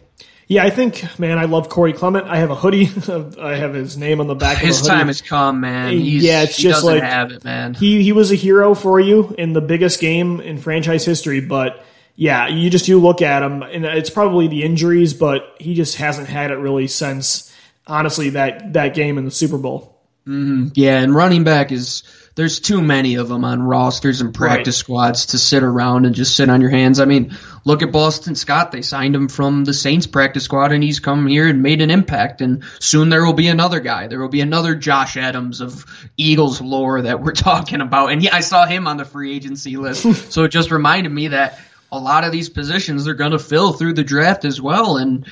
Yeah, 0.47 0.65
I 0.65 0.69
think, 0.69 1.17
man, 1.17 1.37
I 1.37 1.45
love 1.45 1.69
Corey 1.69 1.93
Clement. 1.93 2.27
I 2.27 2.37
have 2.37 2.51
a 2.51 2.55
hoodie. 2.55 2.89
I 3.41 3.55
have 3.55 3.73
his 3.73 3.97
name 3.97 4.19
on 4.19 4.27
the 4.27 4.35
back. 4.35 4.57
Of 4.57 4.67
his 4.67 4.81
time 4.81 5.07
has 5.07 5.21
come, 5.21 5.61
man. 5.61 5.93
He's, 5.93 6.23
yeah, 6.23 6.43
it's 6.43 6.57
just 6.57 6.83
like 6.83 7.01
have 7.01 7.31
it, 7.31 7.45
man. 7.45 7.73
He 7.73 8.03
he 8.03 8.11
was 8.11 8.33
a 8.33 8.35
hero 8.35 8.75
for 8.75 8.99
you 8.99 9.33
in 9.37 9.53
the 9.53 9.61
biggest 9.61 10.01
game 10.01 10.41
in 10.41 10.57
franchise 10.57 11.05
history, 11.05 11.39
but 11.39 11.85
yeah, 12.17 12.49
you 12.49 12.69
just 12.69 12.89
you 12.89 12.99
look 12.99 13.21
at 13.21 13.43
him, 13.43 13.63
and 13.63 13.85
it's 13.85 14.09
probably 14.09 14.49
the 14.49 14.63
injuries, 14.63 15.13
but 15.13 15.55
he 15.57 15.73
just 15.73 15.95
hasn't 15.95 16.27
had 16.27 16.51
it 16.51 16.55
really 16.55 16.87
since 16.87 17.49
honestly 17.87 18.31
that 18.31 18.73
that 18.73 18.93
game 18.93 19.17
in 19.17 19.23
the 19.23 19.31
Super 19.31 19.57
Bowl. 19.57 19.90
Mm-hmm. 20.31 20.67
Yeah, 20.75 20.99
and 20.99 21.13
running 21.13 21.43
back 21.43 21.73
is 21.73 22.03
there's 22.35 22.61
too 22.61 22.81
many 22.81 23.15
of 23.15 23.27
them 23.27 23.43
on 23.43 23.61
rosters 23.61 24.21
and 24.21 24.33
practice 24.33 24.77
right. 24.77 24.85
squads 24.85 25.25
to 25.27 25.37
sit 25.37 25.63
around 25.63 26.05
and 26.05 26.15
just 26.15 26.37
sit 26.37 26.49
on 26.49 26.61
your 26.61 26.69
hands. 26.69 27.01
I 27.01 27.05
mean, 27.05 27.37
look 27.65 27.81
at 27.81 27.91
Boston 27.91 28.35
Scott. 28.35 28.71
They 28.71 28.81
signed 28.81 29.13
him 29.13 29.27
from 29.27 29.65
the 29.65 29.73
Saints 29.73 30.07
practice 30.07 30.45
squad 30.45 30.71
and 30.71 30.81
he's 30.81 31.01
come 31.01 31.27
here 31.27 31.49
and 31.49 31.61
made 31.61 31.81
an 31.81 31.91
impact. 31.91 32.39
And 32.39 32.63
soon 32.79 33.09
there 33.09 33.25
will 33.25 33.33
be 33.33 33.49
another 33.49 33.81
guy. 33.81 34.07
There 34.07 34.21
will 34.21 34.29
be 34.29 34.39
another 34.39 34.75
Josh 34.75 35.17
Adams 35.17 35.59
of 35.59 35.85
Eagles 36.15 36.61
lore 36.61 37.01
that 37.01 37.21
we're 37.21 37.31
talking 37.33 37.81
about. 37.81 38.13
And 38.13 38.23
yeah, 38.23 38.35
I 38.35 38.41
saw 38.41 38.65
him 38.65 38.87
on 38.87 38.95
the 38.95 39.05
free 39.05 39.35
agency 39.35 39.75
list. 39.75 40.31
so 40.31 40.45
it 40.45 40.49
just 40.49 40.71
reminded 40.71 41.11
me 41.11 41.29
that 41.29 41.59
a 41.91 41.99
lot 41.99 42.23
of 42.23 42.31
these 42.31 42.47
positions 42.47 43.03
they're 43.03 43.13
going 43.15 43.31
to 43.31 43.39
fill 43.39 43.73
through 43.73 43.93
the 43.93 44.05
draft 44.05 44.45
as 44.45 44.61
well. 44.61 44.95
And 44.95 45.25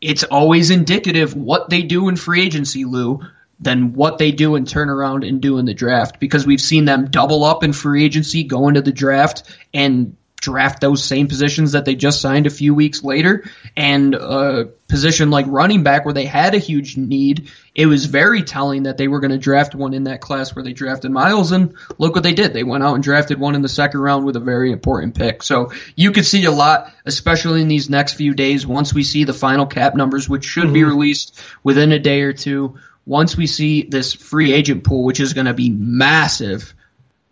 it's 0.00 0.24
always 0.24 0.70
indicative 0.70 1.34
what 1.36 1.68
they 1.68 1.82
do 1.82 2.08
in 2.08 2.16
free 2.16 2.42
agency, 2.42 2.86
Lou 2.86 3.20
than 3.58 3.94
what 3.94 4.18
they 4.18 4.32
do 4.32 4.54
and 4.54 4.68
turn 4.68 4.90
around 4.90 5.24
and 5.24 5.40
do 5.40 5.58
in 5.58 5.64
the 5.64 5.74
draft 5.74 6.20
because 6.20 6.46
we've 6.46 6.60
seen 6.60 6.84
them 6.84 7.10
double 7.10 7.44
up 7.44 7.64
in 7.64 7.72
free 7.72 8.04
agency, 8.04 8.44
go 8.44 8.68
into 8.68 8.82
the 8.82 8.92
draft 8.92 9.42
and 9.72 10.16
draft 10.38 10.80
those 10.80 11.02
same 11.02 11.26
positions 11.26 11.72
that 11.72 11.84
they 11.84 11.94
just 11.94 12.20
signed 12.20 12.46
a 12.46 12.50
few 12.50 12.74
weeks 12.74 13.02
later. 13.02 13.50
And 13.76 14.14
a 14.14 14.66
position 14.86 15.30
like 15.30 15.46
running 15.48 15.82
back 15.82 16.04
where 16.04 16.14
they 16.14 16.26
had 16.26 16.54
a 16.54 16.58
huge 16.58 16.96
need, 16.96 17.50
it 17.74 17.86
was 17.86 18.04
very 18.04 18.42
telling 18.42 18.84
that 18.84 18.96
they 18.98 19.08
were 19.08 19.20
going 19.20 19.32
to 19.32 19.38
draft 19.38 19.74
one 19.74 19.94
in 19.94 20.04
that 20.04 20.20
class 20.20 20.54
where 20.54 20.62
they 20.62 20.72
drafted 20.72 21.10
Miles. 21.10 21.52
And 21.52 21.74
look 21.98 22.14
what 22.14 22.22
they 22.22 22.34
did. 22.34 22.52
They 22.52 22.62
went 22.62 22.84
out 22.84 22.94
and 22.94 23.02
drafted 23.02 23.40
one 23.40 23.54
in 23.54 23.62
the 23.62 23.68
second 23.68 24.00
round 24.00 24.24
with 24.24 24.36
a 24.36 24.40
very 24.40 24.70
important 24.70 25.16
pick. 25.16 25.42
So 25.42 25.72
you 25.96 26.12
could 26.12 26.26
see 26.26 26.44
a 26.44 26.52
lot, 26.52 26.92
especially 27.04 27.62
in 27.62 27.68
these 27.68 27.90
next 27.90 28.14
few 28.14 28.34
days, 28.34 28.66
once 28.66 28.92
we 28.92 29.02
see 29.02 29.24
the 29.24 29.34
final 29.34 29.66
cap 29.66 29.94
numbers, 29.94 30.28
which 30.28 30.44
should 30.44 30.64
mm-hmm. 30.64 30.74
be 30.74 30.84
released 30.84 31.40
within 31.64 31.92
a 31.92 31.98
day 31.98 32.20
or 32.20 32.32
two 32.32 32.78
once 33.06 33.36
we 33.36 33.46
see 33.46 33.82
this 33.82 34.12
free 34.12 34.52
agent 34.52 34.84
pool, 34.84 35.04
which 35.04 35.20
is 35.20 35.32
going 35.32 35.46
to 35.46 35.54
be 35.54 35.70
massive, 35.70 36.74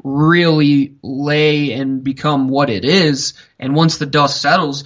really 0.02 0.94
lay 1.02 1.72
and 1.72 2.04
become 2.04 2.48
what 2.48 2.70
it 2.70 2.84
is, 2.84 3.34
and 3.58 3.74
once 3.74 3.98
the 3.98 4.06
dust 4.06 4.40
settles, 4.40 4.84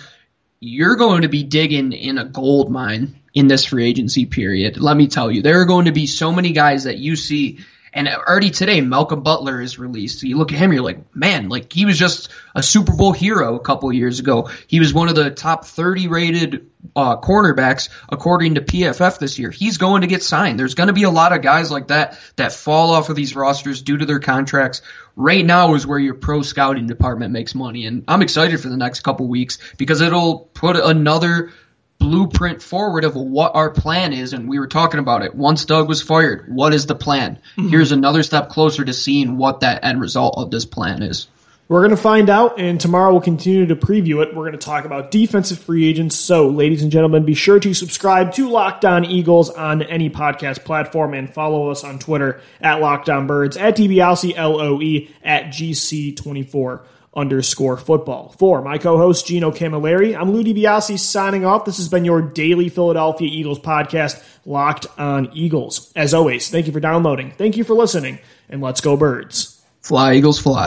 you're 0.60 0.96
going 0.96 1.22
to 1.22 1.28
be 1.28 1.44
digging 1.44 1.92
in 1.92 2.18
a 2.18 2.24
gold 2.24 2.70
mine 2.70 3.20
in 3.34 3.46
this 3.46 3.66
free 3.66 3.86
agency 3.86 4.26
period. 4.26 4.80
Let 4.80 4.96
me 4.96 5.06
tell 5.06 5.30
you, 5.30 5.42
there 5.42 5.60
are 5.60 5.66
going 5.66 5.84
to 5.84 5.92
be 5.92 6.06
so 6.06 6.32
many 6.32 6.52
guys 6.52 6.84
that 6.84 6.98
you 6.98 7.14
see 7.14 7.60
and 7.92 8.08
already 8.08 8.50
today, 8.50 8.80
Malcolm 8.80 9.22
Butler 9.22 9.60
is 9.60 9.78
released. 9.78 10.22
You 10.22 10.36
look 10.36 10.52
at 10.52 10.58
him, 10.58 10.72
you're 10.72 10.82
like, 10.82 11.14
man, 11.14 11.48
like 11.48 11.72
he 11.72 11.84
was 11.84 11.98
just 11.98 12.30
a 12.54 12.62
Super 12.62 12.94
Bowl 12.94 13.12
hero 13.12 13.56
a 13.56 13.60
couple 13.60 13.92
years 13.92 14.20
ago. 14.20 14.50
He 14.66 14.80
was 14.80 14.92
one 14.92 15.08
of 15.08 15.14
the 15.14 15.30
top 15.30 15.64
30 15.64 16.08
rated 16.08 16.70
uh, 16.94 17.16
cornerbacks 17.16 17.88
according 18.08 18.54
to 18.54 18.60
PFF 18.60 19.18
this 19.18 19.38
year. 19.38 19.50
He's 19.50 19.78
going 19.78 20.02
to 20.02 20.06
get 20.06 20.22
signed. 20.22 20.58
There's 20.58 20.74
going 20.74 20.88
to 20.88 20.92
be 20.92 21.04
a 21.04 21.10
lot 21.10 21.32
of 21.32 21.42
guys 21.42 21.70
like 21.70 21.88
that 21.88 22.18
that 22.36 22.52
fall 22.52 22.90
off 22.92 23.08
of 23.08 23.16
these 23.16 23.34
rosters 23.34 23.82
due 23.82 23.96
to 23.96 24.06
their 24.06 24.20
contracts. 24.20 24.82
Right 25.16 25.44
now 25.44 25.74
is 25.74 25.86
where 25.86 25.98
your 25.98 26.14
pro 26.14 26.42
scouting 26.42 26.86
department 26.86 27.32
makes 27.32 27.54
money, 27.54 27.86
and 27.86 28.04
I'm 28.06 28.22
excited 28.22 28.60
for 28.60 28.68
the 28.68 28.76
next 28.76 29.00
couple 29.00 29.26
weeks 29.26 29.58
because 29.76 30.00
it'll 30.00 30.38
put 30.38 30.76
another 30.76 31.50
blueprint 31.98 32.62
forward 32.62 33.04
of 33.04 33.14
what 33.14 33.54
our 33.54 33.70
plan 33.70 34.12
is. 34.12 34.32
And 34.32 34.48
we 34.48 34.58
were 34.58 34.66
talking 34.66 35.00
about 35.00 35.22
it. 35.22 35.34
Once 35.34 35.64
Doug 35.64 35.88
was 35.88 36.02
fired, 36.02 36.46
what 36.48 36.72
is 36.72 36.86
the 36.86 36.94
plan? 36.94 37.38
Mm-hmm. 37.56 37.68
Here's 37.68 37.92
another 37.92 38.22
step 38.22 38.48
closer 38.48 38.84
to 38.84 38.92
seeing 38.92 39.36
what 39.36 39.60
that 39.60 39.84
end 39.84 40.00
result 40.00 40.34
of 40.38 40.50
this 40.50 40.64
plan 40.64 41.02
is. 41.02 41.28
We're 41.68 41.80
going 41.80 41.90
to 41.90 41.98
find 41.98 42.30
out, 42.30 42.58
and 42.58 42.80
tomorrow 42.80 43.12
we'll 43.12 43.20
continue 43.20 43.66
to 43.66 43.76
preview 43.76 44.22
it. 44.22 44.34
We're 44.34 44.44
going 44.44 44.52
to 44.52 44.58
talk 44.58 44.86
about 44.86 45.10
defensive 45.10 45.58
free 45.58 45.86
agents. 45.86 46.16
So, 46.16 46.48
ladies 46.48 46.82
and 46.82 46.90
gentlemen, 46.90 47.26
be 47.26 47.34
sure 47.34 47.60
to 47.60 47.74
subscribe 47.74 48.32
to 48.34 48.48
Locked 48.48 48.86
On 48.86 49.04
Eagles 49.04 49.50
on 49.50 49.82
any 49.82 50.08
podcast 50.08 50.64
platform 50.64 51.12
and 51.12 51.28
follow 51.28 51.68
us 51.68 51.84
on 51.84 51.98
Twitter 51.98 52.40
at 52.62 52.80
Locked 52.80 53.10
On 53.10 53.26
Birds, 53.26 53.58
at 53.58 53.76
DBLC, 53.76 54.32
L-O-E, 54.34 55.14
at 55.22 55.48
GC24 55.48 56.80
underscore 57.18 57.76
football. 57.76 58.34
For 58.38 58.62
my 58.62 58.78
co-host 58.78 59.26
Gino 59.26 59.50
Camilleri, 59.50 60.16
I'm 60.18 60.30
Lou 60.30 60.44
DiBiase 60.44 60.98
signing 60.98 61.44
off. 61.44 61.64
This 61.64 61.78
has 61.78 61.88
been 61.88 62.04
your 62.04 62.22
daily 62.22 62.68
Philadelphia 62.68 63.28
Eagles 63.28 63.58
podcast, 63.58 64.24
Locked 64.46 64.86
on 64.96 65.30
Eagles. 65.34 65.92
As 65.94 66.14
always, 66.14 66.48
thank 66.48 66.66
you 66.66 66.72
for 66.72 66.80
downloading, 66.80 67.32
thank 67.32 67.56
you 67.56 67.64
for 67.64 67.74
listening, 67.74 68.18
and 68.48 68.62
let's 68.62 68.80
go 68.80 68.96
birds. 68.96 69.60
Fly 69.82 70.14
Eagles 70.14 70.38
fly. 70.38 70.66